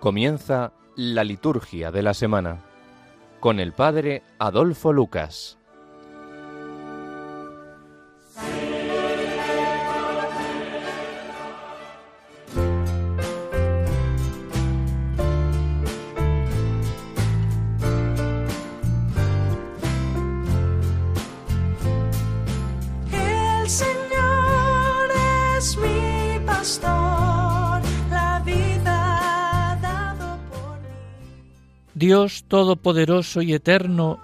Comienza 0.00 0.72
la 0.96 1.24
liturgia 1.24 1.90
de 1.90 2.02
la 2.02 2.14
semana 2.14 2.64
con 3.38 3.60
el 3.60 3.74
Padre 3.74 4.22
Adolfo 4.38 4.94
Lucas. 4.94 5.59
Dios 32.20 32.44
Todopoderoso 32.48 33.40
y 33.40 33.54
Eterno, 33.54 34.18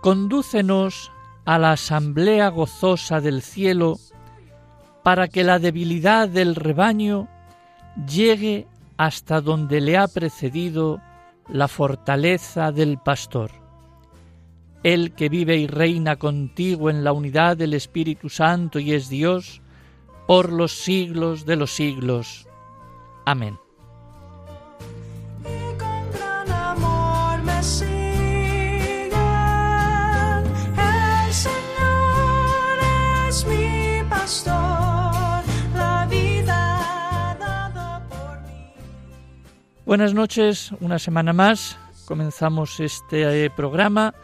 condúcenos 0.00 1.12
a 1.44 1.60
la 1.60 1.70
asamblea 1.70 2.48
gozosa 2.48 3.20
del 3.20 3.40
cielo, 3.40 3.98
para 5.04 5.28
que 5.28 5.44
la 5.44 5.60
debilidad 5.60 6.28
del 6.28 6.56
rebaño 6.56 7.28
llegue 8.08 8.66
hasta 8.96 9.40
donde 9.40 9.80
le 9.80 9.96
ha 9.96 10.08
precedido 10.08 11.00
la 11.48 11.68
fortaleza 11.68 12.72
del 12.72 12.98
pastor. 12.98 13.52
El 14.82 15.14
que 15.14 15.28
vive 15.28 15.56
y 15.56 15.68
reina 15.68 16.16
contigo 16.16 16.90
en 16.90 17.04
la 17.04 17.12
unidad 17.12 17.56
del 17.56 17.74
Espíritu 17.74 18.28
Santo 18.28 18.80
y 18.80 18.92
es 18.92 19.08
Dios, 19.08 19.62
por 20.26 20.52
los 20.52 20.72
siglos 20.72 21.46
de 21.46 21.54
los 21.54 21.70
siglos. 21.70 22.48
Amén. 23.24 23.63
Buenas 39.86 40.14
noches, 40.14 40.72
una 40.80 40.98
semana 40.98 41.34
más. 41.34 41.76
Comenzamos 42.06 42.80
este 42.80 43.44
eh, 43.44 43.50
programa 43.50 44.14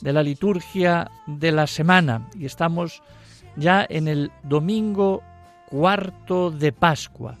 de 0.00 0.10
la 0.14 0.22
liturgia 0.22 1.10
de 1.26 1.52
la 1.52 1.66
semana 1.66 2.30
y 2.34 2.46
estamos 2.46 3.02
ya 3.56 3.86
en 3.90 4.08
el 4.08 4.32
domingo 4.42 5.22
cuarto 5.68 6.50
de 6.50 6.72
Pascua, 6.72 7.36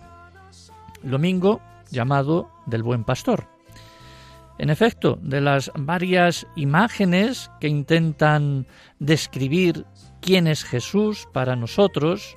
domingo 1.02 1.62
llamado 1.90 2.50
del 2.66 2.82
Buen 2.82 3.04
Pastor. 3.04 3.48
En 4.58 4.68
efecto, 4.68 5.18
de 5.22 5.40
las 5.40 5.72
varias 5.74 6.46
imágenes 6.56 7.50
que 7.58 7.68
intentan 7.68 8.66
describir 8.98 9.86
quién 10.20 10.46
es 10.46 10.62
Jesús 10.62 11.26
para 11.32 11.56
nosotros, 11.56 12.36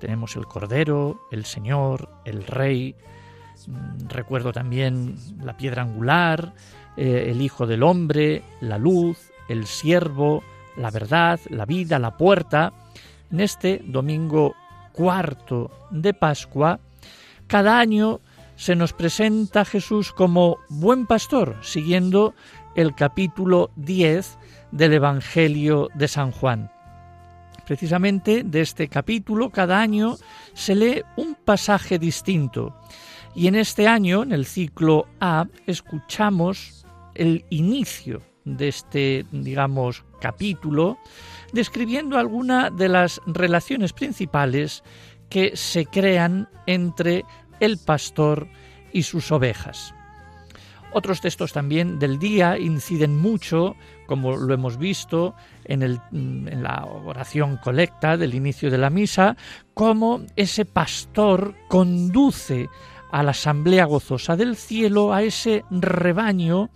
tenemos 0.00 0.36
el 0.36 0.44
Cordero, 0.44 1.18
el 1.30 1.46
Señor, 1.46 2.10
el 2.26 2.46
Rey, 2.46 2.94
Recuerdo 4.08 4.52
también 4.52 5.16
la 5.42 5.56
piedra 5.56 5.82
angular, 5.82 6.54
eh, 6.96 7.26
el 7.28 7.42
Hijo 7.42 7.66
del 7.66 7.82
Hombre, 7.82 8.42
la 8.60 8.78
luz, 8.78 9.30
el 9.48 9.66
siervo, 9.66 10.42
la 10.76 10.90
verdad, 10.90 11.40
la 11.50 11.66
vida, 11.66 11.98
la 11.98 12.16
puerta. 12.16 12.72
En 13.30 13.40
este 13.40 13.82
domingo 13.84 14.54
cuarto 14.92 15.70
de 15.90 16.14
Pascua, 16.14 16.78
cada 17.46 17.78
año 17.78 18.20
se 18.56 18.74
nos 18.74 18.92
presenta 18.92 19.64
Jesús 19.64 20.12
como 20.12 20.58
buen 20.68 21.06
pastor, 21.06 21.56
siguiendo 21.62 22.34
el 22.74 22.94
capítulo 22.94 23.70
10 23.76 24.38
del 24.70 24.94
Evangelio 24.94 25.88
de 25.94 26.08
San 26.08 26.30
Juan. 26.30 26.70
Precisamente 27.66 28.44
de 28.44 28.60
este 28.60 28.88
capítulo 28.88 29.50
cada 29.50 29.80
año 29.80 30.16
se 30.54 30.74
lee 30.74 31.02
un 31.16 31.34
pasaje 31.34 31.98
distinto 31.98 32.74
y 33.36 33.46
en 33.46 33.54
este 33.54 33.86
año, 33.86 34.22
en 34.22 34.32
el 34.32 34.46
ciclo 34.46 35.06
A, 35.20 35.46
escuchamos 35.66 36.84
el 37.14 37.44
inicio 37.50 38.22
de 38.44 38.68
este, 38.68 39.24
digamos, 39.30 40.04
capítulo, 40.20 40.98
describiendo 41.52 42.18
alguna 42.18 42.70
de 42.70 42.88
las 42.88 43.20
relaciones 43.26 43.92
principales 43.92 44.82
que 45.28 45.56
se 45.56 45.86
crean 45.86 46.48
entre 46.66 47.24
el 47.60 47.78
pastor 47.78 48.48
y 48.92 49.02
sus 49.02 49.30
ovejas. 49.32 49.92
Otros 50.92 51.20
textos 51.20 51.52
también 51.52 51.98
del 51.98 52.18
día 52.18 52.58
inciden 52.58 53.18
mucho, 53.18 53.76
como 54.06 54.36
lo 54.36 54.54
hemos 54.54 54.78
visto 54.78 55.34
en, 55.64 55.82
el- 55.82 56.00
en 56.12 56.62
la 56.62 56.84
oración 56.86 57.58
colecta 57.58 58.16
del 58.16 58.34
inicio 58.34 58.70
de 58.70 58.78
la 58.78 58.88
misa, 58.88 59.36
cómo 59.74 60.22
ese 60.36 60.64
pastor 60.64 61.54
conduce 61.68 62.68
a 63.16 63.22
la 63.22 63.30
asamblea 63.30 63.86
gozosa 63.86 64.36
del 64.36 64.56
cielo, 64.56 65.14
a 65.14 65.22
ese 65.22 65.64
rebaño 65.70 66.68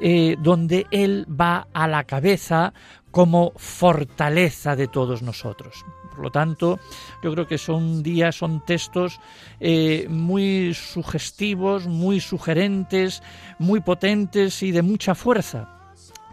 eh, 0.00 0.36
donde 0.38 0.86
Él 0.90 1.26
va 1.28 1.68
a 1.74 1.86
la 1.86 2.04
cabeza 2.04 2.72
como 3.10 3.52
fortaleza 3.56 4.74
de 4.74 4.88
todos 4.88 5.20
nosotros. 5.20 5.84
Por 6.08 6.20
lo 6.20 6.30
tanto, 6.30 6.78
yo 7.22 7.30
creo 7.30 7.46
que 7.46 7.58
son 7.58 8.02
días, 8.02 8.36
son 8.36 8.64
textos 8.64 9.20
eh, 9.60 10.06
muy 10.08 10.72
sugestivos, 10.72 11.86
muy 11.86 12.20
sugerentes, 12.20 13.22
muy 13.58 13.80
potentes 13.80 14.62
y 14.62 14.70
de 14.70 14.80
mucha 14.80 15.14
fuerza. 15.14 15.68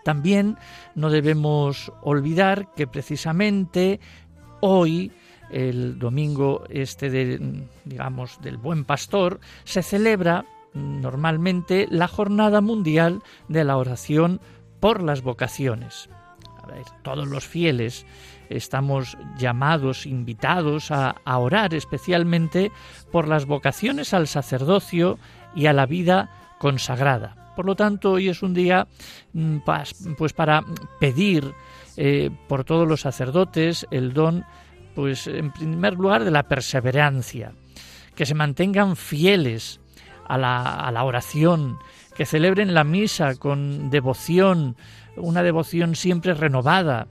También 0.06 0.58
no 0.96 1.10
debemos 1.10 1.92
olvidar 2.02 2.74
que 2.76 2.88
precisamente 2.88 4.00
hoy, 4.62 5.12
el 5.54 6.00
domingo 6.00 6.64
este 6.70 7.10
de, 7.10 7.66
digamos, 7.86 8.40
del 8.42 8.58
Buen 8.58 8.86
Pastor, 8.86 9.40
se 9.64 9.84
celebra 9.84 10.46
normalmente 10.74 11.88
la 11.90 12.08
Jornada 12.08 12.62
Mundial 12.62 13.22
de 13.48 13.64
la 13.64 13.78
Oración 13.78 14.42
por 14.80 15.04
las 15.04 15.22
Vocaciones. 15.22 16.10
Todos 17.04 17.28
los 17.28 17.46
fieles 17.46 18.06
estamos 18.50 19.18
llamados, 19.38 20.06
invitados 20.06 20.92
a, 20.92 21.16
orar 21.26 21.74
especialmente 21.74 22.72
por 23.12 23.28
las 23.28 23.46
vocaciones 23.46 24.14
al 24.14 24.28
sacerdocio 24.28 25.18
y 25.56 25.68
a 25.68 25.74
la 25.74 25.86
vida 25.86 26.30
consagrada. 26.60 27.54
Por 27.56 27.66
lo 27.66 27.76
tanto, 27.76 28.12
hoy 28.14 28.30
es 28.30 28.42
un 28.42 28.54
día 28.54 28.88
mm, 29.34 29.58
pues 30.18 30.34
para 30.34 30.64
pedir 31.00 31.54
eh, 31.98 32.32
por 32.48 32.64
todos 32.64 32.88
los 32.88 33.02
sacerdotes 33.02 33.86
el 33.92 34.14
don, 34.14 34.46
pues 34.96 35.28
en 35.28 35.52
primer 35.52 35.94
lugar, 35.94 36.24
de 36.24 36.32
la 36.32 36.44
perseverancia, 36.44 37.54
que 38.16 38.26
se 38.26 38.36
mantengan 38.36 38.96
fieles 38.96 39.80
a 40.28 40.38
la, 40.38 40.76
a 40.76 40.92
la 40.92 41.04
oración, 41.04 41.78
que 42.16 42.26
celebren 42.26 42.74
la 42.74 42.84
misa 42.84 43.36
con 43.36 43.90
devoción, 43.90 44.76
una 45.18 45.44
devoción 45.44 45.96
siempre 45.96 46.34
renovada, 46.34 47.08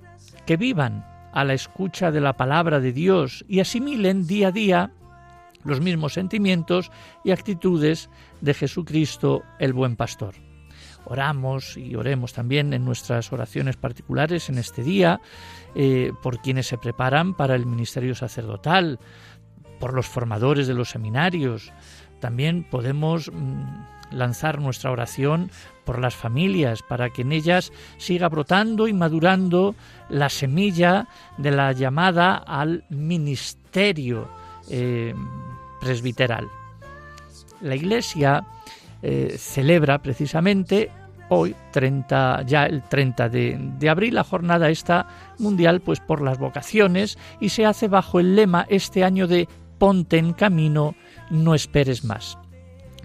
que 0.47 0.57
vivan 0.57 1.05
a 1.33 1.45
la 1.45 1.55
escucha 1.55 2.11
de 2.11 2.21
la 2.21 2.35
palabra 2.35 2.81
de 2.81 2.93
Dios 2.93 3.45
y 3.49 3.61
asimilen 3.61 4.27
día 4.27 4.49
a 4.49 4.53
día 4.53 4.91
los 5.65 5.81
mismos 5.81 6.15
sentimientos 6.15 6.91
y 7.25 7.31
actitudes 7.31 8.11
de 8.41 8.55
Jesucristo 8.55 9.43
el 9.59 9.73
buen 9.73 9.97
pastor. 9.97 10.35
Oramos 11.05 11.77
y 11.77 11.95
oremos 11.95 12.33
también 12.33 12.73
en 12.73 12.85
nuestras 12.85 13.33
oraciones 13.33 13.77
particulares 13.77 14.49
en 14.49 14.59
este 14.59 14.83
día 14.83 15.21
eh, 15.75 16.13
por 16.23 16.41
quienes 16.41 16.67
se 16.67 16.79
preparan 16.79 17.35
para 17.35 17.55
el 17.55 17.67
ministerio 17.67 18.15
sacerdotal, 18.15 18.99
por 19.81 19.95
los 19.95 20.07
formadores 20.07 20.67
de 20.67 20.75
los 20.75 20.91
seminarios. 20.91 21.73
También 22.21 22.65
podemos 22.71 23.31
mm, 23.33 24.13
lanzar 24.13 24.61
nuestra 24.61 24.91
oración 24.91 25.51
por 25.85 25.99
las 25.99 26.15
familias, 26.15 26.83
para 26.83 27.11
que 27.11 27.23
en 27.23 27.33
ellas 27.33 27.73
siga 27.97 28.29
brotando 28.29 28.87
y 28.87 28.93
madurando 28.93 29.75
la 30.09 30.29
semilla 30.29 31.09
de 31.39 31.51
la 31.51 31.73
llamada 31.73 32.37
al 32.37 32.85
ministerio 32.91 34.29
eh, 34.71 35.15
presbiteral. 35.81 36.49
La 37.61 37.75
Iglesia 37.75 38.45
eh, 39.03 39.37
celebra 39.39 40.01
precisamente 40.01 40.91
hoy, 41.29 41.55
30, 41.73 42.43
ya 42.47 42.67
el 42.67 42.83
30 42.83 43.29
de, 43.29 43.59
de 43.79 43.89
abril, 43.89 44.15
la 44.15 44.25
jornada 44.25 44.69
esta 44.69 45.07
mundial 45.39 45.81
pues 45.81 46.01
por 46.01 46.21
las 46.21 46.39
vocaciones 46.39 47.19
y 47.41 47.49
se 47.49 47.65
hace 47.65 47.89
bajo 47.89 48.21
el 48.21 48.37
lema 48.37 48.67
este 48.69 49.03
año 49.03 49.27
de 49.27 49.49
ponte 49.79 50.19
en 50.19 50.33
camino, 50.33 50.95
no 51.31 51.55
esperes 51.55 52.05
más. 52.05 52.39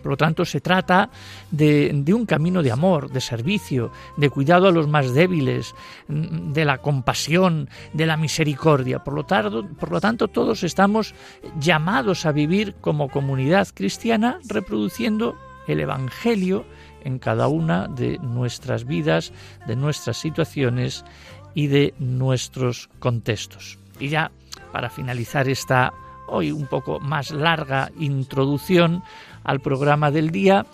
Por 0.07 0.11
lo 0.11 0.17
tanto, 0.17 0.45
se 0.45 0.61
trata 0.61 1.09
de, 1.51 2.03
un 2.13 2.25
camino 2.25 2.63
de 2.63 2.71
amor, 2.71 3.11
de 3.11 3.19
servicio, 3.19 3.91
de 4.15 4.29
cuidado 4.29 4.67
a 4.67 4.71
los 4.71 4.87
más 4.87 5.13
débiles, 5.13 5.75
de 6.07 6.65
la 6.65 6.77
compasión, 6.77 7.69
de 7.93 8.05
la 8.05 8.15
misericordia. 8.15 9.03
Por 9.03 9.15
lo, 9.15 9.23
tanto, 9.25 9.67
por 9.67 9.91
lo 9.91 9.99
tanto, 9.99 10.27
todos 10.27 10.63
estamos 10.63 11.13
llamados 11.59 12.25
a 12.25 12.31
vivir 12.31 12.75
como 12.79 13.09
comunidad 13.09 13.67
cristiana 13.73 14.39
reproduciendo 14.47 15.35
el 15.67 15.79
Evangelio 15.79 16.65
en 17.03 17.19
cada 17.19 17.47
una 17.47 17.87
de 17.87 18.17
nuestras 18.19 18.85
vidas, 18.85 19.31
de 19.67 19.75
nuestras 19.75 20.17
situaciones 20.17 21.05
y 21.53 21.67
de 21.67 21.93
nuestros 21.99 22.89
contextos. 22.99 23.77
Y 23.99 24.09
ya 24.09 24.31
para 24.71 24.89
finalizar 24.89 25.47
esta 25.47 25.93
hoy 26.27 26.51
un 26.51 26.67
poco 26.67 26.99
más 26.99 27.31
larga 27.31 27.91
introducción 27.97 29.03
al 29.43 29.61
programa 29.61 30.11
del 30.11 30.29
día, 30.31 30.65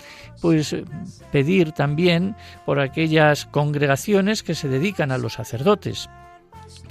pues 0.41 0.75
pedir 1.31 1.71
también 1.71 2.35
por 2.65 2.79
aquellas 2.79 3.45
congregaciones 3.45 4.43
que 4.43 4.55
se 4.55 4.67
dedican 4.67 5.11
a 5.11 5.17
los 5.17 5.33
sacerdotes, 5.33 6.09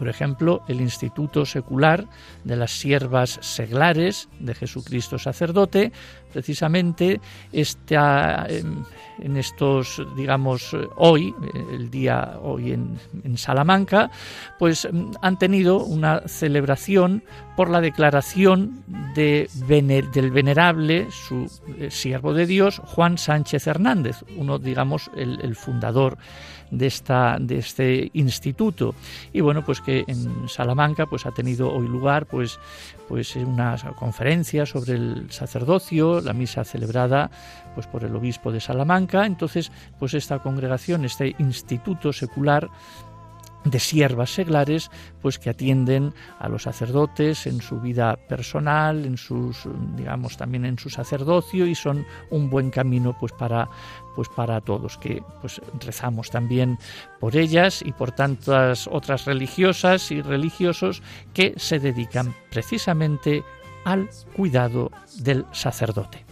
por 0.03 0.09
ejemplo, 0.09 0.65
el 0.67 0.81
Instituto 0.81 1.47
Secular 1.47 2.09
de 2.43 2.57
las 2.57 2.73
Siervas 2.73 3.39
Seglares 3.41 4.29
de 4.41 4.53
Jesucristo 4.53 5.17
Sacerdote, 5.17 5.93
precisamente 6.33 7.21
está 7.53 8.49
en 8.49 9.37
estos, 9.37 10.05
digamos, 10.17 10.77
hoy, 10.97 11.33
el 11.71 11.89
día 11.89 12.37
hoy 12.43 12.73
en, 12.73 12.99
Salamanca, 13.39 14.11
pues 14.59 14.89
han 15.23 15.39
tenido 15.39 15.85
una 15.85 16.27
celebración 16.27 17.23
por 17.57 17.71
la 17.71 17.81
declaración 17.81 18.83
de 19.15 19.49
del 20.13 20.31
venerable, 20.33 21.07
su 21.13 21.49
eh, 21.79 21.93
siervo 21.93 22.35
de 22.35 22.47
Dios, 22.47 22.81
Juan 22.85 23.19
Sánchez 23.19 23.69
Hernández, 23.69 24.25
uno, 24.37 24.59
digamos, 24.59 25.13
el 25.15 25.55
fundador 25.55 26.19
de, 26.73 26.87
esta, 26.87 27.37
de 27.39 27.59
este 27.59 28.11
instituto. 28.15 28.95
Y 29.33 29.41
bueno, 29.41 29.65
pues 29.65 29.81
que 29.81 30.05
en 30.09 30.49
Salamanca 30.49 31.07
pues 31.07 31.27
ha 31.27 31.31
tenido 31.31 31.73
hoy 31.73 31.87
lugar 31.87 32.27
pues, 32.27 32.59
pues 33.09 33.37
una 33.37 33.77
conferencia 33.95 34.67
sobre 34.67 34.95
el 34.95 35.31
sacerdocio, 35.31 36.21
la 36.21 36.33
misa 36.33 36.65
celebrada 36.65 37.31
pues 37.75 37.87
por 37.87 38.03
el 38.03 38.17
obispo 38.17 38.51
de 38.51 38.61
Salamanca. 38.61 39.27
Entonces, 39.27 39.71
pues 39.99 40.15
esta 40.15 40.41
congregación, 40.41 41.05
este 41.05 41.37
instituto 41.39 42.13
secular, 42.13 42.69
de 43.65 43.79
siervas 43.79 44.31
seglares, 44.31 44.91
pues 45.21 45.39
que 45.39 45.51
atienden 45.51 46.15
a 46.39 46.49
los 46.49 46.65
sacerdotes 46.65 47.47
en 47.47 47.61
su 47.61 47.81
vida 47.81 48.17
personal, 48.29 49.05
en 49.05 49.17
sus, 49.17 49.69
digamos, 49.97 50.37
también 50.37 50.65
en 50.65 50.79
su 50.79 50.91
sacerdocio 50.91 51.67
y 51.67 51.75
son 51.75 52.05
un 52.31 52.51
buen 52.51 52.71
camino, 52.71 53.17
pues 53.19 53.33
para, 53.33 53.69
pues 54.14 54.29
para 54.29 54.61
todos, 54.61 54.99
que 54.99 55.23
pues 55.41 55.61
rezamos 55.81 56.31
también 56.31 56.79
por 57.20 57.37
ellas 57.37 57.82
y 57.82 57.93
por 57.93 58.12
tantas 58.12 58.88
otras 58.91 59.25
religiosas 59.25 60.11
y 60.11 60.23
religiosos 60.23 61.03
que 61.35 61.55
se 61.56 61.79
dedican 61.79 62.35
precisamente 62.50 63.43
al 63.85 64.09
cuidado 64.37 64.91
del 65.19 65.44
sacerdote. 65.53 66.25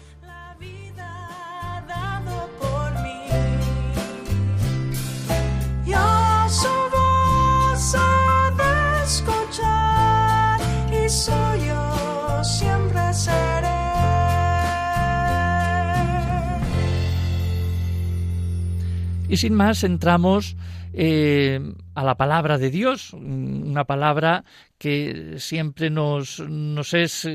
Y 19.30 19.36
sin 19.36 19.54
más 19.54 19.84
entramos 19.84 20.56
eh, 20.92 21.60
a 21.94 22.02
la 22.02 22.16
palabra 22.16 22.58
de 22.58 22.68
Dios, 22.68 23.12
una 23.12 23.84
palabra 23.84 24.42
que 24.76 25.36
siempre 25.38 25.88
nos, 25.88 26.40
nos 26.40 26.94
es 26.94 27.28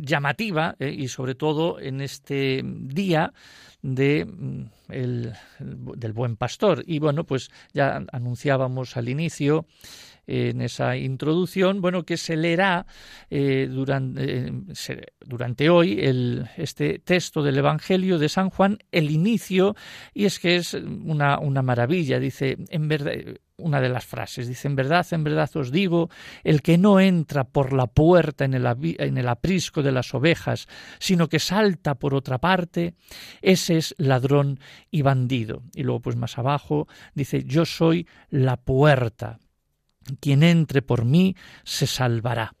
llamativa 0.00 0.74
eh, 0.80 0.90
y 0.90 1.06
sobre 1.06 1.36
todo 1.36 1.78
en 1.78 2.00
este 2.00 2.62
día 2.64 3.32
de 3.80 4.24
mm, 4.24 4.64
el, 4.88 5.34
del 5.60 6.12
buen 6.12 6.34
pastor. 6.34 6.82
Y 6.84 6.98
bueno, 6.98 7.22
pues 7.22 7.48
ya 7.72 8.02
anunciábamos 8.10 8.96
al 8.96 9.08
inicio 9.08 9.66
en 10.26 10.60
esa 10.60 10.96
introducción, 10.96 11.80
bueno, 11.80 12.04
que 12.04 12.16
se 12.16 12.36
leerá 12.36 12.86
eh, 13.30 13.68
durante, 13.70 14.48
eh, 14.48 14.52
durante, 15.24 15.70
hoy 15.70 16.00
este 16.56 16.98
texto 16.98 17.42
del 17.42 17.58
Evangelio 17.58 18.18
de 18.18 18.28
San 18.28 18.50
Juan, 18.50 18.78
el 18.92 19.10
inicio, 19.10 19.76
y 20.12 20.24
es 20.24 20.38
que 20.38 20.56
es 20.56 20.74
una, 20.74 21.38
una 21.38 21.62
maravilla, 21.62 22.18
dice, 22.18 22.56
en 22.70 22.88
verdad, 22.88 23.12
una 23.58 23.80
de 23.80 23.88
las 23.88 24.04
frases. 24.04 24.48
Dice, 24.48 24.68
en 24.68 24.76
verdad, 24.76 25.06
en 25.10 25.24
verdad 25.24 25.50
os 25.56 25.70
digo, 25.70 26.10
el 26.44 26.62
que 26.62 26.78
no 26.78 27.00
entra 27.00 27.44
por 27.44 27.72
la 27.72 27.86
puerta 27.86 28.44
en 28.44 28.54
el, 28.54 28.66
en 28.98 29.18
el, 29.18 29.28
aprisco 29.28 29.82
de 29.82 29.92
las 29.92 30.14
ovejas, 30.14 30.68
sino 30.98 31.28
que 31.28 31.38
salta 31.38 31.94
por 31.94 32.14
otra 32.14 32.38
parte, 32.38 32.94
ese 33.40 33.78
es 33.78 33.94
ladrón 33.98 34.60
y 34.90 35.02
bandido. 35.02 35.62
Y 35.74 35.82
luego, 35.82 36.00
pues 36.00 36.16
más 36.16 36.38
abajo, 36.38 36.86
dice, 37.14 37.44
yo 37.44 37.64
soy 37.64 38.06
la 38.30 38.56
puerta. 38.56 39.38
Quien 40.20 40.42
entre 40.42 40.82
por 40.82 41.04
mí 41.04 41.36
se 41.64 41.86
salvará. 41.86 42.52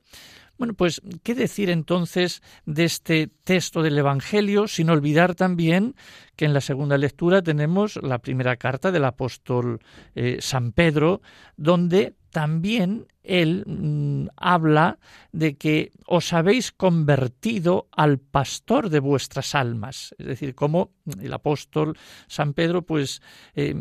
Bueno, 0.58 0.72
pues, 0.72 1.02
¿qué 1.22 1.34
decir 1.34 1.68
entonces 1.68 2.42
de 2.64 2.84
este 2.84 3.28
texto 3.44 3.82
del 3.82 3.98
Evangelio, 3.98 4.68
sin 4.68 4.88
olvidar 4.88 5.34
también 5.34 5.94
que 6.34 6.46
en 6.46 6.54
la 6.54 6.62
segunda 6.62 6.96
lectura 6.96 7.42
tenemos 7.42 7.96
la 8.02 8.20
primera 8.20 8.56
carta 8.56 8.90
del 8.90 9.04
apóstol 9.04 9.80
eh, 10.14 10.38
San 10.40 10.72
Pedro, 10.72 11.20
donde 11.58 12.14
también 12.30 13.06
él 13.22 13.64
mm, 13.66 14.28
habla 14.36 14.98
de 15.32 15.56
que 15.56 15.92
os 16.06 16.32
habéis 16.32 16.72
convertido 16.72 17.88
al 17.92 18.18
pastor 18.18 18.88
de 18.88 19.00
vuestras 19.00 19.54
almas. 19.54 20.14
Es 20.18 20.26
decir, 20.26 20.54
como 20.54 20.92
el 21.20 21.32
apóstol 21.34 21.98
San 22.28 22.54
Pedro, 22.54 22.82
pues 22.82 23.20
eh, 23.54 23.74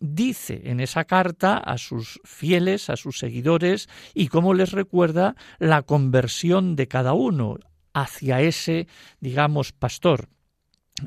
dice 0.00 0.62
en 0.64 0.80
esa 0.80 1.04
carta 1.04 1.56
a 1.56 1.78
sus 1.78 2.20
fieles, 2.24 2.90
a 2.90 2.96
sus 2.96 3.18
seguidores, 3.18 3.88
y 4.14 4.28
cómo 4.28 4.54
les 4.54 4.72
recuerda 4.72 5.34
la 5.58 5.82
conversión 5.82 6.76
de 6.76 6.88
cada 6.88 7.12
uno 7.12 7.58
hacia 7.92 8.40
ese, 8.40 8.86
digamos, 9.20 9.72
pastor. 9.72 10.28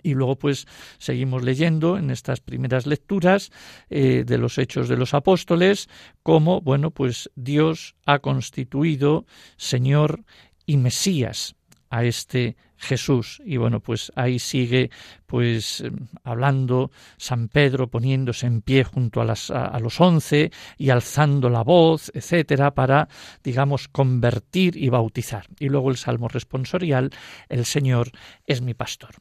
Y 0.03 0.13
luego 0.13 0.37
pues 0.37 0.67
seguimos 0.97 1.43
leyendo 1.43 1.97
en 1.97 2.09
estas 2.09 2.41
primeras 2.41 2.85
lecturas 2.87 3.51
eh, 3.89 4.23
de 4.25 4.37
los 4.37 4.57
hechos 4.57 4.89
de 4.89 4.97
los 4.97 5.13
apóstoles 5.13 5.89
cómo, 6.23 6.59
bueno, 6.59 6.91
pues 6.91 7.29
Dios 7.35 7.95
ha 8.05 8.19
constituido 8.19 9.25
Señor 9.57 10.25
y 10.65 10.77
Mesías 10.77 11.55
a 11.89 12.03
este 12.03 12.57
Jesús. 12.77 13.41
Y 13.45 13.57
bueno, 13.57 13.79
pues 13.79 14.11
ahí 14.15 14.39
sigue 14.39 14.89
pues 15.25 15.83
hablando 16.23 16.91
San 17.17 17.47
Pedro 17.49 17.87
poniéndose 17.87 18.47
en 18.47 18.61
pie 18.61 18.83
junto 18.83 19.21
a, 19.21 19.25
las, 19.25 19.49
a, 19.51 19.79
los 19.79 19.99
once 19.99 20.51
y 20.77 20.89
alzando 20.89 21.49
la 21.49 21.63
voz, 21.63 22.11
etcétera, 22.13 22.73
para, 22.73 23.07
digamos, 23.43 23.87
convertir 23.87 24.77
y 24.77 24.89
bautizar. 24.89 25.47
Y 25.59 25.69
luego 25.69 25.89
el 25.89 25.97
salmo 25.97 26.27
responsorial, 26.27 27.11
el 27.49 27.65
Señor 27.65 28.11
es 28.45 28.61
mi 28.61 28.73
pastor. 28.73 29.15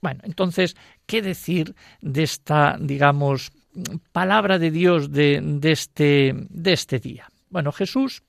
Bueno, 0.00 0.20
entonces, 0.24 0.76
¿qué 1.06 1.22
decir 1.22 1.74
de 2.00 2.22
esta, 2.22 2.76
digamos, 2.80 3.50
palabra 4.12 4.58
de 4.58 4.70
Dios 4.70 5.10
de, 5.10 5.40
de, 5.42 5.72
este, 5.72 6.34
de 6.48 6.72
este 6.72 7.00
día? 7.00 7.28
Bueno, 7.50 7.72
Jesús 7.72 8.22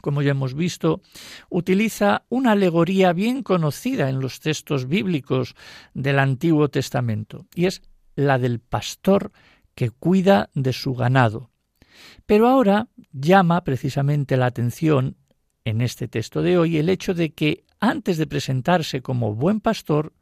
como 0.00 0.22
ya 0.22 0.32
hemos 0.32 0.54
visto, 0.54 1.00
utiliza 1.48 2.24
una 2.28 2.52
alegoría 2.52 3.12
bien 3.12 3.42
conocida 3.42 4.08
en 4.08 4.20
los 4.20 4.40
textos 4.40 4.88
bíblicos 4.88 5.54
del 5.94 6.18
Antiguo 6.18 6.68
Testamento, 6.68 7.46
y 7.54 7.66
es 7.66 7.82
la 8.16 8.38
del 8.38 8.60
pastor 8.60 9.32
que 9.74 9.90
cuida 9.90 10.50
de 10.54 10.72
su 10.72 10.94
ganado. 10.94 11.50
Pero 12.26 12.48
ahora 12.48 12.88
llama 13.12 13.62
precisamente 13.64 14.36
la 14.36 14.46
atención 14.46 15.16
en 15.64 15.80
este 15.80 16.08
texto 16.08 16.42
de 16.42 16.58
hoy 16.58 16.78
el 16.78 16.88
hecho 16.88 17.14
de 17.14 17.32
que 17.32 17.64
antes 17.82 18.16
de 18.16 18.26
presentarse 18.26 19.02
como 19.02 19.34
buen 19.34 19.60
pastor, 19.60 20.12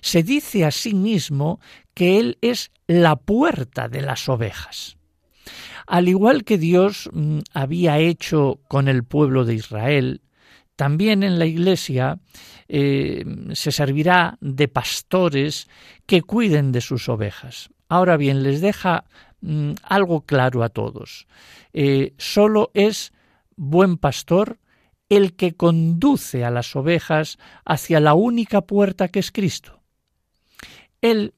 se 0.00 0.22
dice 0.22 0.64
a 0.64 0.70
sí 0.70 0.94
mismo 0.94 1.60
que 1.92 2.18
Él 2.18 2.38
es 2.40 2.72
la 2.86 3.16
puerta 3.16 3.88
de 3.88 4.00
las 4.00 4.28
ovejas. 4.30 4.96
Al 5.86 6.08
igual 6.08 6.44
que 6.44 6.58
Dios 6.58 7.10
mm, 7.12 7.40
había 7.52 7.98
hecho 7.98 8.60
con 8.68 8.88
el 8.88 9.04
pueblo 9.04 9.44
de 9.44 9.54
Israel, 9.54 10.22
también 10.76 11.22
en 11.22 11.38
la 11.38 11.46
Iglesia 11.46 12.18
eh, 12.68 13.24
se 13.52 13.72
servirá 13.72 14.38
de 14.40 14.68
pastores 14.68 15.68
que 16.06 16.22
cuiden 16.22 16.72
de 16.72 16.80
sus 16.80 17.08
ovejas. 17.08 17.70
Ahora 17.88 18.16
bien, 18.16 18.42
les 18.42 18.60
deja 18.60 19.04
mm, 19.40 19.72
algo 19.82 20.22
claro 20.22 20.62
a 20.62 20.68
todos. 20.68 21.26
Eh, 21.72 22.14
solo 22.16 22.70
es 22.72 23.12
buen 23.56 23.98
pastor 23.98 24.58
el 25.10 25.34
que 25.34 25.54
conduce 25.54 26.44
a 26.44 26.50
las 26.50 26.74
ovejas 26.76 27.38
hacia 27.64 28.00
la 28.00 28.14
única 28.14 28.62
puerta 28.62 29.08
que 29.08 29.18
es 29.18 29.32
Cristo. 29.32 29.82
Él 31.02 31.34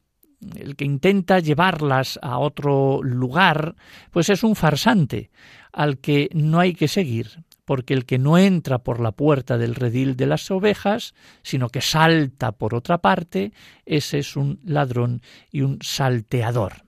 el 0.56 0.76
que 0.76 0.84
intenta 0.84 1.38
llevarlas 1.38 2.18
a 2.22 2.38
otro 2.38 3.02
lugar, 3.02 3.76
pues 4.10 4.28
es 4.28 4.42
un 4.42 4.56
farsante 4.56 5.30
al 5.72 5.98
que 5.98 6.28
no 6.32 6.60
hay 6.60 6.74
que 6.74 6.88
seguir, 6.88 7.44
porque 7.64 7.94
el 7.94 8.04
que 8.04 8.18
no 8.18 8.38
entra 8.38 8.78
por 8.78 9.00
la 9.00 9.12
puerta 9.12 9.56
del 9.56 9.74
redil 9.74 10.16
de 10.16 10.26
las 10.26 10.50
ovejas, 10.50 11.14
sino 11.42 11.68
que 11.68 11.80
salta 11.80 12.52
por 12.52 12.74
otra 12.74 12.98
parte, 12.98 13.52
ese 13.86 14.18
es 14.18 14.36
un 14.36 14.60
ladrón 14.64 15.22
y 15.50 15.62
un 15.62 15.78
salteador. 15.80 16.84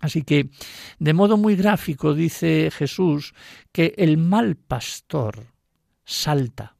Así 0.00 0.22
que, 0.22 0.50
de 0.98 1.14
modo 1.14 1.38
muy 1.38 1.56
gráfico, 1.56 2.12
dice 2.12 2.70
Jesús 2.70 3.34
que 3.72 3.94
el 3.96 4.18
mal 4.18 4.56
pastor 4.56 5.46
salta, 6.04 6.76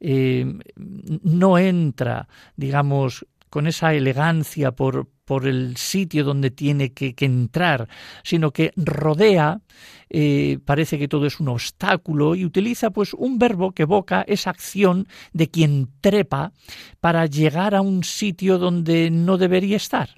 eh, 0.00 0.46
no 0.76 1.58
entra, 1.58 2.28
digamos, 2.56 3.26
con 3.50 3.66
esa 3.66 3.94
elegancia 3.94 4.72
por, 4.72 5.08
por 5.24 5.46
el 5.46 5.76
sitio 5.76 6.24
donde 6.24 6.50
tiene 6.50 6.92
que, 6.92 7.14
entrar, 7.18 7.88
sino 8.22 8.52
que 8.52 8.72
rodea, 8.76 9.60
eh, 10.08 10.58
parece 10.64 10.98
que 10.98 11.08
todo 11.08 11.26
es 11.26 11.40
un 11.40 11.48
obstáculo 11.48 12.34
y 12.34 12.44
utiliza 12.44 12.90
pues 12.90 13.12
un 13.14 13.38
verbo 13.38 13.72
que 13.72 13.82
evoca 13.82 14.22
esa 14.22 14.50
acción 14.50 15.08
de 15.32 15.50
quien 15.50 15.88
trepa 16.00 16.52
para 17.00 17.26
llegar 17.26 17.74
a 17.74 17.80
un 17.80 18.04
sitio 18.04 18.58
donde 18.58 19.10
no 19.10 19.36
debería 19.36 19.76
estar 19.76 20.10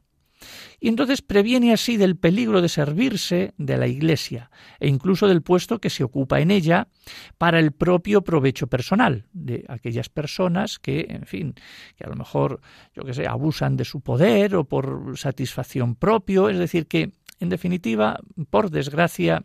y 0.80 0.88
entonces 0.88 1.22
previene 1.22 1.72
así 1.72 1.96
del 1.96 2.16
peligro 2.16 2.62
de 2.62 2.68
servirse 2.68 3.54
de 3.56 3.76
la 3.76 3.86
Iglesia 3.86 4.50
e 4.78 4.88
incluso 4.88 5.26
del 5.26 5.42
puesto 5.42 5.80
que 5.80 5.90
se 5.90 6.04
ocupa 6.04 6.40
en 6.40 6.50
ella 6.50 6.88
para 7.36 7.58
el 7.58 7.72
propio 7.72 8.22
provecho 8.22 8.66
personal 8.66 9.26
de 9.32 9.64
aquellas 9.68 10.08
personas 10.08 10.78
que, 10.78 11.06
en 11.08 11.26
fin, 11.26 11.54
que 11.96 12.04
a 12.04 12.08
lo 12.08 12.16
mejor, 12.16 12.60
yo 12.94 13.02
que 13.02 13.14
sé, 13.14 13.26
abusan 13.26 13.76
de 13.76 13.84
su 13.84 14.00
poder 14.00 14.54
o 14.54 14.64
por 14.64 15.18
satisfacción 15.18 15.96
propio, 15.96 16.48
es 16.48 16.58
decir, 16.58 16.86
que, 16.86 17.12
en 17.40 17.48
definitiva, 17.48 18.20
por 18.50 18.70
desgracia, 18.70 19.44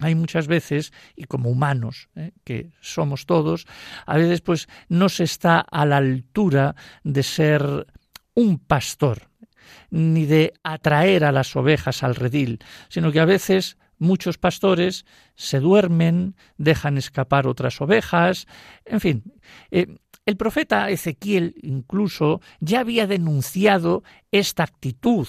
hay 0.00 0.14
muchas 0.14 0.46
veces, 0.46 0.92
y 1.16 1.24
como 1.24 1.50
humanos, 1.50 2.08
¿eh? 2.14 2.32
que 2.44 2.70
somos 2.80 3.26
todos, 3.26 3.66
a 4.06 4.16
veces 4.16 4.40
pues 4.40 4.68
no 4.88 5.08
se 5.08 5.24
está 5.24 5.60
a 5.60 5.86
la 5.86 5.96
altura 5.96 6.76
de 7.02 7.22
ser 7.22 7.86
un 8.34 8.58
pastor, 8.58 9.28
ni 9.90 10.26
de 10.26 10.54
atraer 10.62 11.24
a 11.24 11.32
las 11.32 11.54
ovejas 11.56 12.02
al 12.02 12.14
redil, 12.14 12.58
sino 12.88 13.12
que 13.12 13.20
a 13.20 13.24
veces 13.24 13.76
muchos 13.98 14.38
pastores 14.38 15.04
se 15.34 15.60
duermen, 15.60 16.36
dejan 16.56 16.98
escapar 16.98 17.46
otras 17.46 17.80
ovejas, 17.80 18.46
en 18.84 19.00
fin. 19.00 19.22
Eh, 19.70 19.86
el 20.26 20.36
profeta 20.36 20.90
Ezequiel 20.90 21.54
incluso 21.62 22.42
ya 22.60 22.80
había 22.80 23.06
denunciado 23.06 24.02
esta 24.30 24.62
actitud. 24.62 25.26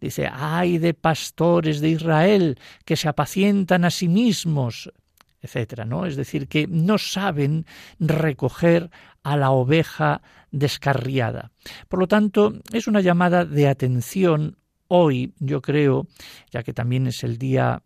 Dice, 0.00 0.26
ay 0.32 0.78
de 0.78 0.94
pastores 0.94 1.80
de 1.82 1.90
Israel 1.90 2.58
que 2.86 2.96
se 2.96 3.08
apacientan 3.08 3.84
a 3.84 3.90
sí 3.90 4.08
mismos, 4.08 4.90
etcétera, 5.40 5.84
¿no? 5.84 6.06
Es 6.06 6.16
decir, 6.16 6.48
que 6.48 6.66
no 6.66 6.98
saben 6.98 7.66
recoger 7.98 8.90
a 9.22 9.36
la 9.36 9.50
oveja 9.50 10.22
descarriada. 10.50 11.50
Por 11.88 12.00
lo 12.00 12.08
tanto, 12.08 12.54
es 12.72 12.86
una 12.86 13.00
llamada 13.00 13.44
de 13.44 13.68
atención 13.68 14.56
hoy, 14.88 15.34
yo 15.38 15.60
creo, 15.60 16.06
ya 16.50 16.62
que 16.62 16.72
también 16.72 17.06
es 17.06 17.22
el 17.22 17.38
día 17.38 17.82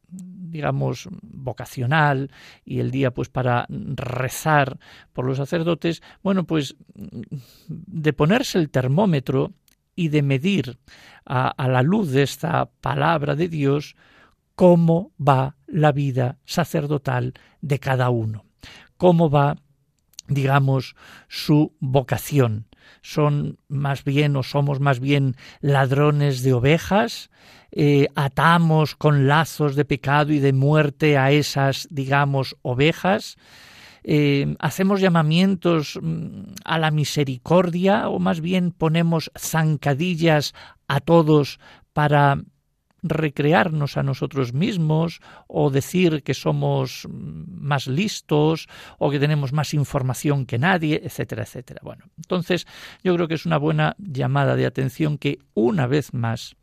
digamos 0.52 1.08
vocacional 1.22 2.30
y 2.64 2.80
el 2.80 2.90
día 2.90 3.10
pues 3.10 3.30
para 3.30 3.66
rezar 3.68 4.78
por 5.12 5.24
los 5.24 5.38
sacerdotes, 5.38 6.02
bueno, 6.22 6.44
pues 6.44 6.76
de 7.66 8.12
ponerse 8.12 8.58
el 8.58 8.70
termómetro 8.70 9.52
y 9.96 10.08
de 10.08 10.22
medir 10.22 10.78
a, 11.24 11.48
a 11.48 11.68
la 11.68 11.82
luz 11.82 12.10
de 12.10 12.22
esta 12.22 12.66
palabra 12.66 13.34
de 13.34 13.48
Dios 13.48 13.96
cómo 14.62 15.10
va 15.18 15.56
la 15.66 15.90
vida 15.90 16.38
sacerdotal 16.44 17.34
de 17.62 17.80
cada 17.80 18.10
uno, 18.10 18.44
cómo 18.96 19.28
va 19.28 19.56
digamos, 20.28 20.94
su 21.26 21.74
vocación. 21.80 22.68
Son 23.02 23.58
más 23.66 24.04
bien 24.04 24.36
o 24.36 24.44
somos 24.44 24.78
más 24.78 25.00
bien 25.00 25.34
ladrones 25.62 26.44
de 26.44 26.52
ovejas, 26.52 27.28
eh, 27.72 28.06
atamos 28.14 28.94
con 28.94 29.26
lazos 29.26 29.74
de 29.74 29.84
pecado 29.84 30.32
y 30.32 30.38
de 30.38 30.52
muerte 30.52 31.18
a 31.18 31.32
esas, 31.32 31.88
digamos, 31.90 32.56
ovejas, 32.62 33.38
eh, 34.04 34.54
hacemos 34.60 35.00
llamamientos 35.00 35.98
mm, 36.00 36.54
a 36.64 36.78
la 36.78 36.92
misericordia 36.92 38.08
o 38.08 38.20
más 38.20 38.40
bien 38.40 38.70
ponemos 38.70 39.32
zancadillas 39.36 40.54
a 40.86 41.00
todos 41.00 41.58
para 41.92 42.38
recrearnos 43.02 43.96
a 43.96 44.02
nosotros 44.02 44.52
mismos 44.52 45.20
o 45.48 45.70
decir 45.70 46.22
que 46.22 46.34
somos 46.34 47.06
más 47.10 47.86
listos 47.86 48.68
o 48.98 49.10
que 49.10 49.18
tenemos 49.18 49.52
más 49.52 49.74
información 49.74 50.46
que 50.46 50.58
nadie, 50.58 51.00
etcétera, 51.04 51.42
etcétera. 51.42 51.80
Bueno, 51.82 52.04
entonces 52.16 52.66
yo 53.02 53.14
creo 53.14 53.28
que 53.28 53.34
es 53.34 53.46
una 53.46 53.58
buena 53.58 53.96
llamada 53.98 54.56
de 54.56 54.66
atención 54.66 55.18
que 55.18 55.38
una 55.54 55.86
vez 55.86 56.14
más 56.14 56.56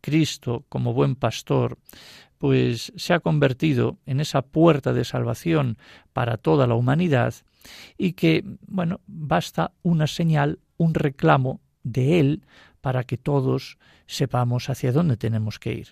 Cristo, 0.00 0.64
como 0.68 0.92
buen 0.92 1.14
pastor, 1.14 1.78
pues 2.38 2.92
se 2.96 3.12
ha 3.12 3.20
convertido 3.20 3.98
en 4.06 4.18
esa 4.18 4.42
puerta 4.42 4.92
de 4.92 5.04
salvación 5.04 5.76
para 6.12 6.38
toda 6.38 6.66
la 6.66 6.74
humanidad 6.74 7.34
y 7.98 8.14
que, 8.14 8.44
bueno, 8.66 9.00
basta 9.06 9.72
una 9.82 10.06
señal, 10.06 10.58
un 10.78 10.94
reclamo 10.94 11.60
de 11.82 12.20
Él 12.20 12.42
para 12.80 13.04
que 13.04 13.16
todos 13.16 13.78
sepamos 14.06 14.68
hacia 14.70 14.92
dónde 14.92 15.16
tenemos 15.16 15.58
que 15.58 15.72
ir. 15.72 15.88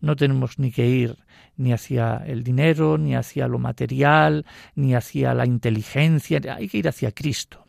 No 0.00 0.16
tenemos 0.16 0.58
ni 0.58 0.70
que 0.70 0.86
ir 0.86 1.16
ni 1.56 1.72
hacia 1.72 2.22
el 2.26 2.42
dinero, 2.42 2.98
ni 2.98 3.14
hacia 3.14 3.48
lo 3.48 3.58
material, 3.58 4.44
ni 4.74 4.94
hacia 4.94 5.34
la 5.34 5.46
inteligencia, 5.46 6.40
hay 6.54 6.68
que 6.68 6.78
ir 6.78 6.88
hacia 6.88 7.12
Cristo. 7.12 7.66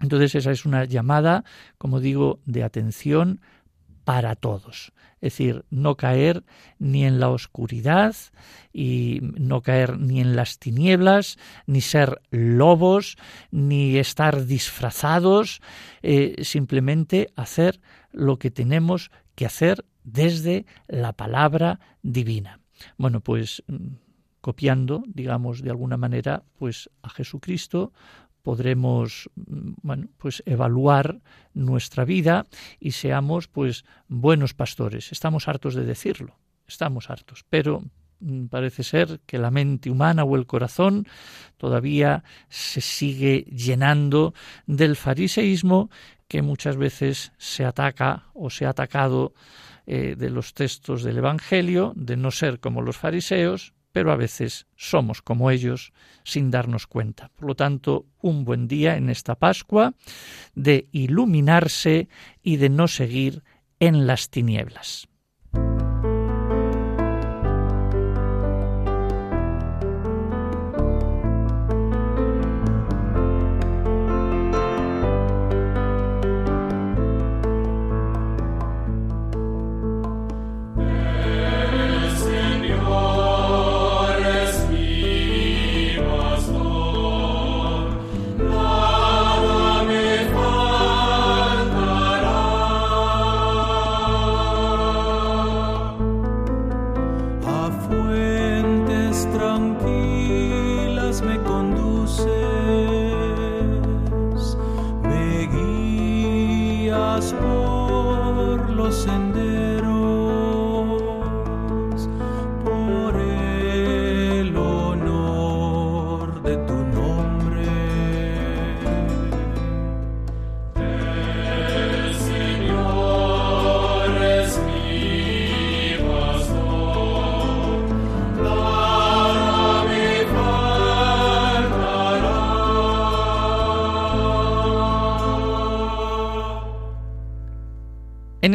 Entonces 0.00 0.34
esa 0.34 0.50
es 0.50 0.66
una 0.66 0.84
llamada, 0.84 1.44
como 1.78 2.00
digo, 2.00 2.40
de 2.44 2.62
atención 2.62 3.40
para 4.06 4.36
todos. 4.36 4.92
Es 5.20 5.32
decir, 5.32 5.64
no 5.68 5.96
caer 5.96 6.44
ni 6.78 7.04
en 7.04 7.18
la 7.18 7.28
oscuridad 7.28 8.14
y 8.72 9.18
no 9.20 9.62
caer 9.62 9.98
ni 9.98 10.20
en 10.20 10.36
las 10.36 10.60
tinieblas, 10.60 11.38
ni 11.66 11.80
ser 11.80 12.22
lobos, 12.30 13.16
ni 13.50 13.98
estar 13.98 14.46
disfrazados, 14.46 15.60
eh, 16.02 16.36
simplemente 16.44 17.32
hacer 17.34 17.80
lo 18.12 18.38
que 18.38 18.52
tenemos 18.52 19.10
que 19.34 19.46
hacer 19.46 19.84
desde 20.04 20.66
la 20.86 21.12
palabra 21.12 21.80
divina. 22.02 22.60
Bueno, 22.96 23.20
pues 23.20 23.64
mm, 23.66 23.88
copiando, 24.40 25.02
digamos, 25.08 25.62
de 25.62 25.70
alguna 25.70 25.96
manera, 25.96 26.44
pues 26.60 26.88
a 27.02 27.10
Jesucristo, 27.10 27.92
podremos 28.46 29.28
pues 30.18 30.40
evaluar 30.46 31.20
nuestra 31.52 32.04
vida 32.04 32.46
y 32.78 32.92
seamos 32.92 33.48
pues 33.48 33.84
buenos 34.06 34.54
pastores. 34.54 35.10
Estamos 35.10 35.48
hartos 35.48 35.74
de 35.74 35.84
decirlo, 35.84 36.38
estamos 36.68 37.10
hartos, 37.10 37.44
pero 37.50 37.82
mm, 38.20 38.46
parece 38.46 38.84
ser 38.84 39.18
que 39.26 39.38
la 39.38 39.50
mente 39.50 39.90
humana 39.90 40.22
o 40.22 40.36
el 40.36 40.46
corazón 40.46 41.08
todavía 41.56 42.22
se 42.48 42.80
sigue 42.80 43.46
llenando 43.50 44.32
del 44.68 44.94
fariseísmo 44.94 45.90
que 46.28 46.42
muchas 46.42 46.76
veces 46.76 47.32
se 47.38 47.64
ataca 47.64 48.26
o 48.32 48.48
se 48.48 48.66
ha 48.66 48.70
atacado 48.70 49.34
eh, 49.86 50.14
de 50.16 50.30
los 50.30 50.54
textos 50.54 51.02
del 51.02 51.18
Evangelio, 51.18 51.94
de 51.96 52.16
no 52.16 52.30
ser 52.30 52.60
como 52.60 52.80
los 52.80 52.96
fariseos, 52.96 53.74
pero 53.96 54.12
a 54.12 54.16
veces 54.16 54.66
somos 54.76 55.22
como 55.22 55.50
ellos 55.50 55.94
sin 56.22 56.50
darnos 56.50 56.86
cuenta. 56.86 57.30
Por 57.34 57.48
lo 57.48 57.54
tanto, 57.54 58.04
un 58.20 58.44
buen 58.44 58.68
día 58.68 58.98
en 58.98 59.08
esta 59.08 59.36
Pascua 59.36 59.94
de 60.54 60.86
iluminarse 60.92 62.10
y 62.42 62.58
de 62.58 62.68
no 62.68 62.88
seguir 62.88 63.42
en 63.80 64.06
las 64.06 64.28
tinieblas. 64.28 65.08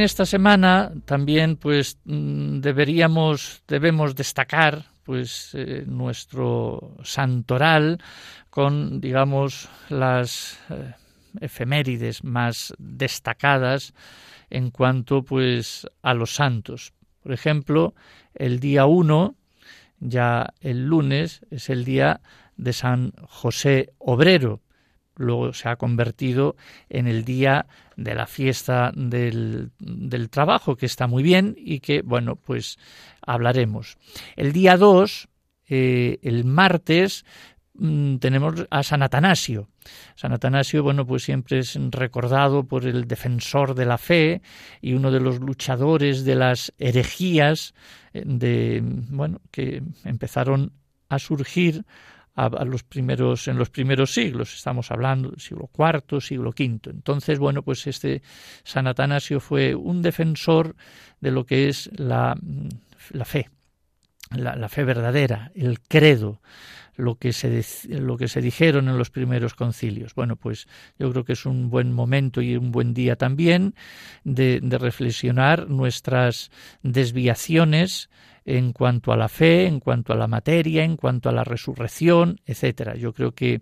Esta 0.01 0.25
semana 0.25 0.91
también 1.05 1.55
pues 1.55 1.98
mm, 2.05 2.60
deberíamos 2.60 3.63
debemos 3.67 4.15
destacar 4.15 4.86
pues 5.03 5.51
eh, 5.53 5.84
nuestro 5.88 6.98
santoral 7.03 8.00
con 8.50 9.01
digamos 9.01 9.70
las 9.89 10.60
eh, 10.70 10.93
efemérides 11.39 12.24
más 12.24 12.74
destacadas 12.77 13.93
en 14.50 14.70
cuanto 14.70 15.24
pues 15.24 15.88
a 16.01 16.13
los 16.13 16.36
santos. 16.36 16.93
Por 17.24 17.31
ejemplo, 17.31 17.96
el 18.36 18.60
día 18.60 18.86
1, 18.86 19.36
ya 20.00 20.53
el 20.60 20.86
lunes, 20.86 21.46
es 21.50 21.70
el 21.70 21.86
día 21.86 22.22
de 22.58 22.74
San 22.74 23.13
José 23.27 23.93
Obrero. 23.98 24.62
Luego 25.15 25.53
se 25.53 25.70
ha 25.70 25.75
convertido 25.75 26.55
en 26.89 27.08
el 27.08 27.24
día 27.24 27.67
de 28.03 28.15
la 28.15 28.27
fiesta 28.27 28.91
del, 28.96 29.72
del 29.79 30.29
trabajo, 30.29 30.75
que 30.75 30.86
está 30.86 31.08
muy 31.08 31.24
bien 31.24 31.55
y 31.58 31.79
que, 31.79 32.01
bueno, 32.01 32.36
pues 32.36 32.77
hablaremos. 33.22 33.98
El 34.36 34.53
día 34.53 34.77
2, 34.77 35.29
eh, 35.70 36.20
el 36.22 36.46
martes, 36.46 37.25
mm, 37.74 38.17
tenemos 38.17 38.65
a 38.70 38.84
San 38.84 39.03
Atanasio. 39.03 39.70
San 40.15 40.34
Atanasio, 40.34 40.84
bueno, 40.84 41.05
pues 41.05 41.24
siempre 41.24 41.60
es 41.60 41.77
recordado 41.91 42.63
por 42.63 42.86
el 42.86 43.08
defensor 43.08 43.75
de 43.75 43.86
la 43.86 43.98
fe 43.98 44.41
y 44.81 44.93
uno 44.93 45.12
de 45.12 45.20
los 45.20 45.39
luchadores 45.39 46.25
de 46.25 46.36
las 46.36 46.74
herejías 46.77 47.74
eh, 48.13 48.24
de, 48.25 48.81
bueno, 48.84 49.41
que 49.51 49.84
empezaron 50.03 50.74
a 51.10 51.20
surgir 51.20 51.86
a, 52.35 52.65
los 52.65 52.83
primeros 52.83 53.47
en 53.47 53.57
los 53.57 53.69
primeros 53.69 54.13
siglos 54.13 54.53
estamos 54.55 54.91
hablando 54.91 55.29
del 55.29 55.39
siglo 55.39 55.69
IV 55.77 56.21
siglo 56.21 56.50
V 56.50 56.79
entonces 56.89 57.39
bueno 57.39 57.61
pues 57.61 57.88
este 57.88 58.21
San 58.63 58.88
Atanasio 58.88 59.39
fue 59.39 59.75
un 59.75 60.01
defensor 60.01 60.75
de 61.19 61.31
lo 61.31 61.45
que 61.45 61.67
es 61.67 61.89
la, 61.93 62.38
la 63.11 63.25
fe 63.25 63.50
la, 64.31 64.69
fe 64.69 64.83
verdadera 64.83 65.51
el 65.55 65.81
credo 65.81 66.41
lo 66.95 67.15
que 67.15 67.33
se 67.33 67.63
lo 67.89 68.17
que 68.17 68.27
se 68.27 68.41
dijeron 68.41 68.88
en 68.88 68.97
los 68.97 69.09
primeros 69.09 69.55
concilios. 69.55 70.13
Bueno, 70.13 70.35
pues 70.35 70.67
yo 71.00 71.09
creo 71.09 71.23
que 71.23 71.33
es 71.33 71.45
un 71.45 71.69
buen 71.69 71.91
momento 71.93 72.41
y 72.41 72.55
un 72.55 72.71
buen 72.71 72.93
día 72.93 73.15
también 73.15 73.73
de 74.23 74.59
reflexionar 74.77 75.69
nuestras 75.69 76.51
desviaciones 76.83 78.09
en 78.45 78.74
cuanto 78.74 79.12
a 79.12 79.17
la 79.17 79.29
fe, 79.29 79.67
en 79.67 79.79
cuanto 79.79 80.13
a 80.13 80.15
la 80.15 80.27
materia, 80.27 80.83
en 80.83 80.98
cuanto 80.98 81.29
a 81.29 81.31
la 81.31 81.43
resurrección, 81.43 82.39
etcétera. 82.45 82.95
Yo 82.95 83.13
creo 83.13 83.33
que 83.33 83.61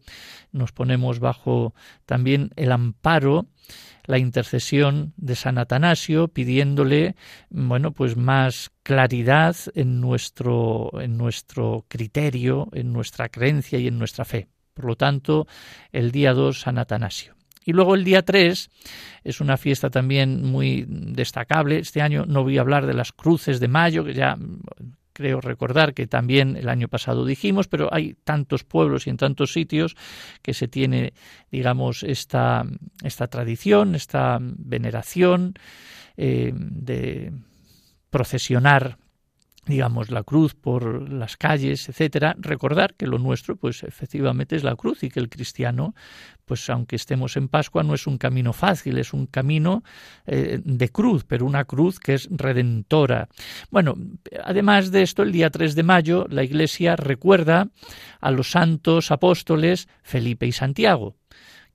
nos 0.52 0.72
ponemos 0.72 1.20
bajo 1.20 1.74
también 2.06 2.52
el 2.56 2.72
amparo 2.72 3.48
la 4.06 4.18
intercesión 4.18 5.14
de 5.18 5.36
San 5.36 5.60
Atanasio 5.60 6.30
pidiéndole 6.30 7.16
bueno 7.52 7.92
pues 7.92 8.18
más 8.18 8.72
claridad 8.82 9.56
en 9.76 10.02
nuestro 10.02 10.90
en 11.00 11.16
nuestro 11.16 11.86
criterio, 11.88 12.70
en 12.74 12.92
nuestra 12.92 13.30
creencia 13.30 13.78
y 13.78 13.88
en 13.88 14.00
nuestra 14.00 14.26
fe. 14.26 14.48
Por 14.74 14.86
lo 14.86 14.96
tanto, 14.96 15.46
el 15.92 16.12
día 16.12 16.34
2 16.34 16.60
San 16.60 16.80
Atanasio. 16.80 17.39
Y 17.66 17.74
luego 17.74 17.96
el 17.96 18.04
día 18.04 18.24
3 18.24 18.70
es 19.24 19.42
una 19.42 19.58
fiesta 19.58 19.90
también 19.90 20.46
muy 20.46 20.86
destacable. 20.88 21.80
Este 21.80 22.02
año 22.02 22.26
no 22.26 22.44
voy 22.44 22.58
a 22.58 22.62
hablar 22.62 22.86
de 22.86 22.94
las 22.94 23.12
cruces 23.12 23.60
de 23.60 23.68
mayo, 23.68 24.04
que 24.04 24.14
ya 24.14 24.38
creo 25.20 25.42
recordar 25.42 25.94
que 25.94 26.08
también 26.08 26.56
el 26.56 26.70
año 26.70 26.88
pasado 26.88 27.26
dijimos, 27.26 27.68
pero 27.68 27.94
hay 27.94 28.16
tantos 28.24 28.64
pueblos 28.64 29.06
y 29.06 29.10
en 29.10 29.18
tantos 29.18 29.52
sitios 29.52 29.98
que 30.42 30.54
se 30.54 30.70
tiene, 30.70 31.14
digamos, 31.52 32.04
esta, 32.04 32.66
esta 33.04 33.28
tradición, 33.28 33.96
esta 33.96 34.38
veneración 34.40 35.56
eh, 36.16 36.54
de 36.56 37.34
procesionar 38.10 38.98
digamos, 39.70 40.10
la 40.10 40.24
cruz 40.24 40.56
por 40.56 41.12
las 41.12 41.38
calles, 41.38 41.88
etcétera, 41.90 42.36
recordar 42.40 42.96
que 42.96 43.06
lo 43.06 43.20
nuestro, 43.20 43.56
pues 43.56 43.84
efectivamente 43.84 44.56
es 44.56 44.64
la 44.64 44.76
cruz 44.76 45.04
y 45.04 45.10
que 45.10 45.20
el 45.20 45.30
cristiano, 45.30 45.94
pues 46.46 46.68
aunque 46.72 46.96
estemos 46.96 47.38
en 47.38 47.50
Pascua, 47.50 47.84
no 47.84 47.94
es 47.94 48.08
un 48.08 48.18
camino 48.18 48.52
fácil, 48.52 48.98
es 48.98 49.14
un 49.14 49.28
camino 49.28 49.84
eh, 50.26 50.60
de 50.64 50.90
cruz, 50.90 51.24
pero 51.24 51.46
una 51.46 51.66
cruz 51.66 52.00
que 52.00 52.16
es 52.16 52.28
redentora. 52.32 53.30
Bueno, 53.70 53.94
además 54.44 54.90
de 54.90 55.04
esto, 55.04 55.22
el 55.22 55.32
día 55.32 55.52
3 55.52 55.76
de 55.76 55.84
mayo, 55.84 56.26
la 56.30 56.44
Iglesia 56.44 56.96
recuerda 56.96 57.70
a 58.20 58.32
los 58.32 58.50
santos 58.50 59.12
apóstoles 59.12 59.88
Felipe 60.02 60.48
y 60.48 60.52
Santiago 60.52 61.16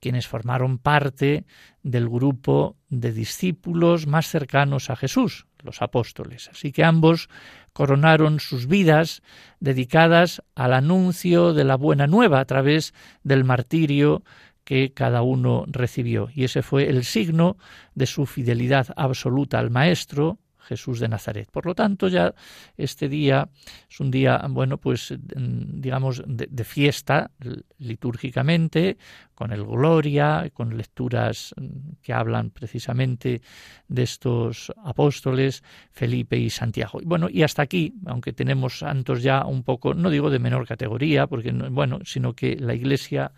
quienes 0.01 0.27
formaron 0.27 0.77
parte 0.77 1.45
del 1.81 2.07
grupo 2.07 2.77
de 2.89 3.11
discípulos 3.11 4.05
más 4.05 4.27
cercanos 4.27 4.91
a 4.91 4.95
Jesús, 4.95 5.47
los 5.63 5.81
apóstoles. 5.81 6.49
Así 6.49 6.71
que 6.71 6.83
ambos 6.83 7.29
coronaron 7.75 8.39
sus 8.39 8.67
vidas 8.67 9.21
dedicadas 9.59 10.41
al 10.55 10.73
anuncio 10.73 11.53
de 11.53 11.65
la 11.65 11.75
buena 11.75 12.07
nueva 12.07 12.39
a 12.39 12.45
través 12.45 12.93
del 13.23 13.43
martirio 13.43 14.23
que 14.63 14.93
cada 14.93 15.23
uno 15.23 15.65
recibió. 15.67 16.29
Y 16.33 16.45
ese 16.45 16.61
fue 16.61 16.89
el 16.89 17.03
signo 17.03 17.57
de 17.93 18.05
su 18.05 18.27
fidelidad 18.27 18.87
absoluta 18.95 19.59
al 19.59 19.71
Maestro, 19.71 20.39
Jesús 20.65 20.99
de 20.99 21.07
Nazaret. 21.07 21.49
Por 21.51 21.65
lo 21.65 21.75
tanto, 21.75 22.07
ya 22.07 22.33
este 22.77 23.07
día 23.07 23.49
es 23.89 23.99
un 23.99 24.11
día, 24.11 24.43
bueno, 24.49 24.77
pues 24.77 25.13
digamos 25.17 26.23
de, 26.25 26.63
fiesta 26.63 27.31
litúrgicamente, 27.77 28.97
con 29.33 29.51
el 29.51 29.63
Gloria, 29.63 30.49
con 30.53 30.75
lecturas 30.75 31.53
que 32.01 32.13
hablan 32.13 32.49
precisamente 32.49 33.41
de 33.87 34.03
estos 34.03 34.73
apóstoles, 34.83 35.63
Felipe 35.91 36.37
y 36.37 36.49
Santiago. 36.49 36.99
Bueno, 37.03 37.27
y 37.29 37.43
hasta 37.43 37.61
aquí, 37.61 37.93
aunque 38.05 38.33
tenemos 38.33 38.79
santos 38.79 39.21
ya 39.21 39.45
un 39.45 39.63
poco, 39.63 39.93
no 39.93 40.09
digo 40.09 40.29
de 40.29 40.39
menor 40.39 40.67
categoría, 40.67 41.27
porque 41.27 41.51
bueno, 41.51 41.99
sino 42.03 42.33
que 42.33 42.55
la 42.55 42.73
Iglesia 42.73 43.31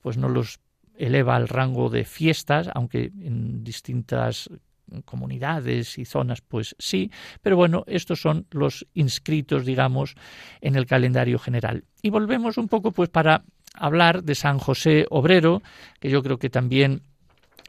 pues 0.00 0.16
no 0.16 0.28
los 0.28 0.58
eleva 0.96 1.36
al 1.36 1.48
rango 1.48 1.88
de 1.88 2.04
fiestas, 2.04 2.68
aunque 2.74 3.12
en 3.20 3.64
distintas 3.64 4.50
comunidades 5.00 5.96
y 5.96 6.04
zonas, 6.04 6.42
pues 6.42 6.76
sí, 6.78 7.10
pero 7.40 7.56
bueno, 7.56 7.84
estos 7.86 8.20
son 8.20 8.46
los 8.50 8.86
inscritos, 8.92 9.64
digamos, 9.64 10.14
en 10.60 10.76
el 10.76 10.84
calendario 10.84 11.38
general. 11.38 11.84
Y 12.02 12.10
volvemos 12.10 12.58
un 12.58 12.68
poco, 12.68 12.92
pues, 12.92 13.08
para 13.08 13.44
hablar 13.74 14.22
de 14.22 14.34
San 14.34 14.58
José 14.58 15.06
Obrero, 15.10 15.62
que 16.00 16.10
yo 16.10 16.22
creo 16.22 16.38
que 16.38 16.50
también 16.50 17.02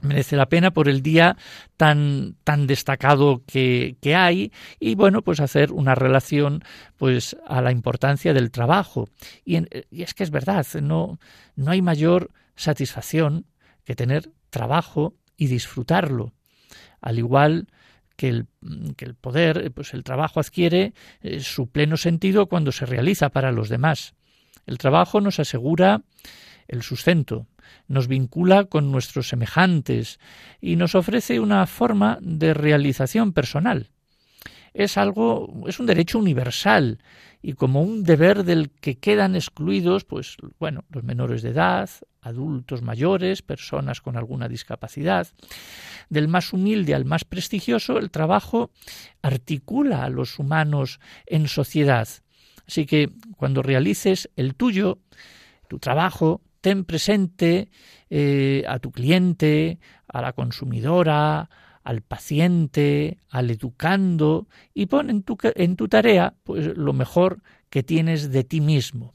merece 0.01 0.35
la 0.35 0.47
pena 0.47 0.71
por 0.71 0.89
el 0.89 1.01
día 1.01 1.37
tan 1.77 2.35
tan 2.43 2.67
destacado 2.67 3.41
que, 3.47 3.95
que, 4.01 4.15
hay 4.15 4.51
y 4.79 4.95
bueno 4.95 5.21
pues 5.21 5.39
hacer 5.39 5.71
una 5.71 5.95
relación 5.95 6.63
pues 6.97 7.37
a 7.47 7.61
la 7.61 7.71
importancia 7.71 8.33
del 8.33 8.51
trabajo 8.51 9.07
y, 9.45 9.59
y 9.89 10.03
es 10.03 10.13
que 10.13 10.23
es 10.23 10.31
verdad 10.31 10.65
no 10.81 11.19
no 11.55 11.71
hay 11.71 11.81
mayor 11.81 12.31
satisfacción 12.55 13.45
que 13.85 13.95
tener 13.95 14.29
trabajo 14.49 15.15
y 15.37 15.47
disfrutarlo 15.47 16.33
al 17.03 17.19
igual 17.19 17.67
que 18.15 18.29
el, 18.29 18.47
poder, 19.19 19.71
pues 19.71 19.93
el 19.93 20.03
trabajo 20.03 20.39
adquiere 20.39 20.93
eh, 21.21 21.41
su 21.41 21.67
pleno 21.67 21.97
sentido 21.97 22.47
cuando 22.47 22.71
se 22.71 22.85
realiza 22.85 23.29
para 23.29 23.51
los 23.51 23.69
demás. 23.69 24.13
El 24.65 24.77
trabajo 24.77 25.19
nos 25.19 25.39
asegura 25.39 26.03
el 26.67 26.83
sustento, 26.83 27.47
nos 27.87 28.07
vincula 28.07 28.65
con 28.65 28.91
nuestros 28.91 29.27
semejantes 29.27 30.19
y 30.61 30.77
nos 30.77 30.95
ofrece 30.95 31.39
una 31.39 31.65
forma 31.67 32.17
de 32.21 32.53
realización 32.53 33.33
personal. 33.33 33.89
Es 34.73 34.97
algo, 34.97 35.63
es 35.67 35.79
un 35.79 35.85
derecho 35.85 36.17
universal 36.17 36.99
y 37.41 37.53
como 37.53 37.81
un 37.81 38.03
deber 38.03 38.43
del 38.43 38.71
que 38.71 38.97
quedan 38.97 39.35
excluidos, 39.35 40.05
pues 40.05 40.37
bueno, 40.59 40.85
los 40.89 41.03
menores 41.03 41.41
de 41.41 41.49
edad, 41.49 41.89
adultos 42.21 42.81
mayores, 42.81 43.41
personas 43.41 44.01
con 44.01 44.17
alguna 44.17 44.47
discapacidad. 44.47 45.27
Del 46.09 46.27
más 46.27 46.53
humilde 46.53 46.95
al 46.95 47.05
más 47.05 47.25
prestigioso, 47.25 47.97
el 47.99 48.11
trabajo 48.11 48.71
articula 49.21 50.05
a 50.05 50.09
los 50.09 50.39
humanos 50.39 50.99
en 51.25 51.47
sociedad. 51.47 52.07
Así 52.65 52.85
que 52.85 53.09
cuando 53.35 53.61
realices 53.61 54.29
el 54.35 54.55
tuyo, 54.55 54.99
tu 55.67 55.79
trabajo, 55.79 56.41
ten 56.61 56.85
presente 56.85 57.69
eh, 58.09 58.63
a 58.67 58.79
tu 58.79 58.91
cliente, 58.91 59.79
a 60.07 60.21
la 60.21 60.31
consumidora, 60.31 61.49
al 61.83 62.01
paciente, 62.01 63.17
al 63.29 63.51
educando 63.51 64.47
y 64.73 64.85
pon 64.85 65.09
en 65.09 65.23
tu, 65.23 65.87
tarea 65.87 66.33
pues, 66.43 66.77
lo 66.77 66.93
mejor 66.93 67.41
que 67.69 67.83
tienes 67.83 68.31
de 68.31 68.43
ti 68.43 68.61
mismo. 68.61 69.13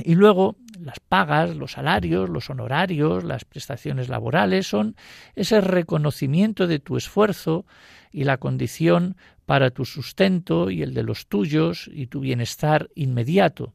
Y 0.00 0.14
luego 0.14 0.56
las 0.80 1.00
pagas, 1.00 1.54
los 1.54 1.72
salarios, 1.72 2.30
los 2.30 2.48
honorarios, 2.48 3.24
las 3.24 3.44
prestaciones 3.44 4.08
laborales 4.08 4.66
son 4.66 4.96
ese 5.34 5.60
reconocimiento 5.60 6.66
de 6.66 6.78
tu 6.78 6.96
esfuerzo 6.96 7.66
y 8.10 8.24
la 8.24 8.38
condición 8.38 9.16
para 9.44 9.70
tu 9.70 9.84
sustento 9.84 10.70
y 10.70 10.82
el 10.82 10.94
de 10.94 11.02
los 11.02 11.26
tuyos 11.26 11.90
y 11.92 12.06
tu 12.06 12.20
bienestar 12.20 12.88
inmediato. 12.94 13.74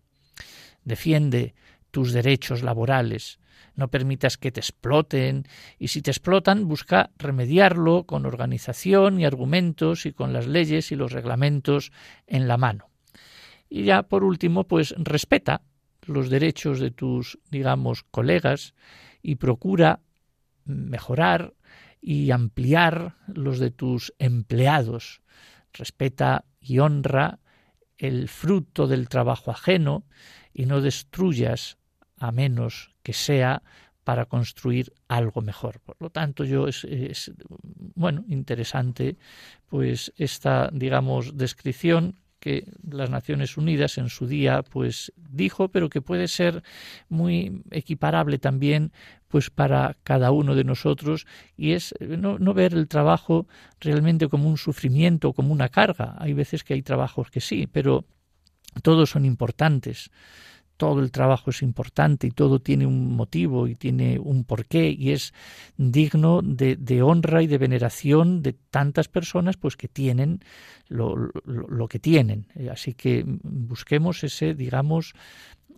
Defiende 0.84 1.54
tus 1.92 2.14
derechos 2.14 2.64
laborales, 2.64 3.40
no 3.78 3.88
permitas 3.88 4.38
que 4.38 4.52
te 4.52 4.60
exploten 4.60 5.48
y 5.80 5.88
si 5.88 6.02
te 6.02 6.12
explotan 6.12 6.68
busca 6.68 7.12
remediarlo 7.18 8.04
con 8.04 8.26
organización 8.26 9.20
y 9.20 9.26
argumentos 9.26 10.06
y 10.06 10.12
con 10.12 10.34
las 10.34 10.48
leyes 10.48 10.92
y 10.92 10.96
los 10.96 11.14
reglamentos 11.14 11.92
en 12.26 12.48
la 12.48 12.58
mano. 12.58 12.90
Y 13.70 13.84
ya 13.84 14.04
por 14.04 14.24
último, 14.24 14.66
pues 14.66 14.94
respeta 14.98 15.62
los 16.02 16.30
derechos 16.30 16.80
de 16.80 16.92
tus, 16.92 17.40
digamos, 17.52 18.04
colegas 18.04 18.74
y 19.22 19.36
procura 19.36 20.02
mejorar 20.66 21.54
y 22.02 22.32
ampliar 22.32 23.16
los 23.28 23.60
de 23.60 23.72
tus 23.72 24.14
empleados. 24.18 25.22
Respeta 25.74 26.46
y 26.60 26.80
honra 26.80 27.40
el 27.98 28.28
fruto 28.28 28.88
del 28.88 29.10
trabajo 29.10 29.52
ajeno 29.52 30.06
y 30.54 30.66
no 30.66 30.82
destruyas 30.82 31.78
a 32.16 32.32
menos 32.32 32.96
que 33.08 33.14
sea 33.14 33.64
para 34.04 34.26
construir 34.26 34.92
algo 35.08 35.40
mejor. 35.42 35.80
Por 35.80 35.96
lo 36.02 36.10
tanto, 36.10 36.44
yo 36.44 36.68
es, 36.68 37.32
bueno 37.96 38.26
interesante 38.28 39.16
pues 39.70 40.12
esta 40.18 40.70
digamos 40.74 41.38
descripción 41.38 42.20
que 42.42 42.66
las 42.84 43.10
Naciones 43.10 43.56
Unidas 43.56 43.98
en 43.98 44.10
su 44.10 44.28
día 44.28 44.62
pues 44.62 45.14
dijo, 45.16 45.70
pero 45.70 45.88
que 45.90 46.02
puede 46.02 46.28
ser 46.28 46.64
muy 47.08 47.64
equiparable 47.72 48.40
también 48.40 48.92
pues 49.30 49.50
para 49.50 49.96
cada 50.04 50.32
uno 50.32 50.54
de 50.54 50.66
nosotros 50.66 51.26
y 51.56 51.72
es 51.72 51.96
no 52.02 52.54
ver 52.54 52.74
el 52.74 52.90
trabajo 52.90 53.48
realmente 53.80 54.28
como 54.28 54.50
un 54.50 54.58
sufrimiento, 54.58 55.32
como 55.32 55.54
una 55.54 55.70
carga. 55.70 56.16
Hay 56.20 56.34
veces 56.34 56.66
que 56.66 56.74
hay 56.74 56.82
trabajos 56.82 57.32
que 57.32 57.40
sí, 57.40 57.68
pero 57.72 58.04
todos 58.84 59.12
son 59.12 59.24
importantes 59.24 60.12
todo 60.78 61.02
el 61.02 61.12
trabajo 61.12 61.50
es 61.50 61.62
importante 61.62 62.28
y 62.28 62.32
todo 62.32 62.60
tiene 62.60 62.86
un 62.86 63.16
motivo 63.16 63.68
y 63.68 63.76
tiene 63.76 64.20
un 64.20 64.44
porqué 64.44 64.90
y 64.90 65.12
es 65.12 65.34
digno 65.76 66.42
de, 66.44 67.02
honra 67.02 67.42
y 67.42 67.48
de 67.48 67.58
veneración 67.58 68.42
de 68.42 68.54
tantas 68.54 69.08
personas 69.08 69.58
pues 69.58 69.76
que 69.76 69.88
tienen 69.88 70.40
lo, 70.88 71.30
que 71.90 72.00
tienen. 72.00 72.48
Así 72.72 72.94
que 72.94 73.24
busquemos 73.26 74.24
ese, 74.24 74.54
digamos, 74.54 75.14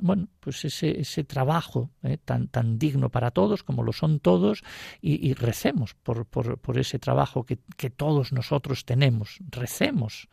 bueno, 0.01 0.27
pues 0.39 0.63
ese, 0.65 0.99
ese 0.99 1.23
trabajo 1.23 1.91
eh, 2.03 2.17
tan, 2.23 2.47
tan 2.47 2.79
digno 2.79 3.09
para 3.09 3.31
todos 3.31 3.63
como 3.63 3.83
lo 3.83 3.91
son 3.91 4.19
todos 4.19 4.63
y, 5.01 5.33
recemos 5.33 5.93
por, 5.95 6.25
por, 6.25 6.57
por, 6.57 6.77
ese 6.77 6.99
trabajo 6.99 7.45
que, 7.45 7.59
que 7.77 7.89
todos 7.89 8.31
nosotros 8.31 8.85
tenemos. 8.85 9.39
Recemos 9.49 10.29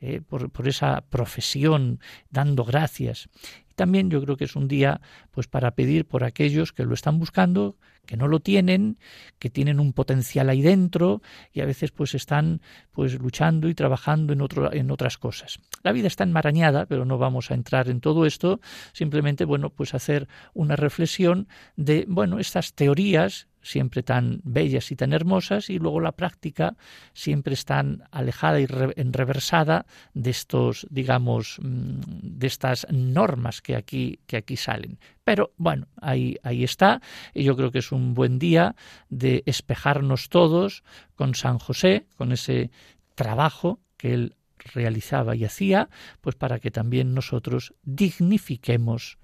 eh, 0.00 0.20
por, 0.20 0.50
por, 0.50 0.68
esa 0.68 1.02
profesión, 1.02 2.00
dando 2.30 2.64
gracias. 2.64 3.28
También 3.74 4.10
yo 4.10 4.22
creo 4.22 4.36
que 4.36 4.44
es 4.44 4.56
un 4.56 4.68
día 4.68 5.00
pues 5.30 5.46
para 5.46 5.72
pedir 5.72 6.06
por 6.06 6.24
aquellos 6.24 6.72
que 6.72 6.84
lo 6.84 6.94
están 6.94 7.18
buscando, 7.18 7.76
que 8.06 8.16
no 8.16 8.28
lo 8.28 8.40
tienen, 8.40 8.98
que 9.38 9.50
tienen 9.50 9.80
un 9.80 9.92
potencial 9.92 10.48
ahí 10.48 10.62
dentro 10.62 11.22
y 11.52 11.60
a 11.60 11.66
veces 11.66 11.90
pues 11.90 12.14
están 12.14 12.60
pues 12.92 13.18
luchando 13.18 13.68
y 13.68 13.74
trabajando 13.74 14.32
en 14.32 14.40
otro, 14.40 14.72
en 14.72 14.90
otras 14.90 15.18
cosas. 15.18 15.58
La 15.82 15.92
vida 15.92 16.06
está 16.06 16.24
enmarañada, 16.24 16.86
pero 16.86 17.04
no 17.04 17.18
vamos 17.18 17.50
a 17.50 17.54
entrar 17.54 17.88
en 17.88 18.00
todo 18.00 18.26
esto, 18.26 18.60
simplemente 18.92 19.44
bueno, 19.44 19.70
pues 19.70 19.94
hacer 19.94 20.28
una 20.52 20.76
reflexión 20.76 21.48
de 21.76 22.04
bueno, 22.08 22.38
estas 22.38 22.74
teorías 22.74 23.48
siempre 23.64 24.02
tan 24.02 24.40
bellas 24.44 24.92
y 24.92 24.96
tan 24.96 25.12
hermosas, 25.12 25.70
y 25.70 25.78
luego 25.78 26.00
la 26.00 26.12
práctica 26.12 26.76
siempre 27.14 27.54
es 27.54 27.64
tan 27.64 28.04
alejada 28.12 28.60
y 28.60 28.66
enreversada 28.96 29.86
de 30.12 30.30
estos, 30.30 30.86
digamos, 30.90 31.58
mm, 31.60 32.00
de 32.22 32.46
estas 32.46 32.86
normas 32.90 33.62
que 33.62 33.74
aquí, 33.74 34.20
que 34.26 34.36
aquí 34.36 34.56
salen. 34.56 34.98
Pero 35.24 35.52
bueno, 35.56 35.88
ahí, 36.00 36.36
ahí 36.42 36.62
está, 36.62 37.00
y 37.32 37.42
yo 37.42 37.56
creo 37.56 37.72
que 37.72 37.78
es 37.78 37.90
un 37.90 38.14
buen 38.14 38.38
día 38.38 38.76
de 39.08 39.42
espejarnos 39.46 40.28
todos 40.28 40.84
con 41.16 41.34
San 41.34 41.58
José, 41.58 42.06
con 42.16 42.30
ese 42.30 42.70
trabajo 43.14 43.80
que 43.96 44.12
él 44.12 44.36
realizaba 44.58 45.34
y 45.34 45.44
hacía, 45.44 45.88
pues 46.20 46.36
para 46.36 46.58
que 46.58 46.70
también 46.70 47.14
nosotros 47.14 47.74
dignifiquemos, 47.82 49.18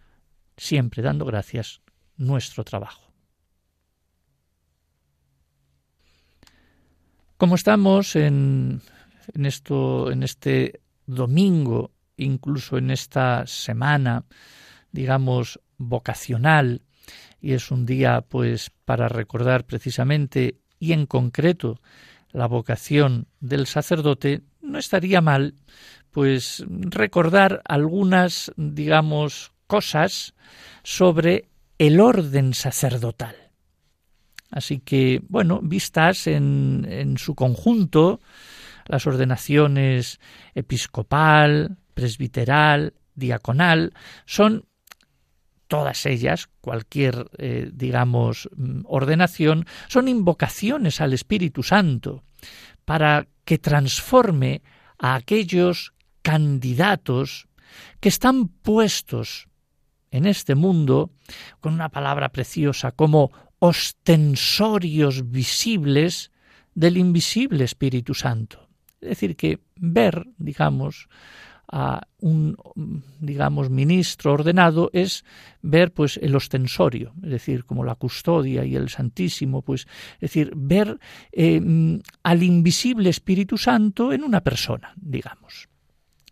siempre 0.57 1.03
dando 1.03 1.25
gracias, 1.25 1.83
nuestro 2.17 2.65
trabajo. 2.65 3.10
Como 7.41 7.55
estamos 7.55 8.17
en, 8.17 8.83
en, 9.33 9.47
esto, 9.47 10.13
en 10.13 10.23
este 10.25 10.83
domingo, 11.07 11.91
incluso 12.19 12.77
en 12.77 12.91
esta 12.91 13.47
semana, 13.47 14.27
digamos, 14.93 15.59
vocacional, 15.79 16.83
y 17.41 17.55
es 17.55 17.71
un 17.71 17.87
día, 17.87 18.21
pues, 18.29 18.71
para 18.85 19.09
recordar 19.09 19.65
precisamente 19.65 20.61
y 20.79 20.93
en 20.93 21.07
concreto 21.07 21.81
la 22.31 22.45
vocación 22.45 23.27
del 23.41 23.67
sacerdote, 23.67 24.43
no 24.61 24.77
estaría 24.77 25.23
mal, 25.23 25.55
pues, 26.11 26.63
recordar 26.69 27.63
algunas, 27.65 28.53
digamos, 28.59 29.53
cosas 29.67 30.35
sobre 30.83 31.49
el 31.79 32.01
orden 32.01 32.53
sacerdotal. 32.53 33.50
Así 34.51 34.81
que, 34.81 35.23
bueno, 35.29 35.61
vistas 35.63 36.27
en, 36.27 36.87
en 36.89 37.19
su 37.19 37.35
conjunto, 37.35 38.21
las 38.87 39.07
ordenaciones 39.07 40.19
episcopal, 40.55 41.77
presbiteral, 41.95 42.95
diaconal, 43.15 43.93
son 44.27 44.65
todas 45.71 46.05
ellas, 46.05 46.49
cualquier, 46.61 47.31
eh, 47.39 47.71
digamos, 47.73 48.51
mm, 48.57 48.81
ordenación, 48.87 49.67
son 49.89 50.09
invocaciones 50.09 51.01
al 51.01 51.13
Espíritu 51.13 51.63
Santo 51.63 52.25
para 52.85 53.29
que 53.45 53.59
transforme 53.59 54.63
a 54.99 55.15
aquellos 55.15 55.95
candidatos 56.23 57.47
que 58.01 58.09
están 58.09 58.49
puestos 58.49 59.49
en 60.11 60.27
este 60.27 60.57
mundo 60.57 61.13
con 61.61 61.73
una 61.73 61.89
palabra 61.89 62.31
preciosa 62.31 62.91
como 62.91 63.31
ostensorios 63.61 65.31
visibles 65.31 66.33
del 66.75 66.97
invisible 66.97 67.65
Espíritu 67.65 68.15
Santo. 68.15 68.69
Es 69.01 69.11
decir, 69.11 69.37
que 69.37 69.61
ver, 69.77 70.27
digamos, 70.39 71.09
a 71.73 72.01
un 72.19 72.57
digamos 73.21 73.71
ministro 73.71 74.33
ordenado 74.33 74.91
es 74.93 75.25
ver 75.63 75.93
pues 75.93 76.19
el 76.21 76.35
ostensorio 76.35 77.13
es 77.23 77.31
decir 77.31 77.65
como 77.65 77.85
la 77.85 77.95
custodia 77.95 78.65
y 78.65 78.75
el 78.75 78.89
santísimo 78.89 79.63
pues 79.63 79.87
es 80.15 80.21
decir 80.21 80.53
ver 80.57 80.99
eh, 81.31 81.61
al 82.25 82.43
invisible 82.43 83.09
Espíritu 83.09 83.57
Santo 83.57 84.13
en 84.13 84.25
una 84.25 84.41
persona 84.41 84.93
digamos 84.97 85.69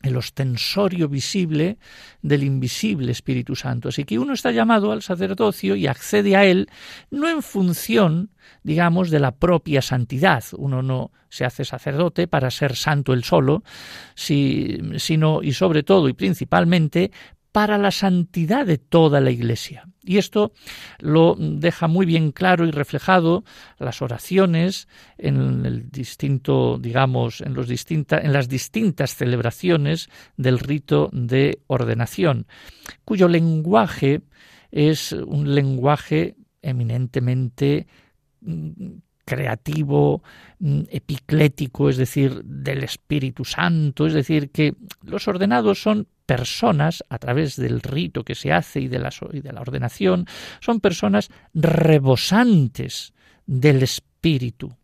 el 0.02 0.16
ostensorio 0.16 1.08
visible 1.08 1.78
del 2.22 2.44
invisible 2.44 3.12
Espíritu 3.12 3.56
Santo. 3.56 3.88
Así 3.88 4.04
que 4.04 4.18
uno 4.18 4.32
está 4.32 4.52
llamado 4.52 4.92
al 4.92 5.02
sacerdocio 5.02 5.74
y 5.74 5.86
accede 5.86 6.36
a 6.36 6.44
él 6.44 6.68
no 7.10 7.28
en 7.28 7.42
función, 7.42 8.30
digamos, 8.62 9.10
de 9.10 9.20
la 9.20 9.32
propia 9.32 9.82
santidad. 9.82 10.44
Uno 10.56 10.82
no 10.82 11.10
se 11.28 11.44
hace 11.44 11.64
sacerdote 11.64 12.28
para 12.28 12.50
ser 12.50 12.76
santo 12.76 13.12
él 13.12 13.24
solo, 13.24 13.62
sino 14.14 15.42
y 15.42 15.52
sobre 15.52 15.82
todo 15.82 16.08
y 16.08 16.12
principalmente 16.12 17.10
para 17.52 17.78
la 17.78 17.90
santidad 17.90 18.66
de 18.66 18.78
toda 18.78 19.20
la 19.20 19.30
Iglesia. 19.30 19.88
Y 20.02 20.18
esto 20.18 20.52
lo 21.00 21.36
deja 21.38 21.86
muy 21.86 22.06
bien 22.06 22.32
claro 22.32 22.66
y 22.66 22.70
reflejado 22.70 23.44
las 23.78 24.00
oraciones 24.00 24.88
en 25.18 25.66
el 25.66 25.90
distinto, 25.90 26.78
digamos, 26.78 27.40
en, 27.40 27.54
los 27.54 27.68
en 27.68 28.32
las 28.32 28.48
distintas 28.48 29.14
celebraciones 29.14 30.08
del 30.36 30.58
rito 30.58 31.10
de 31.12 31.60
ordenación, 31.66 32.46
cuyo 33.04 33.28
lenguaje 33.28 34.22
es 34.70 35.12
un 35.12 35.54
lenguaje 35.54 36.36
eminentemente 36.62 37.86
mm, 38.40 38.98
creativo, 39.28 40.22
mm, 40.58 40.84
epiclético, 40.90 41.90
es 41.90 41.98
decir, 41.98 42.42
del 42.44 42.82
Espíritu 42.82 43.44
Santo, 43.44 44.06
es 44.06 44.14
decir, 44.14 44.50
que 44.50 44.74
los 45.02 45.28
ordenados 45.28 45.82
son 45.82 46.06
personas, 46.24 47.04
a 47.10 47.18
través 47.18 47.56
del 47.56 47.80
rito 47.82 48.24
que 48.24 48.34
se 48.34 48.52
hace 48.52 48.80
y 48.80 48.88
de 48.88 48.98
la, 48.98 49.10
y 49.32 49.40
de 49.40 49.52
la 49.52 49.60
ordenación, 49.60 50.24
son 50.60 50.80
personas 50.80 51.30
rebosantes 51.52 53.12
del 53.46 53.82
Espíritu, 53.82 54.74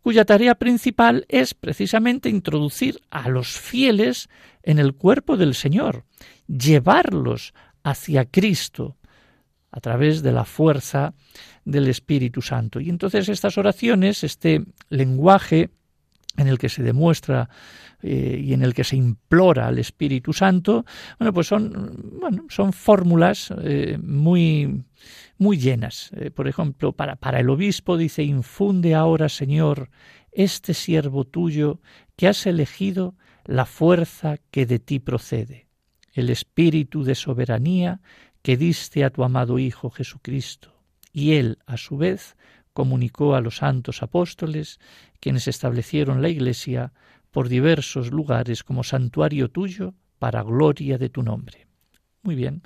cuya 0.00 0.24
tarea 0.24 0.54
principal 0.54 1.26
es 1.28 1.54
precisamente 1.54 2.28
introducir 2.28 3.00
a 3.10 3.28
los 3.28 3.48
fieles 3.58 4.28
en 4.62 4.78
el 4.78 4.94
cuerpo 4.94 5.36
del 5.36 5.54
Señor, 5.54 6.04
llevarlos 6.46 7.52
hacia 7.82 8.26
Cristo 8.26 8.96
a 9.70 9.80
través 9.80 10.22
de 10.22 10.32
la 10.32 10.44
fuerza 10.44 11.14
del 11.68 11.88
Espíritu 11.88 12.40
Santo. 12.40 12.80
Y 12.80 12.88
entonces 12.88 13.28
estas 13.28 13.58
oraciones, 13.58 14.24
este 14.24 14.64
lenguaje 14.88 15.70
en 16.36 16.48
el 16.48 16.58
que 16.58 16.68
se 16.68 16.82
demuestra 16.82 17.50
eh, 18.02 18.40
y 18.42 18.54
en 18.54 18.62
el 18.62 18.72
que 18.72 18.84
se 18.84 18.96
implora 18.96 19.66
al 19.66 19.78
Espíritu 19.78 20.32
Santo, 20.32 20.86
bueno, 21.18 21.32
pues 21.32 21.48
son, 21.48 22.46
son 22.48 22.72
fórmulas 22.72 23.52
eh, 23.62 23.98
muy, 24.02 24.84
muy 25.36 25.58
llenas. 25.58 26.10
Eh, 26.16 26.30
por 26.30 26.48
ejemplo, 26.48 26.92
para, 26.92 27.16
para 27.16 27.40
el 27.40 27.50
obispo 27.50 27.98
dice, 27.98 28.22
infunde 28.22 28.94
ahora, 28.94 29.28
Señor, 29.28 29.90
este 30.32 30.72
siervo 30.72 31.24
tuyo 31.24 31.80
que 32.16 32.28
has 32.28 32.46
elegido 32.46 33.14
la 33.44 33.66
fuerza 33.66 34.38
que 34.50 34.64
de 34.64 34.78
ti 34.78 35.00
procede, 35.00 35.66
el 36.14 36.30
espíritu 36.30 37.04
de 37.04 37.14
soberanía 37.14 38.00
que 38.42 38.56
diste 38.56 39.04
a 39.04 39.10
tu 39.10 39.22
amado 39.24 39.58
Hijo 39.58 39.90
Jesucristo. 39.90 40.77
Y 41.12 41.34
él, 41.34 41.58
a 41.66 41.76
su 41.76 41.96
vez, 41.96 42.36
comunicó 42.72 43.34
a 43.34 43.40
los 43.40 43.56
santos 43.56 44.04
apóstoles, 44.04 44.78
quienes 45.18 45.48
establecieron 45.48 46.22
la 46.22 46.28
Iglesia 46.28 46.92
por 47.32 47.48
diversos 47.48 48.12
lugares 48.12 48.62
como 48.62 48.84
santuario 48.84 49.50
tuyo 49.50 49.94
para 50.18 50.42
gloria 50.42 50.96
de 50.96 51.08
tu 51.08 51.22
nombre. 51.22 51.66
Muy 52.22 52.34
bien. 52.34 52.62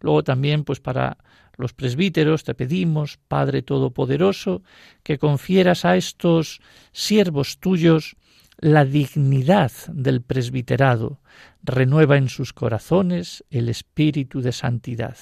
Luego 0.00 0.22
también, 0.22 0.64
pues 0.64 0.80
para 0.80 1.18
los 1.56 1.72
presbíteros 1.72 2.44
te 2.44 2.54
pedimos, 2.54 3.18
Padre 3.28 3.62
Todopoderoso, 3.62 4.62
que 5.02 5.18
confieras 5.18 5.84
a 5.84 5.96
estos 5.96 6.60
siervos 6.92 7.58
tuyos 7.58 8.16
la 8.58 8.84
dignidad 8.84 9.72
del 9.88 10.22
presbiterado, 10.22 11.20
renueva 11.62 12.16
en 12.16 12.28
sus 12.28 12.52
corazones 12.52 13.44
el 13.50 13.68
espíritu 13.68 14.40
de 14.40 14.52
santidad 14.52 15.16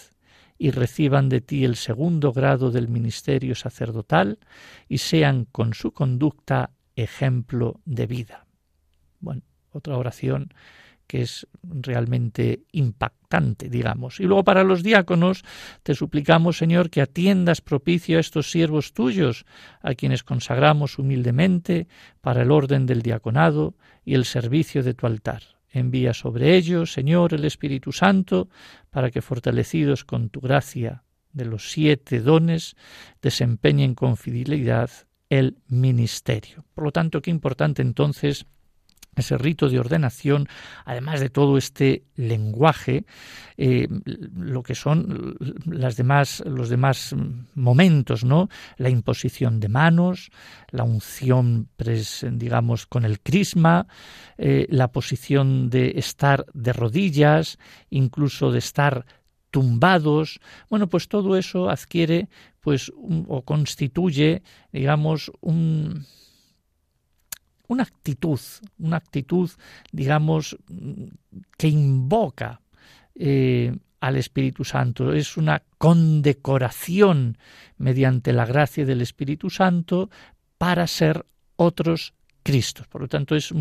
y 0.65 0.71
reciban 0.71 1.29
de 1.29 1.43
ti 1.43 1.67
el 1.67 1.77
segundo 1.77 2.33
grado 2.33 2.71
del 2.71 2.89
ministerio 2.89 3.55
sacerdotal 3.55 4.39
y 4.89 4.97
sean 4.97 5.45
con 5.45 5.75
su 5.75 5.93
conducta 5.93 6.71
ejemplo 6.97 7.83
de 7.85 8.07
vida. 8.07 8.47
Bueno, 9.21 9.43
otra 9.73 9.99
oración 9.99 10.55
que 11.07 11.21
es 11.21 11.47
realmente 11.63 12.63
impactante, 12.73 13.69
digamos. 13.69 14.21
Y 14.21 14.23
luego 14.23 14.43
para 14.43 14.65
los 14.65 14.83
diáconos 14.83 15.45
te 15.83 15.95
suplicamos, 15.95 16.57
Señor, 16.57 16.89
que 16.89 17.03
atiendas 17.03 17.61
propicio 17.61 18.17
a 18.17 18.21
estos 18.21 18.51
siervos 18.51 18.95
tuyos, 18.95 19.45
a 19.83 19.93
quienes 19.93 20.23
consagramos 20.23 20.99
humildemente 20.99 21.89
para 22.23 22.41
el 22.41 22.51
orden 22.51 22.87
del 22.87 23.03
diaconado 23.03 23.75
y 24.03 24.15
el 24.15 24.25
servicio 24.25 24.83
de 24.83 24.95
tu 24.95 25.07
altar. 25.07 25.54
Envía 25.75 26.15
sobre 26.15 26.57
ellos, 26.57 26.93
Señor, 26.93 27.35
el 27.35 27.45
Espíritu 27.45 27.91
Santo, 27.91 28.49
para 28.91 29.11
que, 29.11 29.21
fortalecidos 29.21 30.05
con 30.05 30.31
tu 30.31 30.41
gracia 30.41 31.03
de 31.33 31.45
los 31.47 31.73
siete 31.73 32.21
dones, 32.21 32.77
desempeñen 33.21 33.97
con 33.97 34.17
fidelidad 34.17 34.89
el 35.29 35.59
ministerio. 35.67 36.65
Por 36.75 36.85
lo 36.85 36.93
tanto, 36.93 37.21
qué 37.21 37.33
importante 37.33 37.83
entonces 37.83 38.47
ese 39.17 39.39
rito 39.39 39.69
de 39.69 39.79
ordenación, 39.79 40.49
además 40.85 41.21
de 41.21 41.31
todo 41.31 41.57
este 41.57 42.05
lenguaje, 42.17 43.05
eh, 43.57 43.87
lo 44.35 44.63
que 44.63 44.75
son 44.75 45.37
las 45.67 45.97
demás, 45.97 46.43
los 46.47 46.69
demás 46.69 47.15
momentos, 47.55 48.25
¿no? 48.25 48.49
La 48.77 48.91
imposición 48.91 49.61
de 49.61 49.69
manos, 49.69 50.31
la 50.71 50.85
unción, 50.85 51.69
digamos, 52.33 52.87
con 52.87 53.05
el 53.05 53.21
crisma, 53.21 53.87
eh, 54.39 54.67
la 54.71 54.89
posición 54.89 55.71
de 55.71 55.93
estar 55.97 56.47
de 56.53 56.73
rodillas, 56.73 57.59
incluso 57.91 58.51
de 58.51 58.59
estar 58.59 59.07
tumbados. 59.51 60.41
Bueno, 60.69 60.89
pues 60.89 61.07
todo 61.07 61.37
eso 61.37 61.71
adquiere, 61.71 62.29
pues, 62.61 62.91
o 63.29 63.43
constituye, 63.43 64.43
digamos, 64.73 65.31
un 65.41 66.05
una 67.69 67.83
actitud, 67.83 68.41
una 68.79 68.97
actitud, 68.97 69.51
digamos, 69.93 70.57
que 71.57 71.69
invoca 71.69 72.61
eh, 73.15 73.77
al 74.01 74.17
Espíritu 74.17 74.65
Santo. 74.65 75.13
Es 75.13 75.37
una 75.37 75.63
condecoración 75.79 77.39
mediante 77.79 78.33
la 78.33 78.47
gracia 78.47 78.85
del 78.85 79.01
Espíritu 79.01 79.51
Santo 79.51 80.11
para 80.59 80.87
ser 80.87 81.25
otros 81.57 82.15
Cristos. 82.43 82.87
Por 82.89 83.01
lo 83.01 83.09
tanto, 83.09 83.35
es, 83.35 83.53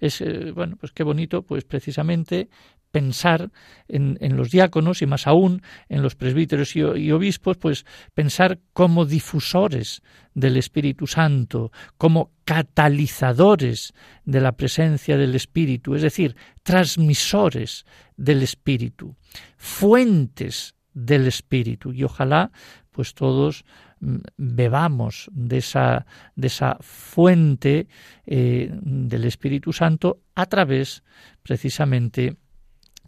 es 0.00 0.20
eh, 0.20 0.50
bueno, 0.50 0.76
pues 0.76 0.90
qué 0.90 1.04
bonito, 1.04 1.42
pues 1.42 1.62
precisamente 1.64 2.48
pensar 2.96 3.50
en, 3.88 4.36
los 4.38 4.50
diáconos 4.50 5.02
y 5.02 5.06
más 5.06 5.26
aún 5.26 5.60
en 5.90 6.00
los 6.00 6.14
presbíteros 6.14 6.74
y, 6.76 7.12
obispos, 7.12 7.58
pues 7.58 7.84
pensar 8.14 8.58
como 8.72 9.04
difusores 9.04 10.00
del 10.32 10.56
Espíritu 10.56 11.06
Santo, 11.06 11.72
como 11.98 12.30
catalizadores 12.46 13.92
de 14.24 14.40
la 14.40 14.52
presencia 14.52 15.18
del 15.18 15.34
Espíritu, 15.34 15.94
es 15.94 16.00
decir, 16.00 16.36
transmisores 16.62 17.84
del 18.16 18.42
Espíritu, 18.42 19.14
fuentes 19.58 20.74
del 20.94 21.26
Espíritu. 21.26 21.92
Y 21.92 22.02
ojalá, 22.02 22.50
pues 22.92 23.12
todos 23.12 23.66
mm, 24.00 24.16
bebamos 24.38 25.28
de 25.34 25.58
esa, 25.58 26.06
de 26.34 26.46
esa 26.46 26.78
fuente 26.80 27.88
eh, 28.24 28.70
del 28.72 29.26
Espíritu 29.26 29.74
Santo 29.74 30.22
a 30.34 30.46
través 30.46 31.02
precisamente 31.42 32.36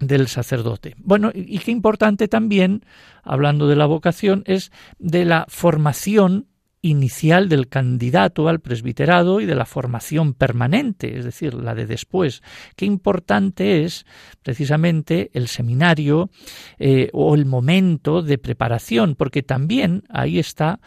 del 0.00 0.28
sacerdote. 0.28 0.94
Bueno, 0.98 1.30
y 1.34 1.58
qué 1.58 1.70
importante 1.70 2.28
también, 2.28 2.84
hablando 3.22 3.68
de 3.68 3.76
la 3.76 3.86
vocación, 3.86 4.42
es 4.46 4.70
de 4.98 5.24
la 5.24 5.46
formación 5.48 6.46
inicial 6.80 7.48
del 7.48 7.68
candidato 7.68 8.48
al 8.48 8.60
presbiterado 8.60 9.40
y 9.40 9.46
de 9.46 9.54
la 9.54 9.66
formación 9.66 10.34
permanente, 10.34 11.18
es 11.18 11.24
decir, 11.24 11.54
la 11.54 11.74
de 11.74 11.86
después. 11.86 12.42
Qué 12.76 12.86
importante 12.86 13.84
es 13.84 14.06
precisamente 14.42 15.30
el 15.34 15.48
seminario 15.48 16.30
eh, 16.78 17.10
o 17.12 17.34
el 17.34 17.46
momento 17.46 18.22
de 18.22 18.38
preparación, 18.38 19.16
porque 19.16 19.42
también 19.42 20.04
ahí 20.08 20.38
está 20.38 20.80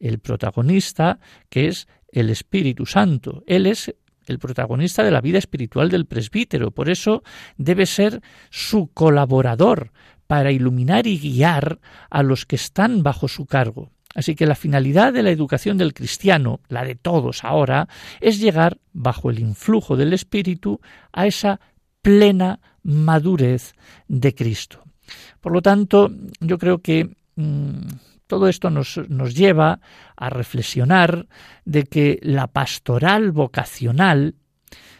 el 0.00 0.18
protagonista, 0.18 1.18
que 1.48 1.68
es 1.68 1.88
el 2.12 2.30
Espíritu 2.30 2.86
Santo. 2.86 3.42
Él 3.46 3.66
es 3.66 3.94
el 4.32 4.38
protagonista 4.38 5.02
de 5.02 5.10
la 5.10 5.20
vida 5.20 5.38
espiritual 5.38 5.90
del 5.90 6.06
presbítero. 6.06 6.70
Por 6.70 6.88
eso 6.88 7.22
debe 7.56 7.86
ser 7.86 8.20
su 8.50 8.88
colaborador 8.92 9.92
para 10.26 10.52
iluminar 10.52 11.06
y 11.06 11.18
guiar 11.18 11.80
a 12.10 12.22
los 12.22 12.46
que 12.46 12.56
están 12.56 13.02
bajo 13.02 13.28
su 13.28 13.46
cargo. 13.46 13.90
Así 14.14 14.34
que 14.34 14.46
la 14.46 14.54
finalidad 14.54 15.12
de 15.12 15.22
la 15.22 15.30
educación 15.30 15.78
del 15.78 15.94
cristiano, 15.94 16.60
la 16.68 16.84
de 16.84 16.94
todos 16.94 17.44
ahora, 17.44 17.88
es 18.20 18.40
llegar, 18.40 18.78
bajo 18.92 19.30
el 19.30 19.38
influjo 19.38 19.96
del 19.96 20.12
Espíritu, 20.12 20.80
a 21.12 21.26
esa 21.26 21.60
plena 22.02 22.60
madurez 22.82 23.74
de 24.08 24.34
Cristo. 24.34 24.82
Por 25.40 25.52
lo 25.52 25.62
tanto, 25.62 26.10
yo 26.40 26.58
creo 26.58 26.78
que 26.78 27.10
mm, 27.36 27.86
todo 28.28 28.46
esto 28.46 28.70
nos, 28.70 29.00
nos 29.08 29.34
lleva 29.34 29.80
a 30.16 30.30
reflexionar 30.30 31.26
de 31.64 31.84
que 31.84 32.20
la 32.22 32.46
pastoral 32.46 33.32
vocacional, 33.32 34.36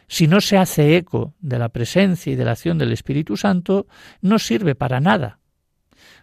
si 0.08 0.26
no 0.26 0.40
se 0.40 0.56
hace 0.56 0.96
eco 0.96 1.34
de 1.38 1.58
la 1.58 1.68
presencia 1.68 2.32
y 2.32 2.36
de 2.36 2.44
la 2.44 2.52
acción 2.52 2.78
del 2.78 2.92
Espíritu 2.92 3.36
Santo, 3.36 3.86
no 4.20 4.40
sirve 4.40 4.74
para 4.74 4.98
nada, 4.98 5.38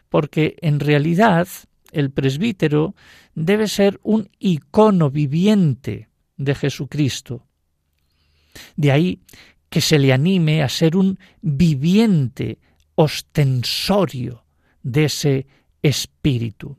porque 0.10 0.58
en 0.62 0.82
realidad 0.82 1.48
el 1.92 2.12
presbítero 2.12 2.96
debe 3.36 3.68
ser 3.68 4.00
un 4.04 4.30
icono 4.40 5.10
viviente 5.10 6.10
de 6.36 6.56
Jesucristo. 6.56 7.48
De 8.76 8.92
ahí 8.92 9.22
que 9.70 9.82
se 9.82 10.00
le 10.00 10.12
anime 10.12 10.64
a 10.64 10.70
ser 10.70 10.96
un 10.96 11.20
viviente 11.42 12.60
ostensorio 12.96 14.46
de 14.82 15.06
ese 15.06 15.48
espíritu. 15.82 16.78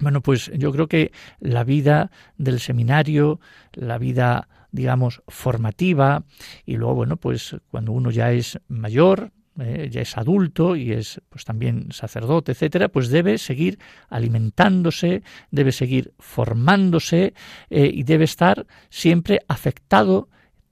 Bueno, 0.00 0.20
pues 0.20 0.50
yo 0.56 0.72
creo 0.72 0.88
que 0.88 1.12
la 1.40 1.64
vida 1.64 2.10
del 2.36 2.60
seminario, 2.60 3.40
la 3.72 3.98
vida, 3.98 4.48
digamos, 4.70 5.22
formativa, 5.28 6.24
y 6.64 6.76
luego, 6.76 6.94
bueno, 6.94 7.16
pues 7.16 7.56
cuando 7.70 7.92
uno 7.92 8.10
ya 8.10 8.32
es 8.32 8.58
mayor, 8.68 9.32
eh, 9.60 9.88
ya 9.90 10.02
es 10.02 10.16
adulto 10.16 10.76
y 10.76 10.92
es 10.92 11.20
pues 11.28 11.44
también 11.44 11.90
sacerdote, 11.90 12.52
etcétera, 12.52 12.88
pues 12.88 13.08
debe 13.08 13.38
seguir 13.38 13.80
alimentándose, 14.08 15.24
debe 15.50 15.72
seguir 15.72 16.12
formándose 16.20 17.34
eh, 17.68 17.90
y 17.92 18.04
debe 18.04 18.24
estar 18.24 18.66
siempre 18.88 19.40
afectado, 19.48 20.28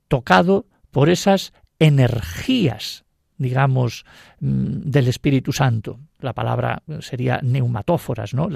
tocado 0.06 0.66
por 0.92 1.08
esas 1.08 1.52
energías 1.80 3.05
digamos, 3.38 4.04
mm, 4.40 4.90
del 4.90 5.08
Espíritu 5.08 5.52
Santo. 5.52 5.98
La 6.20 6.32
palabra 6.32 6.82
sería 7.00 7.40
neumatóforas, 7.42 8.32
¿no? 8.32 8.48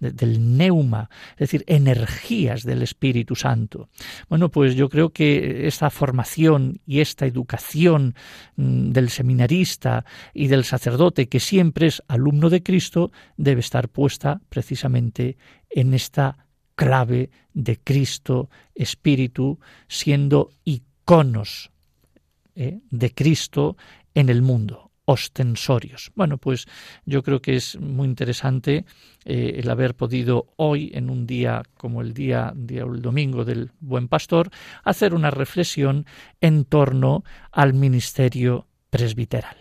del 0.00 0.56
neuma, 0.56 1.08
es 1.32 1.38
decir, 1.50 1.64
energías 1.66 2.64
del 2.64 2.82
Espíritu 2.82 3.36
Santo. 3.36 3.88
Bueno, 4.28 4.48
pues 4.48 4.74
yo 4.74 4.88
creo 4.88 5.10
que 5.10 5.68
esta 5.68 5.90
formación 5.90 6.80
y 6.86 7.00
esta 7.00 7.26
educación 7.26 8.14
mm, 8.56 8.90
del 8.90 9.10
seminarista 9.10 10.04
y 10.34 10.48
del 10.48 10.64
sacerdote, 10.64 11.28
que 11.28 11.40
siempre 11.40 11.86
es 11.86 12.02
alumno 12.08 12.50
de 12.50 12.62
Cristo, 12.62 13.12
debe 13.36 13.60
estar 13.60 13.88
puesta 13.88 14.40
precisamente 14.48 15.36
en 15.70 15.94
esta 15.94 16.48
clave 16.74 17.30
de 17.54 17.78
Cristo 17.78 18.50
Espíritu, 18.74 19.58
siendo 19.88 20.50
iconos 20.64 21.70
¿eh? 22.54 22.80
de 22.90 23.14
Cristo 23.14 23.76
en 24.18 24.28
el 24.28 24.42
mundo 24.42 24.90
ostensorios. 25.04 26.10
Bueno, 26.16 26.36
pues 26.36 26.66
yo 27.06 27.22
creo 27.22 27.40
que 27.40 27.54
es 27.54 27.80
muy 27.80 28.06
interesante 28.06 28.84
eh, 29.24 29.54
el 29.56 29.70
haber 29.70 29.94
podido 29.94 30.48
hoy, 30.56 30.90
en 30.92 31.08
un 31.08 31.26
día 31.26 31.62
como 31.78 32.02
el 32.02 32.12
día, 32.12 32.52
día 32.54 32.82
el 32.82 33.00
domingo 33.00 33.46
del 33.46 33.70
Buen 33.80 34.08
Pastor, 34.08 34.50
hacer 34.84 35.14
una 35.14 35.30
reflexión 35.30 36.04
en 36.42 36.64
torno 36.64 37.24
al 37.52 37.72
ministerio 37.72 38.66
presbiteral. 38.90 39.56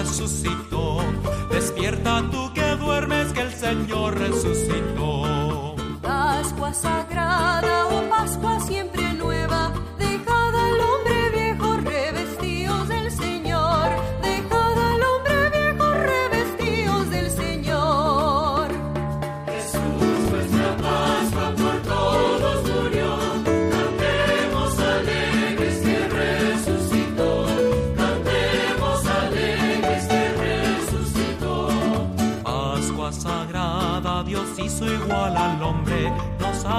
Resucitó. 0.00 0.98
Despierta 1.50 2.22
tú 2.30 2.52
que 2.54 2.76
duermes, 2.76 3.32
que 3.32 3.42
el 3.42 3.52
Señor 3.52 4.18
resucitó. 4.18 5.74
Pascua 6.00 6.72
sagrada, 6.72 7.69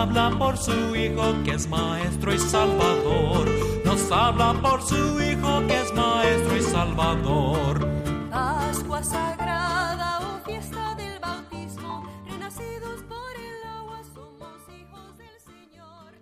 habla 0.02 0.32
por 0.36 0.58
su 0.58 0.96
Hijo 0.96 1.44
que 1.44 1.52
es 1.52 1.70
Maestro 1.70 2.34
y 2.34 2.40
Salvador, 2.40 3.48
nos 3.86 4.12
habla 4.12 4.54
por 4.60 4.82
su 4.82 4.96
Hijo 5.22 5.68
que 5.68 5.80
es 5.80 5.94
Maestro 5.94 6.58
y 6.58 6.62
Salvador. 6.62 7.88
Pascua 8.32 9.04
sagrada, 9.04 10.20
oh 10.22 10.44
fiesta 10.44 10.96
del 10.96 11.20
bautismo, 11.20 12.04
renacidos 12.28 13.04
por 13.04 13.32
el 13.36 13.64
agua 13.78 14.02
somos 14.16 14.58
hijos 14.70 15.18
del 15.20 15.40
Señor. 15.40 16.14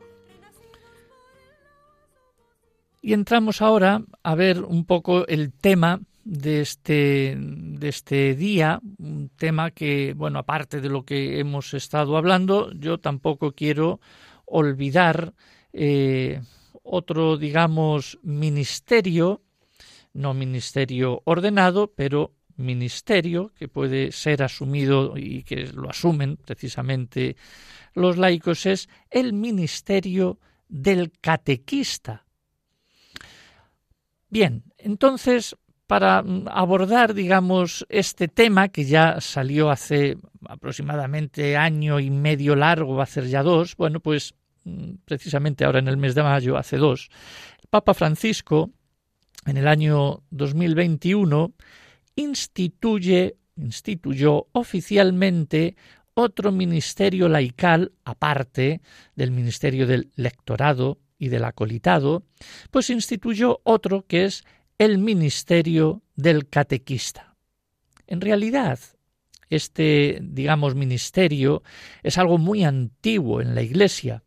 Y 3.02 3.14
entramos 3.14 3.62
ahora 3.62 4.02
a 4.24 4.36
ver 4.36 4.62
un 4.64 4.84
poco 4.84 5.26
el 5.28 5.54
tema 5.54 6.02
de 6.24 6.62
este, 6.62 7.36
de 7.38 7.90
este 7.90 8.36
día, 8.36 8.80
un 8.98 9.30
tema 9.36 9.72
que, 9.72 10.14
bueno, 10.14 10.40
aparte 10.40 10.82
de 10.82 10.90
lo 10.90 11.04
que 11.04 11.40
hemos 11.40 11.74
estado 11.74 12.18
hablando, 12.18 12.72
yo 12.74 13.00
tampoco 13.00 13.54
quiero 13.54 14.00
olvidar 14.46 15.34
eh, 15.74 16.42
otro, 16.84 17.38
digamos, 17.38 18.20
ministerio, 18.24 19.42
no 20.14 20.34
ministerio 20.34 21.22
ordenado, 21.26 21.92
pero 21.96 22.34
ministerio 22.58 23.52
que 23.56 23.68
puede 23.68 24.12
ser 24.12 24.44
asumido 24.44 25.18
y 25.18 25.44
que 25.44 25.68
lo 25.68 25.90
asumen 25.90 26.38
precisamente 26.38 27.38
los 27.94 28.18
laicos, 28.18 28.66
es 28.66 28.90
el 29.10 29.34
ministerio 29.34 30.40
del 30.68 31.12
catequista. 31.20 32.26
Bien, 34.30 34.64
entonces 34.78 35.56
para 35.90 36.22
mm, 36.22 36.46
abordar, 36.52 37.16
digamos, 37.16 37.84
este 37.90 38.28
tema 38.28 38.68
que 38.68 38.86
ya 38.86 39.20
salió 39.22 39.72
hace 39.72 40.18
aproximadamente 40.48 41.58
año 41.58 42.00
y 42.00 42.12
medio 42.12 42.56
largo, 42.56 42.96
va 42.96 43.04
a 43.06 43.08
ser 43.08 43.26
ya 43.26 43.42
dos, 43.42 43.76
bueno, 43.76 44.00
pues 44.00 44.36
mm, 44.66 44.92
precisamente 45.04 45.66
ahora 45.66 45.80
en 45.80 45.88
el 45.88 45.98
mes 45.98 46.14
de 46.14 46.22
mayo, 46.22 46.58
hace 46.58 46.78
dos, 46.78 47.10
el 47.60 47.68
Papa 47.72 47.96
Francisco, 47.96 48.70
en 49.48 49.58
el 49.58 49.68
año 49.68 50.22
2021, 50.30 51.54
instituye, 52.16 53.38
instituyó 53.56 54.46
oficialmente 54.52 55.76
otro 56.14 56.52
ministerio 56.52 57.28
laical 57.30 57.94
aparte 58.06 58.82
del 59.16 59.32
ministerio 59.32 59.88
del 59.88 60.12
lectorado 60.16 61.00
y 61.18 61.30
del 61.30 61.46
acolitado, 61.46 62.22
pues 62.70 62.92
instituyó 62.92 63.60
otro 63.64 64.06
que 64.08 64.26
es 64.26 64.44
el 64.80 64.98
ministerio 64.98 66.02
del 66.16 66.48
catequista. 66.48 67.36
En 68.08 68.22
realidad, 68.22 68.80
este, 69.50 70.20
digamos, 70.22 70.74
ministerio 70.74 71.64
es 72.02 72.18
algo 72.18 72.38
muy 72.38 72.64
antiguo 72.64 73.42
en 73.42 73.54
la 73.56 73.62
Iglesia, 73.62 74.24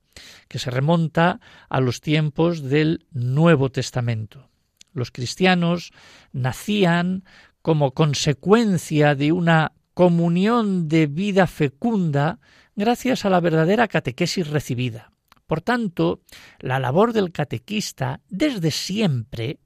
que 0.48 0.58
se 0.58 0.70
remonta 0.70 1.40
a 1.70 1.80
los 1.80 2.02
tiempos 2.02 2.62
del 2.62 3.06
Nuevo 3.12 3.70
Testamento. 3.70 4.50
Los 4.92 5.10
cristianos 5.10 5.90
nacían 6.32 7.24
como 7.62 7.92
consecuencia 7.92 9.14
de 9.14 9.32
una 9.32 9.72
comunión 9.94 10.86
de 10.86 11.06
vida 11.06 11.46
fecunda 11.46 12.40
gracias 12.76 13.24
a 13.24 13.30
la 13.30 13.40
verdadera 13.40 13.88
catequesis 13.88 14.48
recibida. 14.48 15.12
Por 15.46 15.62
tanto, 15.62 16.20
la 16.58 16.78
labor 16.78 17.14
del 17.14 17.32
catequista 17.32 18.20
desde 18.28 18.70
siempre 18.70 19.58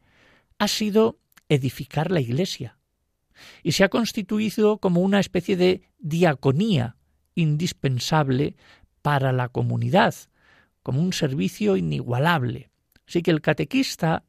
ha 0.59 0.69
sido 0.69 1.19
edificar 1.49 2.11
la 2.11 2.21
Iglesia 2.21 2.79
y 3.63 3.73
se 3.73 3.85
ha 3.85 3.89
constituido 3.89 4.79
como 4.79 5.01
una 5.01 5.21
especie 5.21 5.57
de 5.57 5.83
diaconía 5.99 6.97
indispensable 7.35 8.57
para 9.03 9.33
la 9.33 9.49
comunidad, 9.49 10.15
como 10.83 11.01
un 11.01 11.13
servicio 11.13 11.77
inigualable. 11.77 12.71
Así 13.07 13.23
que 13.23 13.31
el 13.31 13.41
catequista 13.41 14.25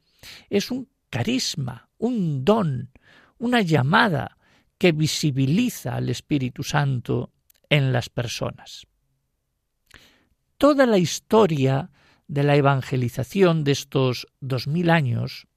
es 0.50 0.70
un 0.70 0.88
carisma, 1.10 1.88
un 1.98 2.44
don, 2.44 2.90
una 3.38 3.62
llamada 3.62 4.36
que 4.76 4.92
visibiliza 4.92 5.96
al 5.96 6.08
Espíritu 6.10 6.62
Santo 6.62 7.32
en 7.68 7.92
las 7.92 8.08
personas. 8.08 8.86
Toda 10.58 10.86
la 10.86 10.98
historia 10.98 11.90
de 12.28 12.42
la 12.42 12.56
evangelización 12.56 13.64
de 13.64 13.72
estos 13.72 14.26
dos 14.40 14.66
mil 14.66 14.90
años 14.90 15.47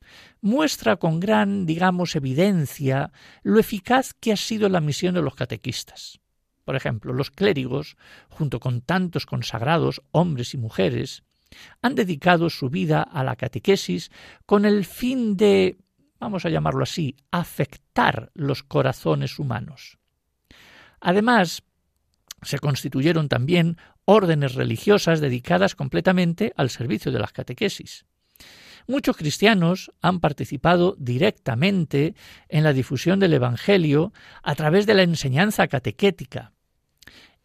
muestra 0.42 0.98
con 0.98 1.20
gran, 1.20 1.66
digamos, 1.66 2.16
evidencia 2.16 3.12
lo 3.44 3.60
eficaz 3.60 4.14
que 4.14 4.32
ha 4.32 4.38
sido 4.38 4.70
la 4.70 4.82
misión 4.82 5.14
de 5.16 5.22
los 5.22 5.36
catequistas. 5.36 6.20
Por 6.64 6.76
ejemplo, 6.76 7.14
los 7.14 7.32
clérigos, 7.32 7.98
junto 8.30 8.60
con 8.60 8.82
tantos 8.82 9.26
consagrados, 9.26 10.02
hombres 10.12 10.54
y 10.54 10.58
mujeres, 10.58 11.24
han 11.82 11.96
dedicado 11.96 12.50
su 12.50 12.70
vida 12.70 13.02
a 13.02 13.24
la 13.24 13.36
catequesis 13.36 14.12
con 14.46 14.66
el 14.66 14.86
fin 14.86 15.36
de, 15.38 15.78
vamos 16.20 16.46
a 16.46 16.50
llamarlo 16.50 16.84
así, 16.84 17.16
afectar 17.32 18.32
los 18.34 18.64
corazones 18.64 19.40
humanos. 19.40 19.98
Además, 21.00 21.64
se 22.44 22.60
constituyeron 22.60 23.28
también 23.28 23.78
órdenes 24.06 24.56
religiosas 24.56 25.20
dedicadas 25.20 25.76
completamente 25.76 26.54
al 26.58 26.70
servicio 26.70 27.12
de 27.12 27.20
las 27.20 27.34
catequesis. 27.34 28.06
Muchos 28.88 29.16
cristianos 29.16 29.92
han 30.02 30.20
participado 30.20 30.96
directamente 30.98 32.16
en 32.50 32.64
la 32.64 32.74
difusión 32.74 33.20
del 33.20 33.34
Evangelio 33.34 34.12
a 34.44 34.56
través 34.56 34.86
de 34.86 34.96
la 34.96 35.04
enseñanza 35.04 35.68
catequética. 35.68 36.54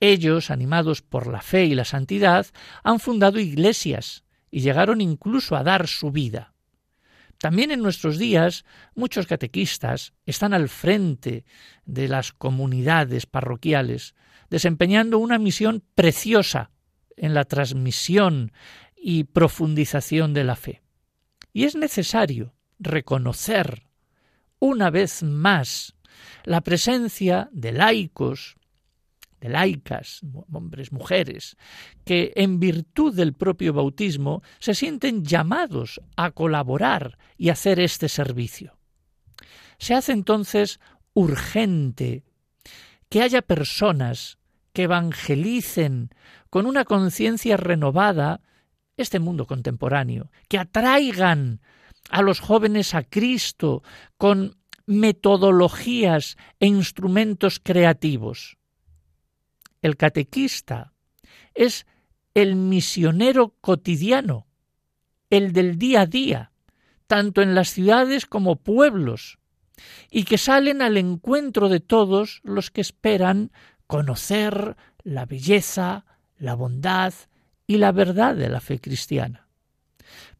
Ellos, 0.00 0.50
animados 0.50 1.02
por 1.02 1.26
la 1.26 1.40
fe 1.40 1.64
y 1.64 1.74
la 1.74 1.84
santidad, 1.84 2.46
han 2.82 3.00
fundado 3.00 3.38
iglesias 3.38 4.24
y 4.50 4.60
llegaron 4.60 5.00
incluso 5.00 5.56
a 5.56 5.62
dar 5.62 5.88
su 5.88 6.10
vida. 6.10 6.54
También 7.38 7.70
en 7.70 7.82
nuestros 7.82 8.18
días 8.18 8.64
muchos 8.94 9.26
catequistas 9.26 10.14
están 10.24 10.54
al 10.54 10.68
frente 10.68 11.44
de 11.84 12.08
las 12.08 12.32
comunidades 12.32 13.26
parroquiales, 13.26 14.14
desempeñando 14.48 15.18
una 15.18 15.38
misión 15.38 15.84
preciosa 15.94 16.70
en 17.16 17.34
la 17.34 17.44
transmisión 17.44 18.52
y 18.96 19.24
profundización 19.24 20.32
de 20.34 20.44
la 20.44 20.56
fe. 20.56 20.82
Y 21.56 21.64
es 21.64 21.74
necesario 21.74 22.52
reconocer 22.78 23.84
una 24.58 24.90
vez 24.90 25.22
más 25.22 25.96
la 26.44 26.60
presencia 26.60 27.48
de 27.50 27.72
laicos, 27.72 28.56
de 29.40 29.48
laicas, 29.48 30.20
hombres, 30.52 30.92
mujeres, 30.92 31.56
que 32.04 32.34
en 32.36 32.60
virtud 32.60 33.14
del 33.14 33.32
propio 33.32 33.72
bautismo 33.72 34.42
se 34.58 34.74
sienten 34.74 35.24
llamados 35.24 35.98
a 36.14 36.32
colaborar 36.32 37.16
y 37.38 37.48
hacer 37.48 37.80
este 37.80 38.10
servicio. 38.10 38.76
Se 39.78 39.94
hace 39.94 40.12
entonces 40.12 40.78
urgente 41.14 42.22
que 43.08 43.22
haya 43.22 43.40
personas 43.40 44.36
que 44.74 44.82
evangelicen 44.82 46.10
con 46.50 46.66
una 46.66 46.84
conciencia 46.84 47.56
renovada 47.56 48.42
este 48.96 49.18
mundo 49.18 49.46
contemporáneo, 49.46 50.30
que 50.48 50.58
atraigan 50.58 51.60
a 52.10 52.22
los 52.22 52.40
jóvenes 52.40 52.94
a 52.94 53.02
Cristo 53.02 53.82
con 54.16 54.56
metodologías 54.86 56.36
e 56.60 56.66
instrumentos 56.66 57.60
creativos. 57.62 58.56
El 59.82 59.96
catequista 59.96 60.92
es 61.54 61.86
el 62.34 62.56
misionero 62.56 63.54
cotidiano, 63.60 64.46
el 65.30 65.52
del 65.52 65.78
día 65.78 66.02
a 66.02 66.06
día, 66.06 66.52
tanto 67.06 67.42
en 67.42 67.54
las 67.54 67.70
ciudades 67.70 68.26
como 68.26 68.56
pueblos, 68.56 69.38
y 70.10 70.24
que 70.24 70.38
salen 70.38 70.82
al 70.82 70.96
encuentro 70.96 71.68
de 71.68 71.80
todos 71.80 72.40
los 72.44 72.70
que 72.70 72.80
esperan 72.80 73.50
conocer 73.86 74.76
la 75.02 75.26
belleza, 75.26 76.04
la 76.38 76.54
bondad 76.54 77.12
y 77.66 77.78
la 77.78 77.92
verdad 77.92 78.34
de 78.36 78.48
la 78.48 78.60
fe 78.60 78.78
cristiana. 78.78 79.48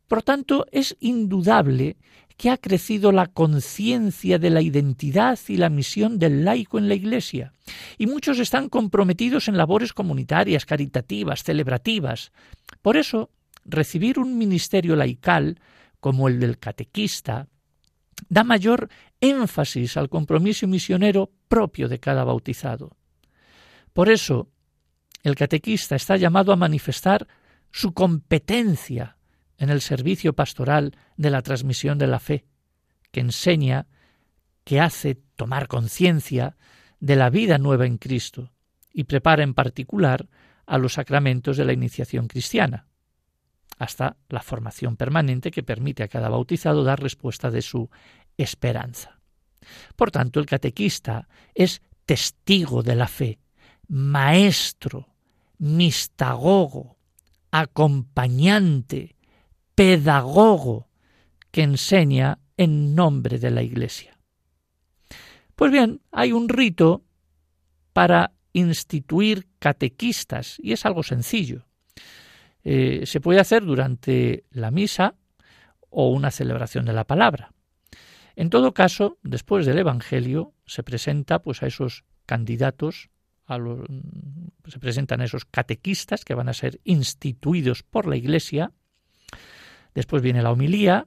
Por 0.07 0.23
tanto, 0.23 0.67
es 0.71 0.97
indudable 1.01 1.97
que 2.37 2.51
ha 2.51 2.59
crecido 2.59 3.13
la 3.13 3.27
conciencia 3.27 4.39
de 4.39 4.51
la 4.51 4.61
identidad 4.61 5.39
y 5.49 5.57
la 5.57 5.71
misión 5.71 6.19
del 6.19 6.45
laico 6.45 6.79
en 6.79 6.89
la 6.89 6.95
Iglesia, 6.95 7.53
y 7.99 8.07
muchos 8.07 8.39
están 8.39 8.69
comprometidos 8.69 9.49
en 9.49 9.57
labores 9.57 9.93
comunitarias, 9.93 10.67
caritativas, 10.67 11.43
celebrativas. 11.43 12.33
Por 12.83 12.97
eso, 12.97 13.31
recibir 13.65 14.19
un 14.19 14.37
ministerio 14.37 14.97
laical, 14.97 15.59
como 15.99 16.29
el 16.29 16.39
del 16.39 16.59
catequista, 16.59 17.49
da 18.29 18.45
mayor 18.45 18.89
énfasis 19.21 19.97
al 19.97 20.09
compromiso 20.09 20.67
misionero 20.67 21.31
propio 21.49 21.89
de 21.89 21.99
cada 21.99 22.25
bautizado. 22.25 22.97
Por 23.93 24.11
eso, 24.11 24.49
el 25.23 25.35
catequista 25.35 25.97
está 25.97 26.17
llamado 26.17 26.53
a 26.53 26.57
manifestar 26.57 27.27
su 27.71 27.93
competencia 27.93 29.17
en 29.59 29.71
el 29.71 29.81
servicio 29.81 30.35
pastoral 30.35 30.97
de 31.17 31.31
la 31.31 31.43
transmisión 31.43 31.99
de 31.99 32.07
la 32.07 32.19
fe, 32.19 32.47
que 33.11 33.21
enseña, 33.21 33.87
que 34.65 34.81
hace 34.81 35.17
tomar 35.37 35.69
conciencia 35.69 36.57
de 37.01 37.17
la 37.17 37.31
vida 37.31 37.59
nueva 37.59 37.87
en 37.87 37.99
Cristo 37.99 38.53
y 38.93 39.05
prepara 39.05 39.43
en 39.43 39.55
particular 39.55 40.29
a 40.67 40.79
los 40.79 40.95
sacramentos 40.95 41.57
de 41.57 41.65
la 41.65 41.73
iniciación 41.73 42.27
cristiana, 42.29 42.87
hasta 43.79 44.17
la 44.29 44.43
formación 44.43 44.97
permanente 44.97 45.51
que 45.51 45.63
permite 45.63 46.03
a 46.03 46.09
cada 46.09 46.29
bautizado 46.29 46.83
dar 46.83 47.01
respuesta 47.01 47.51
de 47.51 47.63
su 47.63 47.91
esperanza. 48.37 49.21
Por 49.97 50.11
tanto, 50.11 50.41
el 50.41 50.47
catequista 50.47 51.29
es 51.55 51.83
testigo 52.05 52.83
de 52.83 52.95
la 52.95 53.09
fe, 53.09 53.39
maestro, 53.89 55.09
mistagogo, 55.59 56.97
acompañante, 57.51 59.17
pedagogo, 59.75 60.89
que 61.51 61.63
enseña 61.63 62.39
en 62.57 62.95
nombre 62.95 63.39
de 63.39 63.51
la 63.51 63.63
Iglesia. 63.63 64.19
Pues 65.55 65.73
bien, 65.73 66.03
hay 66.13 66.33
un 66.33 66.49
rito 66.49 67.03
para 67.93 68.33
instituir 68.53 69.49
catequistas 69.59 70.57
y 70.59 70.73
es 70.73 70.85
algo 70.85 71.03
sencillo. 71.03 71.67
Eh, 72.63 73.07
se 73.07 73.21
puede 73.21 73.41
hacer 73.41 73.65
durante 73.65 74.45
la 74.51 74.71
misa 74.71 75.15
o 75.89 76.11
una 76.11 76.31
celebración 76.31 76.85
de 76.85 76.93
la 76.93 77.05
palabra. 77.05 77.53
En 78.35 78.51
todo 78.51 78.75
caso, 78.75 79.19
después 79.23 79.65
del 79.65 79.79
Evangelio 79.79 80.53
se 80.67 80.83
presenta 80.83 81.41
pues 81.41 81.63
a 81.63 81.67
esos 81.67 82.05
candidatos, 82.27 83.09
se 83.49 84.79
presentan 84.79 85.21
esos 85.21 85.45
catequistas 85.45 86.25
que 86.25 86.35
van 86.35 86.49
a 86.49 86.55
ser 86.55 86.81
instituidos 86.85 87.83
por 87.83 88.07
la 88.07 88.17
Iglesia. 88.17 88.73
Después 89.95 90.23
viene 90.23 90.43
la 90.43 90.51
homilía 90.51 91.07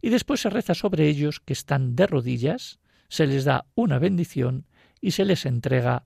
y 0.00 0.10
después 0.10 0.40
se 0.40 0.50
reza 0.50 0.74
sobre 0.74 1.08
ellos 1.08 1.40
que 1.40 1.52
están 1.52 1.96
de 1.96 2.06
rodillas, 2.06 2.80
se 3.08 3.26
les 3.26 3.44
da 3.44 3.66
una 3.74 3.98
bendición 3.98 4.66
y 5.00 5.12
se 5.12 5.24
les 5.24 5.46
entrega 5.46 6.04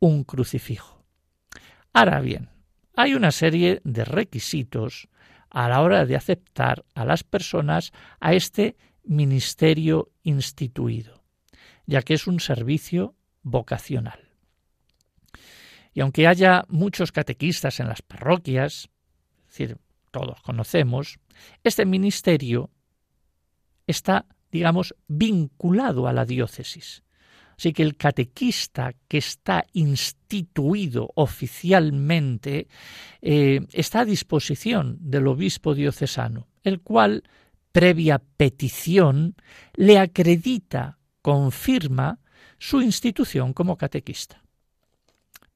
un 0.00 0.24
crucifijo. 0.24 1.04
Ahora 1.92 2.20
bien, 2.20 2.50
hay 2.94 3.14
una 3.14 3.30
serie 3.30 3.80
de 3.84 4.04
requisitos 4.04 5.08
a 5.50 5.68
la 5.68 5.82
hora 5.82 6.04
de 6.04 6.16
aceptar 6.16 6.84
a 6.94 7.04
las 7.04 7.24
personas 7.24 7.92
a 8.20 8.34
este 8.34 8.76
ministerio 9.04 10.10
instituido, 10.22 11.22
ya 11.86 12.02
que 12.02 12.14
es 12.14 12.26
un 12.26 12.40
servicio 12.40 13.14
vocacional. 13.42 14.27
Y 15.94 16.00
aunque 16.00 16.26
haya 16.26 16.64
muchos 16.68 17.12
catequistas 17.12 17.80
en 17.80 17.88
las 17.88 18.02
parroquias, 18.02 18.88
es 19.42 19.48
decir, 19.48 19.78
todos 20.10 20.40
conocemos, 20.42 21.18
este 21.64 21.84
ministerio 21.84 22.70
está, 23.86 24.26
digamos, 24.50 24.94
vinculado 25.06 26.06
a 26.06 26.12
la 26.12 26.24
diócesis. 26.24 27.02
Así 27.56 27.72
que 27.72 27.82
el 27.82 27.96
catequista 27.96 28.94
que 29.08 29.18
está 29.18 29.66
instituido 29.72 31.10
oficialmente 31.16 32.68
eh, 33.20 33.66
está 33.72 34.00
a 34.00 34.04
disposición 34.04 34.96
del 35.00 35.26
obispo 35.26 35.74
diocesano, 35.74 36.46
el 36.62 36.80
cual 36.80 37.24
previa 37.72 38.18
petición, 38.18 39.34
le 39.74 39.98
acredita, 39.98 40.98
confirma 41.20 42.20
su 42.58 42.80
institución 42.80 43.52
como 43.52 43.76
catequista. 43.76 44.42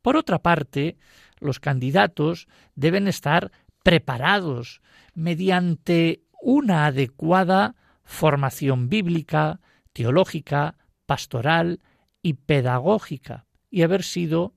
Por 0.02 0.16
otra 0.16 0.40
parte, 0.40 0.98
los 1.38 1.60
candidatos 1.60 2.48
deben 2.74 3.08
estar 3.08 3.52
preparados 3.82 4.82
mediante 5.14 6.22
una 6.40 6.86
adecuada 6.86 7.76
formación 8.04 8.88
bíblica, 8.88 9.60
teológica, 9.92 10.76
pastoral 11.06 11.80
y 12.20 12.34
pedagógica, 12.34 13.46
y 13.70 13.82
haber 13.82 14.02
sido, 14.02 14.54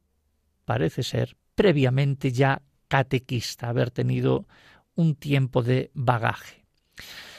parece 0.65 1.03
ser, 1.03 1.37
previamente 1.55 2.31
ya 2.31 2.61
catequista, 2.87 3.69
haber 3.69 3.91
tenido 3.91 4.47
un 4.95 5.15
tiempo 5.15 5.63
de 5.63 5.91
bagaje. 5.93 6.65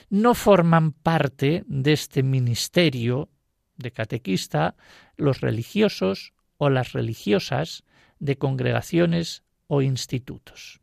No 0.09 0.35
forman 0.35 0.93
parte 0.93 1.65
de 1.67 1.93
este 1.93 2.23
ministerio 2.23 3.31
de 3.77 3.91
catequista 3.91 4.77
los 5.17 5.41
religiosos 5.41 6.33
o 6.57 6.71
las 6.71 6.93
religiosas 6.93 7.85
de 8.19 8.37
congregaciones 8.37 9.43
o 9.67 9.83
institutos. 9.83 10.81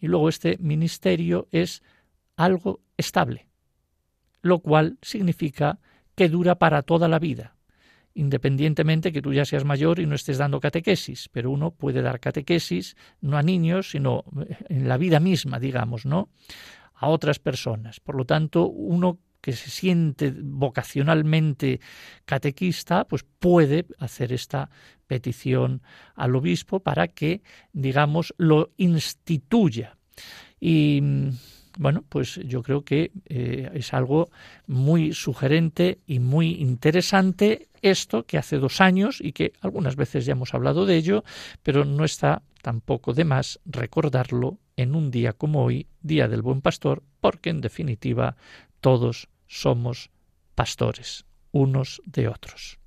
Y 0.00 0.08
luego 0.08 0.28
este 0.28 0.58
ministerio 0.58 1.48
es 1.50 1.82
algo 2.36 2.80
estable, 2.96 3.48
lo 4.42 4.58
cual 4.58 4.98
significa 5.02 5.78
que 6.14 6.28
dura 6.28 6.56
para 6.56 6.82
toda 6.82 7.08
la 7.08 7.18
vida, 7.18 7.56
independientemente 8.14 9.12
que 9.12 9.22
tú 9.22 9.32
ya 9.32 9.44
seas 9.44 9.64
mayor 9.64 9.98
y 9.98 10.06
no 10.06 10.14
estés 10.14 10.38
dando 10.38 10.60
catequesis, 10.60 11.28
pero 11.30 11.50
uno 11.50 11.70
puede 11.70 12.02
dar 12.02 12.20
catequesis 12.20 12.96
no 13.20 13.36
a 13.36 13.42
niños, 13.42 13.90
sino 13.90 14.24
en 14.68 14.88
la 14.88 14.98
vida 14.98 15.20
misma, 15.20 15.58
digamos, 15.58 16.06
¿no? 16.06 16.28
a 16.94 17.08
otras 17.08 17.38
personas. 17.38 18.00
Por 18.00 18.14
lo 18.14 18.24
tanto, 18.24 18.66
uno 18.66 19.18
que 19.44 19.52
se 19.52 19.68
siente 19.68 20.32
vocacionalmente 20.34 21.78
catequista, 22.24 23.04
pues 23.04 23.26
puede 23.38 23.84
hacer 23.98 24.32
esta 24.32 24.70
petición 25.06 25.82
al 26.14 26.34
obispo 26.34 26.80
para 26.80 27.08
que, 27.08 27.42
digamos, 27.74 28.32
lo 28.38 28.70
instituya. 28.78 29.98
Y 30.58 31.02
bueno, 31.76 32.06
pues 32.08 32.40
yo 32.42 32.62
creo 32.62 32.86
que 32.86 33.12
eh, 33.26 33.70
es 33.74 33.92
algo 33.92 34.30
muy 34.66 35.12
sugerente 35.12 35.98
y 36.06 36.20
muy 36.20 36.52
interesante 36.52 37.68
esto 37.82 38.24
que 38.24 38.38
hace 38.38 38.56
dos 38.56 38.80
años 38.80 39.20
y 39.20 39.32
que 39.32 39.52
algunas 39.60 39.94
veces 39.94 40.24
ya 40.24 40.32
hemos 40.32 40.54
hablado 40.54 40.86
de 40.86 40.96
ello, 40.96 41.22
pero 41.62 41.84
no 41.84 42.06
está 42.06 42.40
tampoco 42.62 43.12
de 43.12 43.24
más 43.24 43.60
recordarlo 43.66 44.56
en 44.78 44.94
un 44.94 45.10
día 45.10 45.34
como 45.34 45.62
hoy, 45.64 45.86
Día 46.00 46.28
del 46.28 46.40
Buen 46.40 46.62
Pastor, 46.62 47.02
porque 47.20 47.50
en 47.50 47.60
definitiva 47.60 48.36
todos 48.80 49.28
somos 49.54 50.10
pastores 50.56 51.24
unos 51.52 52.02
de 52.04 52.26
otros. 52.26 52.80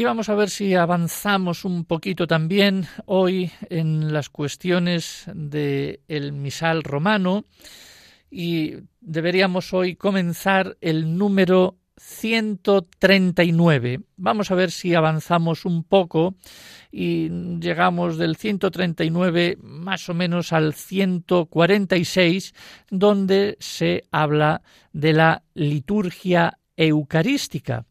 Y 0.00 0.04
vamos 0.04 0.30
a 0.30 0.34
ver 0.34 0.48
si 0.48 0.74
avanzamos 0.74 1.66
un 1.66 1.84
poquito 1.84 2.26
también 2.26 2.86
hoy 3.04 3.52
en 3.68 4.14
las 4.14 4.30
cuestiones 4.30 5.26
del 5.34 6.00
el 6.08 6.32
misal 6.32 6.82
romano 6.84 7.44
y 8.30 8.76
deberíamos 8.98 9.74
hoy 9.74 9.96
comenzar 9.96 10.78
el 10.80 11.18
número 11.18 11.76
139. 11.98 14.00
Vamos 14.16 14.50
a 14.50 14.54
ver 14.54 14.70
si 14.70 14.94
avanzamos 14.94 15.66
un 15.66 15.84
poco 15.84 16.34
y 16.90 17.28
llegamos 17.60 18.16
del 18.16 18.36
139 18.36 19.58
más 19.60 20.08
o 20.08 20.14
menos 20.14 20.54
al 20.54 20.72
146, 20.72 22.54
donde 22.88 23.58
se 23.60 24.04
habla 24.10 24.62
de 24.94 25.12
la 25.12 25.42
liturgia 25.52 26.56
eucarística. 26.74 27.84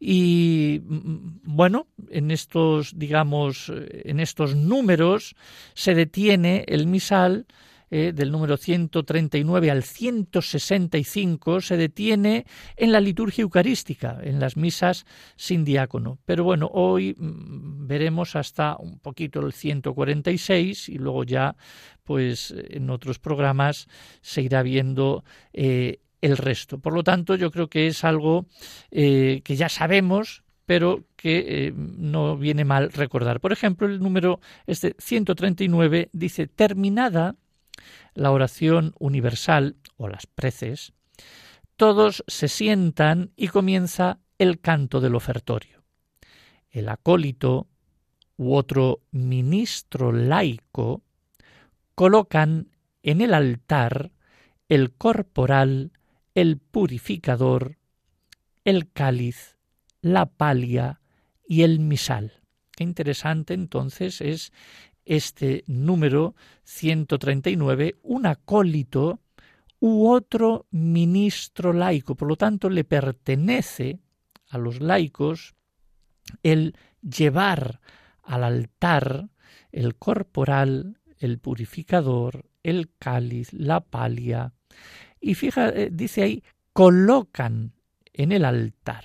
Y 0.00 0.80
bueno, 0.84 1.88
en 2.10 2.30
estos, 2.30 2.96
digamos, 2.96 3.72
en 3.90 4.20
estos 4.20 4.54
números 4.54 5.34
se 5.74 5.94
detiene 5.94 6.64
el 6.68 6.86
misal 6.86 7.46
eh, 7.90 8.12
del 8.14 8.30
número 8.30 8.56
139 8.58 9.70
al 9.70 9.82
165 9.82 11.62
se 11.62 11.76
detiene 11.78 12.44
en 12.76 12.92
la 12.92 13.00
liturgia 13.00 13.42
eucarística, 13.42 14.18
en 14.22 14.40
las 14.40 14.56
misas 14.56 15.06
sin 15.36 15.64
diácono. 15.64 16.18
Pero 16.26 16.44
bueno, 16.44 16.68
hoy 16.72 17.14
mm, 17.16 17.86
veremos 17.86 18.36
hasta 18.36 18.76
un 18.76 18.98
poquito 18.98 19.40
el 19.40 19.52
146 19.52 20.90
y 20.90 20.98
luego 20.98 21.24
ya, 21.24 21.56
pues 22.04 22.54
en 22.56 22.90
otros 22.90 23.18
programas 23.18 23.88
se 24.20 24.42
irá 24.42 24.62
viendo 24.62 25.24
eh, 25.54 26.00
el 26.20 26.36
resto. 26.36 26.78
Por 26.78 26.92
lo 26.92 27.02
tanto, 27.02 27.34
yo 27.34 27.50
creo 27.50 27.68
que 27.68 27.86
es 27.86 28.04
algo 28.04 28.46
eh, 28.90 29.42
que 29.44 29.56
ya 29.56 29.68
sabemos, 29.68 30.42
pero 30.66 31.04
que 31.16 31.72
no 31.74 32.36
viene 32.36 32.64
mal 32.64 32.92
recordar. 32.92 33.40
Por 33.40 33.52
ejemplo, 33.52 33.86
el 33.86 34.00
número 34.00 34.40
este 34.66 34.94
139 34.98 36.10
dice 36.12 36.46
terminada 36.46 37.36
la 38.14 38.32
oración 38.32 38.94
universal 38.98 39.76
o 39.96 40.08
las 40.08 40.26
preces, 40.26 40.92
todos 41.76 42.24
se 42.26 42.48
sientan 42.48 43.30
y 43.36 43.48
comienza 43.48 44.18
el 44.38 44.60
canto 44.60 45.00
del 45.00 45.14
ofertorio. 45.14 45.84
El 46.70 46.88
acólito 46.88 47.68
u 48.36 48.54
otro 48.54 49.00
ministro 49.10 50.12
laico 50.12 51.02
colocan 51.94 52.68
en 53.02 53.20
el 53.20 53.34
altar 53.34 54.10
el 54.68 54.92
corporal, 54.92 55.92
el 56.38 56.58
purificador, 56.58 57.78
el 58.64 58.92
cáliz, 58.92 59.56
la 60.00 60.26
palia 60.26 61.00
y 61.44 61.62
el 61.62 61.80
misal. 61.80 62.44
Qué 62.70 62.84
interesante 62.84 63.54
entonces 63.54 64.20
es 64.20 64.52
este 65.04 65.64
número 65.66 66.36
139 66.62 67.96
un 68.02 68.26
acólito 68.26 69.18
u 69.80 70.08
otro 70.08 70.68
ministro 70.70 71.72
laico. 71.72 72.14
Por 72.14 72.28
lo 72.28 72.36
tanto, 72.36 72.70
le 72.70 72.84
pertenece 72.84 73.98
a 74.48 74.58
los 74.58 74.80
laicos 74.80 75.56
el 76.44 76.76
llevar 77.02 77.80
al 78.22 78.44
altar 78.44 79.28
el 79.72 79.96
corporal, 79.96 81.00
el 81.18 81.40
purificador, 81.40 82.48
el 82.62 82.92
cáliz, 82.96 83.52
la 83.52 83.80
palia. 83.80 84.52
Y 85.20 85.34
fija, 85.34 85.68
eh, 85.68 85.90
dice 85.92 86.22
ahí, 86.22 86.42
colocan 86.72 87.72
en 88.12 88.32
el 88.32 88.44
altar. 88.44 89.04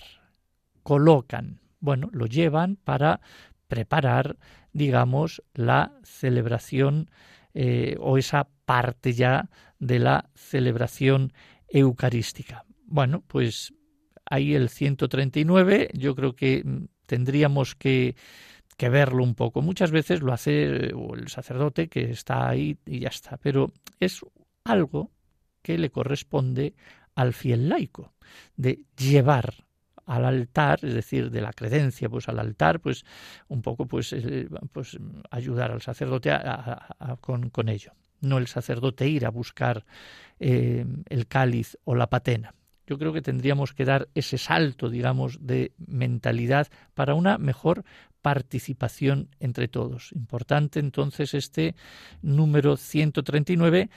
Colocan. 0.84 1.60
Bueno, 1.80 2.10
lo 2.14 2.26
llevan 2.26 2.76
para 2.78 3.22
preparar 3.68 4.38
digamos, 4.74 5.44
la 5.54 5.94
celebración 6.04 7.10
eh, 7.54 7.96
o 8.00 8.18
esa 8.18 8.50
parte 8.66 9.14
ya 9.14 9.50
de 9.80 10.00
la 10.00 10.30
celebración 10.34 11.32
eucarística. 11.70 12.66
Bueno, 12.86 13.24
pues 13.28 13.74
ahí 14.26 14.56
el 14.56 14.70
139 14.70 15.92
yo 15.94 16.16
creo 16.16 16.36
que 16.36 16.64
tendríamos 17.06 17.76
que, 17.76 18.16
que 18.78 18.90
verlo 18.90 19.24
un 19.24 19.36
poco. 19.36 19.62
Muchas 19.62 19.92
veces 19.92 20.22
lo 20.22 20.34
hace 20.34 20.64
el 20.66 21.28
sacerdote 21.28 21.88
que 21.88 22.10
está 22.10 22.50
ahí 22.50 22.78
y 22.86 23.00
ya 23.00 23.10
está, 23.10 23.38
pero 23.38 23.72
es 24.00 24.22
algo 24.64 25.12
que 25.64 25.80
le 25.80 25.90
corresponde 25.90 26.76
al 27.16 27.34
fiel 27.34 27.70
laico, 27.70 28.14
de 28.56 28.84
llevar 28.96 29.66
al 30.06 30.26
altar, 30.26 30.80
es 30.84 30.94
decir, 30.94 31.32
de 31.32 31.42
la 31.42 31.54
credencia 31.54 32.10
pues 32.10 32.28
al 32.28 32.40
altar, 32.40 32.80
pues 32.80 33.06
un 33.48 33.62
poco 33.62 33.88
pues, 33.88 34.14
eh, 34.14 34.48
pues 34.72 34.98
ayudar 35.32 35.72
al 35.72 35.82
sacerdote 35.82 36.32
con, 37.22 37.50
con, 37.50 37.70
ello. 37.70 37.94
No 38.22 38.38
el 38.38 38.48
sacerdote 38.48 39.08
ir 39.08 39.26
a 39.26 39.30
buscar 39.30 39.86
eh, 40.40 40.86
el 41.10 41.28
cáliz 41.28 41.78
o 41.86 41.96
la 41.96 42.10
patena. 42.10 42.54
Yo 42.86 42.98
creo 42.98 43.14
que 43.14 43.22
tendríamos 43.22 43.74
que 43.74 43.86
dar 43.86 44.10
ese 44.14 44.38
salto, 44.38 44.90
digamos, 44.90 45.46
de 45.46 45.72
mentalidad 45.78 46.68
para 46.94 47.14
una 47.14 47.38
mejor 47.38 47.86
participación 48.22 49.30
entre 49.40 49.68
todos. 49.68 50.12
Importante 50.14 50.80
entonces 50.80 51.34
este 51.34 51.76
número 52.22 52.76
139 52.76 53.90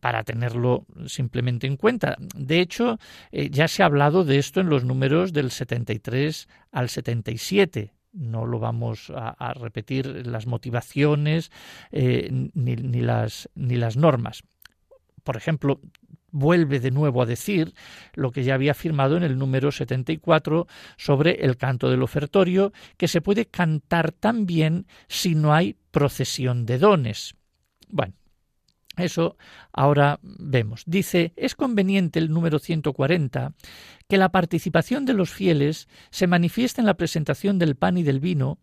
para 0.00 0.24
tenerlo 0.24 0.86
simplemente 1.06 1.66
en 1.66 1.76
cuenta. 1.76 2.16
De 2.36 2.60
hecho, 2.60 2.98
eh, 3.30 3.50
ya 3.50 3.68
se 3.68 3.82
ha 3.82 3.86
hablado 3.86 4.24
de 4.24 4.38
esto 4.38 4.60
en 4.60 4.68
los 4.68 4.84
números 4.84 5.32
del 5.32 5.50
73 5.50 6.48
al 6.72 6.88
77 6.88 7.92
no 8.12 8.46
lo 8.46 8.58
vamos 8.58 9.12
a, 9.14 9.52
repetir 9.54 10.26
las 10.26 10.46
motivaciones 10.46 11.50
eh, 11.92 12.28
ni, 12.54 12.76
las, 12.76 13.48
ni 13.54 13.76
las 13.76 13.96
normas. 13.96 14.42
Por 15.22 15.36
ejemplo, 15.36 15.80
vuelve 16.30 16.80
de 16.80 16.90
nuevo 16.90 17.22
a 17.22 17.26
decir 17.26 17.74
lo 18.14 18.30
que 18.30 18.44
ya 18.44 18.54
había 18.54 18.72
afirmado 18.72 19.16
en 19.16 19.22
el 19.22 19.38
número 19.38 19.72
74 19.72 20.66
sobre 20.96 21.44
el 21.44 21.56
canto 21.56 21.90
del 21.90 22.02
ofertorio, 22.02 22.72
que 22.96 23.08
se 23.08 23.20
puede 23.20 23.46
cantar 23.46 24.12
también 24.12 24.86
si 25.08 25.34
no 25.34 25.54
hay 25.54 25.76
procesión 25.90 26.66
de 26.66 26.78
dones. 26.78 27.34
Bueno, 27.88 28.14
eso 29.04 29.36
ahora 29.72 30.18
vemos. 30.22 30.82
Dice, 30.86 31.32
es 31.36 31.54
conveniente 31.54 32.18
el 32.18 32.30
número 32.30 32.58
140 32.58 33.54
que 34.08 34.18
la 34.18 34.30
participación 34.30 35.04
de 35.04 35.14
los 35.14 35.30
fieles 35.30 35.88
se 36.10 36.26
manifieste 36.26 36.80
en 36.80 36.86
la 36.86 36.96
presentación 36.96 37.58
del 37.58 37.76
pan 37.76 37.98
y 37.98 38.02
del 38.02 38.20
vino 38.20 38.58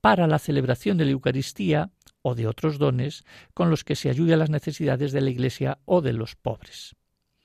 para 0.00 0.26
la 0.26 0.38
celebración 0.38 0.98
de 0.98 1.04
la 1.06 1.10
Eucaristía 1.12 1.90
o 2.22 2.34
de 2.34 2.46
otros 2.46 2.78
dones 2.78 3.24
con 3.54 3.70
los 3.70 3.84
que 3.84 3.96
se 3.96 4.10
ayude 4.10 4.34
a 4.34 4.36
las 4.36 4.50
necesidades 4.50 5.12
de 5.12 5.20
la 5.20 5.30
Iglesia 5.30 5.78
o 5.84 6.00
de 6.00 6.12
los 6.12 6.36
pobres. 6.36 6.96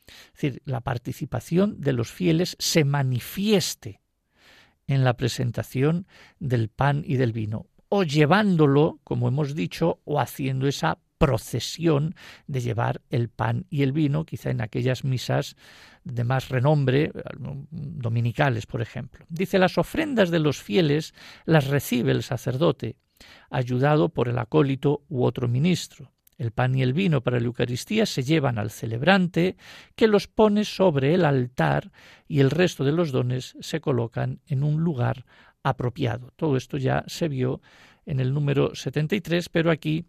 Es 0.07 0.41
decir, 0.41 0.61
la 0.65 0.81
participación 0.81 1.79
de 1.79 1.93
los 1.93 2.11
fieles 2.11 2.55
se 2.59 2.83
manifieste 2.83 4.01
en 4.87 5.03
la 5.03 5.15
presentación 5.17 6.07
del 6.39 6.69
pan 6.69 7.03
y 7.05 7.17
del 7.17 7.33
vino, 7.33 7.67
o 7.89 8.03
llevándolo, 8.03 8.99
como 9.03 9.27
hemos 9.27 9.55
dicho, 9.55 9.99
o 10.03 10.19
haciendo 10.19 10.67
esa 10.67 10.99
procesión 11.17 12.15
de 12.47 12.61
llevar 12.61 13.01
el 13.09 13.29
pan 13.29 13.65
y 13.69 13.83
el 13.83 13.91
vino, 13.91 14.25
quizá 14.25 14.49
en 14.49 14.61
aquellas 14.61 15.03
misas 15.03 15.55
de 16.03 16.23
más 16.23 16.49
renombre, 16.49 17.11
dominicales, 17.69 18.65
por 18.65 18.81
ejemplo. 18.81 19.25
Dice, 19.29 19.57
las 19.57 19.77
ofrendas 19.77 20.29
de 20.29 20.39
los 20.39 20.61
fieles 20.61 21.13
las 21.45 21.67
recibe 21.67 22.11
el 22.11 22.23
sacerdote, 22.23 22.97
ayudado 23.49 24.09
por 24.09 24.27
el 24.27 24.37
acólito 24.37 25.03
u 25.09 25.23
otro 25.23 25.47
ministro. 25.47 26.11
El 26.37 26.51
pan 26.51 26.75
y 26.75 26.81
el 26.81 26.93
vino 26.93 27.21
para 27.21 27.39
la 27.39 27.45
Eucaristía 27.45 28.05
se 28.05 28.23
llevan 28.23 28.59
al 28.59 28.69
celebrante, 28.69 29.55
que 29.95 30.07
los 30.07 30.27
pone 30.27 30.65
sobre 30.65 31.13
el 31.13 31.23
altar 31.23 31.91
y 32.27 32.41
el 32.41 32.51
resto 32.51 32.83
de 32.83 32.91
los 32.91 33.11
dones 33.11 33.55
se 33.61 33.79
colocan 33.79 34.41
en 34.47 34.63
un 34.63 34.81
lugar 34.81 35.25
apropiado. 35.63 36.31
Todo 36.35 36.57
esto 36.57 36.77
ya 36.77 37.05
se 37.07 37.29
vio 37.29 37.61
en 38.05 38.19
el 38.19 38.33
número 38.33 38.75
73, 38.75 39.49
pero 39.49 39.71
aquí 39.71 40.05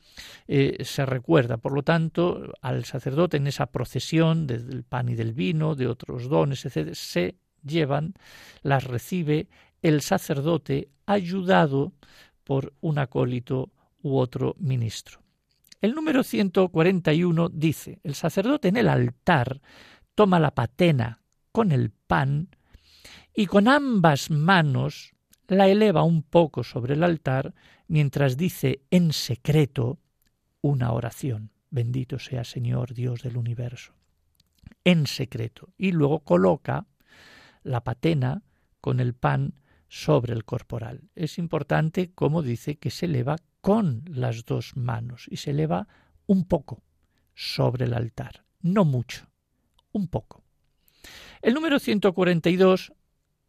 eh, 0.47 0.84
se 0.84 1.07
recuerda, 1.07 1.57
por 1.57 1.72
lo 1.72 1.82
tanto, 1.82 2.53
al 2.61 2.84
sacerdote 2.84 3.38
en 3.38 3.47
esa 3.47 3.66
procesión 3.66 4.47
del 4.47 4.84
pan 4.84 5.09
y 5.09 5.14
del 5.14 5.32
vino, 5.32 5.74
de 5.74 5.86
otros 5.86 6.28
dones, 6.28 6.64
etc., 6.66 6.94
se 6.94 7.36
llevan, 7.62 8.14
las 8.62 8.84
recibe 8.84 9.49
el 9.82 10.03
sacerdote 10.03 10.88
ayudado 11.07 11.92
por 12.44 12.74
un 12.80 12.99
acólito 12.99 13.70
u 14.03 14.16
otro 14.16 14.55
ministro. 14.59 15.20
El 15.80 15.94
número 15.94 16.22
141 16.22 17.49
dice, 17.51 18.01
el 18.03 18.14
sacerdote 18.14 18.68
en 18.68 18.76
el 18.76 18.88
altar 18.88 19.61
toma 20.14 20.40
la 20.40 20.55
patena 20.55 21.20
con 21.53 21.72
el 21.72 21.90
pan 21.90 22.49
y 23.34 23.47
con 23.47 23.68
ambas 23.68 24.30
manos 24.30 25.15
la 25.49 25.68
eleva 25.68 26.03
un 26.03 26.22
poco 26.22 26.64
sobre 26.64 26.94
el 26.94 27.05
altar 27.05 27.55
mientras 27.88 28.36
dice 28.36 28.82
en 28.90 29.12
secreto 29.12 29.99
una 30.61 30.92
oración. 30.92 31.53
Bendito 31.70 32.18
sea 32.18 32.44
Señor 32.44 32.94
Dios 32.94 33.22
del 33.22 33.36
universo. 33.36 33.94
En 34.84 35.07
secreto. 35.07 35.72
Y 35.76 35.92
luego 35.92 36.20
coloca 36.20 36.86
la 37.62 37.82
patena 37.84 38.42
con 38.80 39.01
el 39.01 39.14
pan 39.14 39.55
sobre 39.88 40.32
el 40.32 40.44
corporal. 40.44 41.11
Es 41.14 41.38
importante, 41.38 42.12
como 42.14 42.42
dice, 42.42 42.76
que 42.78 42.90
se 42.90 43.07
eleva 43.07 43.36
con 43.61 44.05
las 44.07 44.44
dos 44.44 44.76
manos 44.76 45.26
y 45.30 45.36
se 45.36 45.51
eleva 45.51 45.88
un 46.26 46.47
poco 46.47 46.82
sobre 47.34 47.84
el 47.84 47.94
altar, 47.94 48.44
no 48.61 48.84
mucho, 48.84 49.28
un 49.92 50.09
poco. 50.09 50.44
El 51.42 51.55
número 51.55 51.78
142 51.78 52.92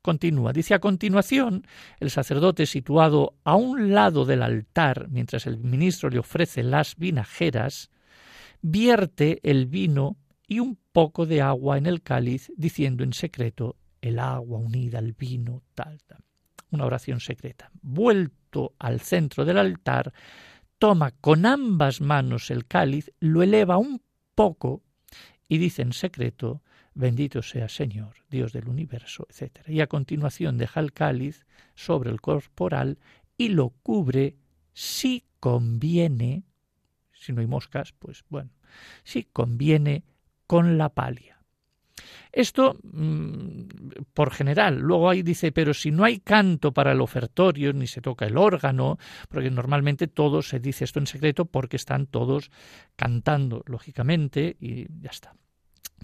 continúa. 0.08 0.54
Dice 0.54 0.74
a 0.74 0.80
continuación, 0.80 1.68
el 2.00 2.10
sacerdote 2.12 2.66
situado 2.66 3.36
a 3.44 3.58
un 3.58 3.94
lado 3.94 4.24
del 4.24 4.42
altar, 4.42 5.10
mientras 5.10 5.46
el 5.48 5.58
ministro 5.58 6.10
le 6.10 6.20
ofrece 6.20 6.64
las 6.64 6.96
vinajeras, 6.96 7.92
vierte 8.62 9.42
el 9.44 9.66
vino 9.66 10.16
y 10.48 10.62
un 10.62 10.80
poco 10.94 11.26
de 11.26 11.42
agua 11.42 11.78
en 11.78 11.88
el 11.88 12.04
cáliz, 12.04 12.54
diciendo 12.56 13.04
en 13.04 13.12
secreto, 13.12 13.76
el 14.00 14.20
agua 14.20 14.60
unida 14.60 15.00
al 15.00 15.12
vino, 15.12 15.62
tal, 15.76 16.02
tal. 16.08 16.24
Una 16.72 16.86
oración 16.86 17.20
secreta. 17.20 17.70
Vuelto 17.82 18.76
al 18.80 19.02
centro 19.02 19.44
del 19.44 19.58
altar, 19.58 20.14
toma 20.80 21.12
con 21.12 21.46
ambas 21.46 22.00
manos 22.00 22.50
el 22.50 22.66
cáliz, 22.66 23.12
lo 23.20 23.44
eleva 23.44 23.78
un 23.78 24.02
poco 24.36 24.84
y 25.50 25.58
dice 25.58 25.82
en 25.82 25.92
secreto, 25.92 26.62
bendito 26.98 27.42
sea 27.42 27.70
Señor, 27.70 28.16
Dios 28.30 28.52
del 28.54 28.68
universo, 28.68 29.28
etc. 29.30 29.68
Y 29.68 29.82
a 29.82 29.88
continuación 29.88 30.58
deja 30.58 30.80
el 30.80 30.94
cáliz 30.94 31.46
sobre 31.76 32.10
el 32.10 32.22
corporal 32.22 32.98
y 33.38 33.50
lo 33.50 33.70
cubre 33.70 34.36
si 34.74 35.26
conviene, 35.40 36.44
si 37.14 37.34
no 37.34 37.42
hay 37.42 37.48
moscas, 37.48 37.94
pues 37.94 38.24
bueno, 38.30 38.52
si 39.04 39.24
conviene 39.24 40.04
con 40.48 40.78
la 40.78 40.90
palia. 40.90 41.38
Esto 42.32 42.78
mm, 42.84 43.62
por 44.14 44.32
general. 44.32 44.80
Luego 44.80 45.10
ahí 45.10 45.24
dice, 45.24 45.52
pero 45.52 45.74
si 45.74 45.92
no 45.92 46.04
hay 46.04 46.20
canto 46.20 46.72
para 46.72 46.92
el 46.92 47.02
ofertorio, 47.02 47.74
ni 47.74 47.88
se 47.88 48.02
toca 48.02 48.26
el 48.26 48.38
órgano, 48.38 48.98
porque 49.30 49.50
normalmente 49.50 50.08
todo 50.08 50.42
se 50.42 50.60
dice 50.60 50.84
esto 50.84 51.00
en 51.00 51.08
secreto 51.08 51.46
porque 51.46 51.78
están 51.78 52.08
todos 52.08 52.52
cantando, 52.96 53.64
lógicamente, 53.66 54.56
y 54.60 54.88
ya 55.02 55.10
está. 55.10 55.36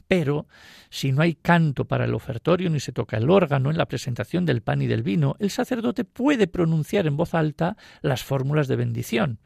Pero 0.08 0.48
si 0.90 1.12
no 1.12 1.22
hay 1.22 1.36
canto 1.36 1.86
para 1.86 2.06
el 2.06 2.14
ofertorio 2.14 2.70
ni 2.70 2.80
se 2.80 2.92
toca 2.92 3.18
el 3.18 3.30
órgano 3.30 3.72
en 3.72 3.78
la 3.78 3.88
presentación 3.88 4.46
del 4.46 4.62
pan 4.62 4.82
y 4.82 4.88
del 4.88 5.04
vino, 5.04 5.36
el 5.40 5.50
sacerdote 5.50 6.04
puede 6.04 6.48
pronunciar 6.48 7.08
en 7.08 7.18
voz 7.18 7.34
alta 7.34 7.78
las 8.02 8.24
fórmulas 8.24 8.68
de 8.68 8.76
bendición. 8.76 9.40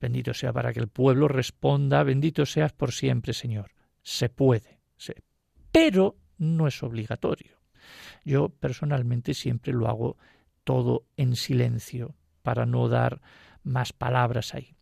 Bendito 0.00 0.34
sea 0.34 0.52
para 0.52 0.72
que 0.72 0.80
el 0.80 0.88
pueblo 0.88 1.28
responda, 1.28 2.02
bendito 2.02 2.46
seas 2.46 2.72
por 2.72 2.92
siempre, 2.92 3.32
Señor. 3.32 3.72
Se 4.02 4.28
puede, 4.28 4.78
pero 5.72 6.16
no 6.38 6.66
es 6.66 6.82
obligatorio. 6.82 7.58
Yo 8.24 8.48
personalmente 8.48 9.34
siempre 9.34 9.72
lo 9.72 9.88
hago 9.88 10.16
todo 10.64 11.04
en 11.16 11.36
silencio 11.36 12.14
para 12.42 12.66
no 12.66 12.88
dar 12.88 13.20
más 13.62 13.92
palabras 13.92 14.54
ahí. 14.54 14.77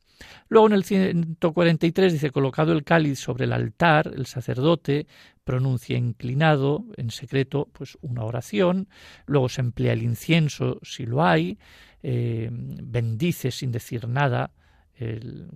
Luego 0.48 0.66
en 0.68 0.72
el 0.72 0.84
143 0.84 2.12
dice, 2.12 2.30
colocado 2.30 2.72
el 2.72 2.84
cáliz 2.84 3.18
sobre 3.18 3.44
el 3.44 3.52
altar, 3.52 4.12
el 4.14 4.26
sacerdote 4.26 5.06
pronuncia 5.44 5.96
inclinado, 5.96 6.84
en 6.96 7.10
secreto, 7.10 7.68
pues 7.72 7.98
una 8.00 8.24
oración, 8.24 8.88
luego 9.26 9.48
se 9.48 9.60
emplea 9.60 9.92
el 9.92 10.02
incienso 10.02 10.78
si 10.82 11.06
lo 11.06 11.24
hay, 11.24 11.58
eh, 12.02 12.48
bendice 12.50 13.50
sin 13.50 13.70
decir 13.72 14.08
nada, 14.08 14.50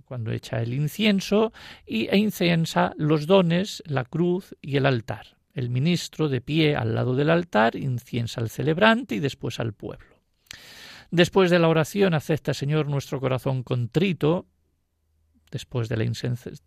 cuando 0.05 0.31
echa 0.31 0.61
el 0.61 0.73
incienso 0.73 1.51
y, 1.85 2.07
e 2.07 2.17
inciensa 2.17 2.93
los 2.97 3.25
dones, 3.25 3.81
la 3.85 4.05
cruz 4.05 4.55
y 4.61 4.77
el 4.77 4.85
altar. 4.85 5.37
El 5.53 5.69
ministro 5.69 6.29
de 6.29 6.41
pie 6.41 6.75
al 6.75 6.95
lado 6.95 7.15
del 7.15 7.29
altar 7.29 7.75
inciensa 7.75 8.39
al 8.39 8.49
celebrante 8.49 9.15
y 9.15 9.19
después 9.19 9.59
al 9.59 9.73
pueblo. 9.73 10.15
Después 11.09 11.49
de 11.49 11.59
la 11.59 11.67
oración 11.67 12.13
acepta, 12.13 12.53
Señor, 12.53 12.87
nuestro 12.87 13.19
corazón 13.19 13.63
contrito. 13.63 14.45
Después 15.51 15.89
de 15.89 15.97
la, 15.97 16.05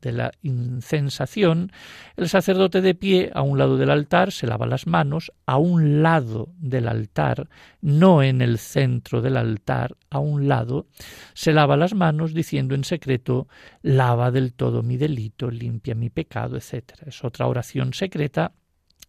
de 0.03 0.31
incensación, 0.43 1.73
el 2.17 2.29
sacerdote 2.29 2.83
de 2.83 2.95
pie 2.95 3.31
a 3.35 3.41
un 3.43 3.59
lado 3.59 3.79
del 3.79 3.91
altar 3.91 4.31
se 4.31 4.47
lava 4.47 4.67
las 4.67 4.87
manos, 4.87 5.33
a 5.47 5.57
un 5.57 6.03
lado 6.03 6.53
del 6.59 6.87
altar, 6.87 7.49
no 7.81 8.23
en 8.23 8.43
el 8.43 8.59
centro 8.59 9.23
del 9.23 9.39
altar, 9.39 9.97
a 10.11 10.19
un 10.19 10.49
lado, 10.49 10.87
se 11.33 11.53
lava 11.53 11.77
las 11.77 11.95
manos 11.95 12.35
diciendo 12.35 12.75
en 12.75 12.85
secreto, 12.85 13.49
lava 13.83 14.31
del 14.31 14.53
todo 14.53 14.83
mi 14.83 14.97
delito, 14.97 15.51
limpia 15.51 15.95
mi 15.95 16.11
pecado, 16.11 16.57
etc. 16.57 16.93
Es 17.07 17.25
otra 17.25 17.47
oración 17.47 17.95
secreta 17.95 18.53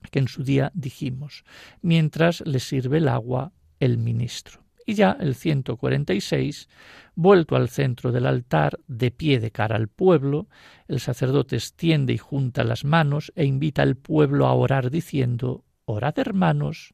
que 0.09 0.19
en 0.19 0.27
su 0.27 0.43
día 0.43 0.71
dijimos, 0.73 1.43
mientras 1.81 2.41
le 2.41 2.59
sirve 2.59 2.99
el 2.99 3.07
agua 3.07 3.51
el 3.79 3.97
ministro. 3.97 4.64
Y 4.85 4.93
ya 4.93 5.17
el 5.19 5.35
146, 5.35 6.69
vuelto 7.15 7.55
al 7.55 7.69
centro 7.69 8.11
del 8.11 8.27
altar, 8.27 8.79
de 8.87 9.09
pie 9.09 9.39
de 9.39 9.51
cara 9.51 9.75
al 9.75 9.87
pueblo, 9.87 10.47
el 10.87 10.99
sacerdote 10.99 11.55
extiende 11.55 12.13
y 12.13 12.17
junta 12.17 12.63
las 12.63 12.85
manos 12.85 13.33
e 13.35 13.45
invita 13.45 13.81
al 13.81 13.95
pueblo 13.95 14.45
a 14.45 14.53
orar 14.53 14.91
diciendo, 14.91 15.63
Orad 15.85 16.19
hermanos, 16.19 16.93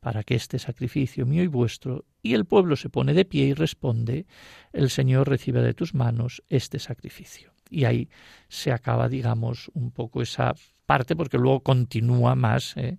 para 0.00 0.24
que 0.24 0.34
este 0.34 0.58
sacrificio 0.58 1.26
mío 1.26 1.42
y 1.42 1.46
vuestro, 1.46 2.06
y 2.22 2.34
el 2.34 2.46
pueblo 2.46 2.76
se 2.76 2.88
pone 2.88 3.14
de 3.14 3.24
pie 3.24 3.46
y 3.46 3.54
responde, 3.54 4.26
el 4.72 4.90
Señor 4.90 5.28
recibe 5.28 5.62
de 5.62 5.74
tus 5.74 5.94
manos 5.94 6.42
este 6.48 6.78
sacrificio. 6.78 7.52
Y 7.68 7.84
ahí 7.84 8.08
se 8.48 8.72
acaba, 8.72 9.08
digamos, 9.08 9.70
un 9.74 9.92
poco 9.92 10.22
esa 10.22 10.54
parte 10.90 11.14
porque 11.14 11.38
luego 11.38 11.60
continúa 11.60 12.34
más. 12.34 12.76
¿eh? 12.76 12.98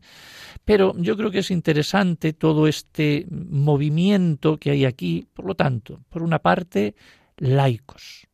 Pero 0.63 0.95
yo 0.97 1.17
creo 1.17 1.29
que 1.29 1.39
es 1.39 1.51
interesante 1.51 2.31
todo 2.31 2.65
este 2.65 3.27
movimiento 3.29 4.55
que 4.55 4.71
hay 4.71 4.85
aquí, 4.85 5.27
por 5.33 5.43
lo 5.43 5.55
tanto, 5.55 5.99
por 6.07 6.23
una 6.23 6.39
parte, 6.39 6.95
laicos. 7.35 8.29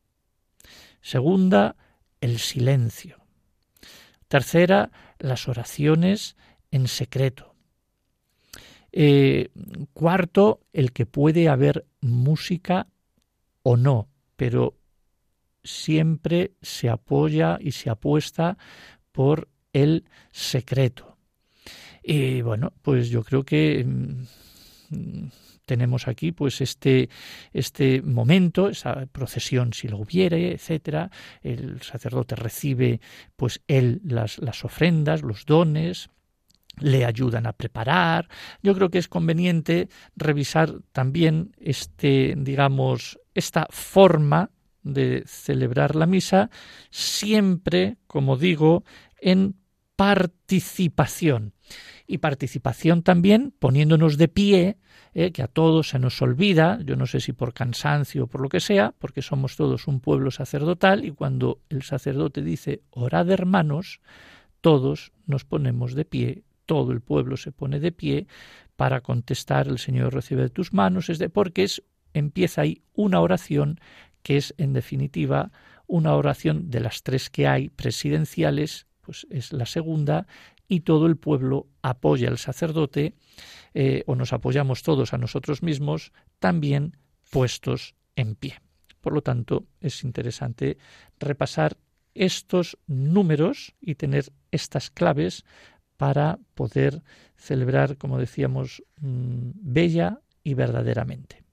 Segunda, 1.00 1.74
el 2.20 2.38
silencio. 2.38 3.16
Tercera, 4.28 4.92
las 5.18 5.48
oraciones 5.48 6.36
en 6.70 6.86
secreto. 6.86 7.56
Eh, 8.92 9.48
cuarto, 9.92 10.60
el 10.72 10.92
que 10.92 11.04
puede 11.04 11.48
haber 11.48 11.84
música 12.00 12.86
o 13.64 13.76
no, 13.76 14.08
pero 14.36 14.76
siempre 15.64 16.52
se 16.62 16.88
apoya 16.88 17.58
y 17.60 17.72
se 17.72 17.90
apuesta 17.90 18.56
por 19.18 19.48
el 19.72 20.04
secreto. 20.30 21.16
Y 22.04 22.40
bueno, 22.40 22.72
pues 22.82 23.08
yo 23.08 23.24
creo 23.24 23.42
que 23.42 23.84
mm, 23.84 25.26
tenemos 25.66 26.06
aquí 26.06 26.30
pues 26.30 26.60
este 26.60 27.10
este 27.52 28.00
momento 28.00 28.68
esa 28.68 29.06
procesión 29.06 29.72
si 29.72 29.88
lo 29.88 29.98
hubiere 29.98 30.52
etcétera 30.52 31.10
el 31.42 31.82
sacerdote 31.82 32.36
recibe 32.36 33.00
pues 33.34 33.60
él 33.66 34.00
las, 34.04 34.38
las 34.38 34.64
ofrendas 34.64 35.22
los 35.22 35.44
dones 35.46 36.08
le 36.78 37.04
ayudan 37.04 37.46
a 37.46 37.54
preparar 37.54 38.28
yo 38.62 38.72
creo 38.76 38.88
que 38.88 38.98
es 38.98 39.08
conveniente 39.08 39.88
revisar 40.14 40.74
también 40.92 41.56
este 41.58 42.34
digamos 42.38 43.18
esta 43.34 43.66
forma 43.68 44.50
de 44.82 45.24
celebrar 45.26 45.96
la 45.96 46.06
misa 46.06 46.50
siempre 46.90 47.98
como 48.06 48.36
digo 48.36 48.84
en 49.20 49.56
participación. 49.96 51.54
Y 52.06 52.18
participación 52.18 53.02
también 53.02 53.52
poniéndonos 53.58 54.16
de 54.16 54.28
pie, 54.28 54.78
eh, 55.12 55.32
que 55.32 55.42
a 55.42 55.48
todos 55.48 55.88
se 55.88 55.98
nos 55.98 56.22
olvida, 56.22 56.78
yo 56.84 56.96
no 56.96 57.06
sé 57.06 57.20
si 57.20 57.32
por 57.32 57.52
cansancio 57.52 58.24
o 58.24 58.26
por 58.28 58.40
lo 58.40 58.48
que 58.48 58.60
sea, 58.60 58.94
porque 58.98 59.22
somos 59.22 59.56
todos 59.56 59.88
un 59.88 60.00
pueblo 60.00 60.30
sacerdotal 60.30 61.04
y 61.04 61.10
cuando 61.10 61.60
el 61.68 61.82
sacerdote 61.82 62.42
dice 62.42 62.82
orad 62.90 63.28
hermanos, 63.30 64.00
todos 64.60 65.12
nos 65.26 65.44
ponemos 65.44 65.94
de 65.94 66.04
pie, 66.04 66.44
todo 66.66 66.92
el 66.92 67.00
pueblo 67.00 67.36
se 67.36 67.52
pone 67.52 67.80
de 67.80 67.92
pie 67.92 68.26
para 68.76 69.00
contestar 69.00 69.66
el 69.66 69.78
Señor 69.78 70.14
recibe 70.14 70.42
de 70.42 70.50
tus 70.50 70.72
manos, 70.72 71.08
es 71.10 71.18
de 71.18 71.28
porque 71.28 71.64
es 71.64 71.82
empieza 72.14 72.62
ahí 72.62 72.82
una 72.94 73.20
oración 73.20 73.80
que 74.22 74.36
es 74.36 74.54
en 74.58 74.72
definitiva 74.72 75.50
una 75.86 76.14
oración 76.14 76.70
de 76.70 76.80
las 76.80 77.02
tres 77.02 77.30
que 77.30 77.48
hay 77.48 77.70
presidenciales 77.70 78.86
pues 79.08 79.26
es 79.30 79.54
la 79.54 79.64
segunda, 79.64 80.26
y 80.68 80.80
todo 80.80 81.06
el 81.06 81.16
pueblo 81.16 81.66
apoya 81.80 82.28
al 82.28 82.36
sacerdote, 82.36 83.14
eh, 83.72 84.04
o 84.06 84.14
nos 84.14 84.34
apoyamos 84.34 84.82
todos 84.82 85.14
a 85.14 85.18
nosotros 85.18 85.62
mismos, 85.62 86.12
también 86.40 86.98
puestos 87.30 87.94
en 88.16 88.34
pie. 88.34 88.60
Por 89.00 89.14
lo 89.14 89.22
tanto, 89.22 89.64
es 89.80 90.04
interesante 90.04 90.76
repasar 91.18 91.78
estos 92.12 92.76
números 92.86 93.74
y 93.80 93.94
tener 93.94 94.30
estas 94.50 94.90
claves 94.90 95.46
para 95.96 96.38
poder 96.54 97.02
celebrar, 97.34 97.96
como 97.96 98.18
decíamos, 98.18 98.82
mm, 99.00 99.52
bella 99.54 100.20
y 100.44 100.52
verdaderamente. 100.52 101.47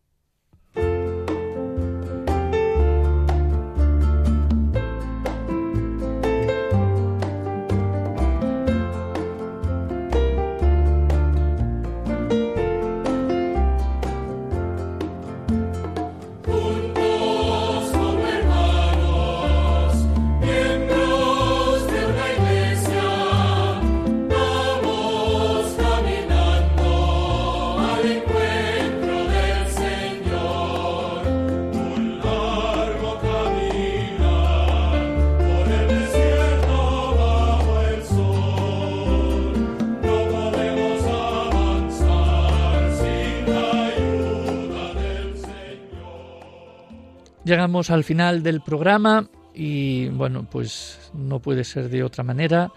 Llegamos 47.46 47.92
al 47.92 48.04
final 48.04 48.42
del 48.42 48.62
programa 48.62 49.30
y 49.54 50.10
bueno, 50.10 50.48
pues 50.50 51.12
no 51.14 51.40
puede 51.40 51.64
ser 51.64 51.90
de 51.90 52.04
otra 52.04 52.24
manera 52.24 52.72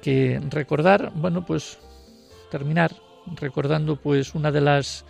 que 0.00 0.40
recordar, 0.48 1.12
bueno, 1.14 1.44
pues 1.44 1.78
terminar 2.50 2.96
recordando 3.38 3.96
pues 3.96 4.34
una 4.34 4.50
de 4.50 4.62
las 4.62 5.04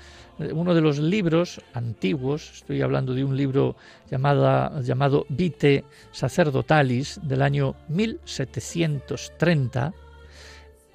uno 0.52 0.74
de 0.74 0.80
los 0.80 0.98
libros 0.98 1.60
antiguos, 1.74 2.54
estoy 2.56 2.82
hablando 2.82 3.14
de 3.14 3.22
un 3.22 3.36
libro 3.36 3.76
llamada, 4.10 4.82
llamado 4.82 5.26
Vite 5.28 5.84
Sacerdotalis 6.10 7.20
del 7.22 7.42
año 7.42 7.76
1730, 7.88 9.94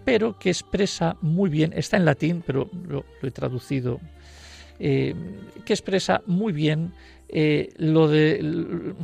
pero 0.04 0.38
que 0.38 0.49
expresa 0.49 1.16
muy 1.22 1.49
bien, 1.49 1.72
está 1.74 1.95
en 1.95 2.04
latín, 2.04 2.43
pero 2.45 2.70
lo, 2.86 3.06
he 3.22 3.32
traducido, 3.32 4.01
eh, 4.78 5.16
que 5.66 5.72
expresa 5.72 6.22
muy 6.26 6.51
bien 6.51 6.91
eh, 7.36 7.74
lo 7.78 8.08
de 8.08 8.96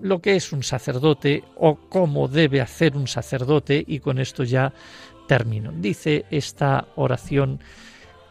lo 0.00 0.20
que 0.20 0.36
es 0.36 0.52
un 0.52 0.62
sacerdote 0.62 1.42
o 1.56 1.76
cómo 1.88 2.28
debe 2.28 2.60
hacer 2.60 2.96
un 2.96 3.08
sacerdote 3.08 3.82
y 3.84 3.98
con 3.98 4.18
esto 4.18 4.44
ya 4.44 4.72
termino. 5.26 5.72
Dice 5.72 6.24
esta 6.30 6.86
oración, 6.94 7.60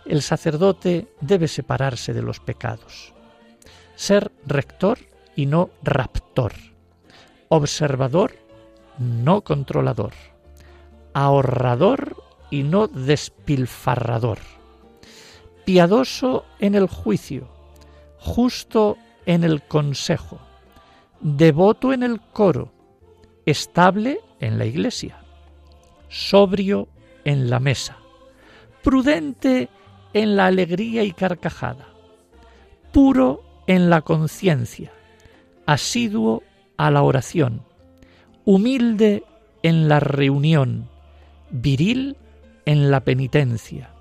el 0.05 0.21
sacerdote 0.21 1.07
debe 1.19 1.49
separarse 1.49 2.13
de 2.13 2.21
los 2.21 2.39
pecados, 2.39 3.13
ser 3.95 4.31
rector 4.45 4.99
y 5.35 5.45
no 5.45 5.69
raptor, 5.83 6.53
observador, 7.49 8.33
no 8.99 9.41
controlador, 9.41 10.13
ahorrador 11.13 12.15
y 12.49 12.63
no 12.63 12.87
despilfarrador, 12.87 14.39
piadoso 15.65 16.45
en 16.59 16.75
el 16.75 16.87
juicio, 16.87 17.47
justo 18.17 18.97
en 19.25 19.43
el 19.43 19.61
consejo, 19.61 20.39
devoto 21.19 21.93
en 21.93 22.03
el 22.03 22.19
coro, 22.19 22.71
estable 23.45 24.19
en 24.39 24.57
la 24.57 24.65
iglesia, 24.65 25.17
sobrio 26.09 26.87
en 27.23 27.49
la 27.49 27.59
mesa, 27.59 27.97
prudente 28.83 29.69
en 30.13 30.35
la 30.35 30.47
alegría 30.47 31.03
y 31.03 31.11
carcajada, 31.11 31.87
puro 32.91 33.43
en 33.67 33.89
la 33.89 34.01
conciencia, 34.01 34.91
asiduo 35.65 36.43
a 36.77 36.91
la 36.91 37.03
oración, 37.03 37.63
humilde 38.45 39.23
en 39.63 39.87
la 39.87 39.99
reunión, 39.99 40.89
viril 41.51 42.17
en 42.65 42.91
la 42.91 43.01
penitencia, 43.01 43.91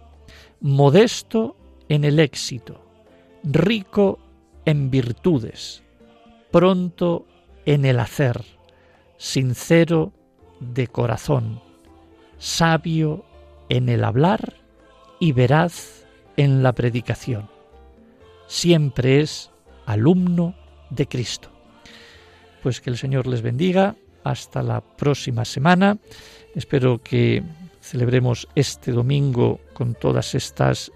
modesto 0.61 1.57
en 1.89 2.05
el 2.05 2.19
éxito, 2.19 2.81
rico 3.43 4.19
en 4.71 4.91
virtudes, 4.91 5.83
pronto 6.51 7.27
en 7.67 7.85
el 7.85 8.01
hacer, 8.01 8.45
sincero 9.17 10.13
de 10.61 10.87
corazón, 10.87 11.61
sabio 12.39 13.25
en 13.69 13.89
el 13.89 14.05
hablar 14.05 14.55
y 15.19 15.33
veraz 15.33 16.07
en 16.37 16.63
la 16.63 16.73
predicación. 16.73 17.51
Siempre 18.47 19.21
es 19.21 19.51
alumno 19.87 20.55
de 20.91 21.07
Cristo. 21.07 21.51
Pues 22.63 22.81
que 22.81 22.91
el 22.91 22.97
Señor 22.97 23.27
les 23.27 23.43
bendiga. 23.43 23.97
Hasta 24.23 24.63
la 24.63 24.83
próxima 24.83 25.47
semana. 25.47 25.97
Espero 26.55 27.03
que 27.03 27.43
celebremos 27.81 28.49
este 28.55 28.93
domingo 28.93 29.61
con 29.73 29.95
todas 29.95 30.35
estas 30.35 30.93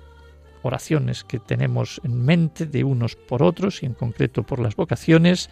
oraciones 0.65 1.25
que 1.25 1.39
tenemos 1.39 2.01
en 2.05 2.25
mente 2.25 2.67
de 2.67 2.85
unos 2.85 3.17
por 3.17 3.43
otros 3.43 3.83
y 3.83 3.87
en 3.87 3.95
concreto 3.95 4.43
por 4.43 4.61
las 4.61 4.77
vocaciones, 4.77 5.51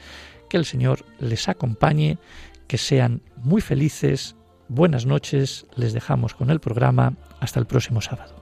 que 0.48 0.56
el 0.56 0.64
Señor 0.64 1.04
les 1.18 1.48
acompañe, 1.48 2.18
que 2.66 2.78
sean 2.78 3.22
muy 3.36 3.60
felices, 3.60 4.36
buenas 4.68 5.06
noches, 5.06 5.66
les 5.76 5.92
dejamos 5.92 6.34
con 6.34 6.50
el 6.50 6.60
programa, 6.60 7.14
hasta 7.40 7.60
el 7.60 7.66
próximo 7.66 8.00
sábado. 8.00 8.41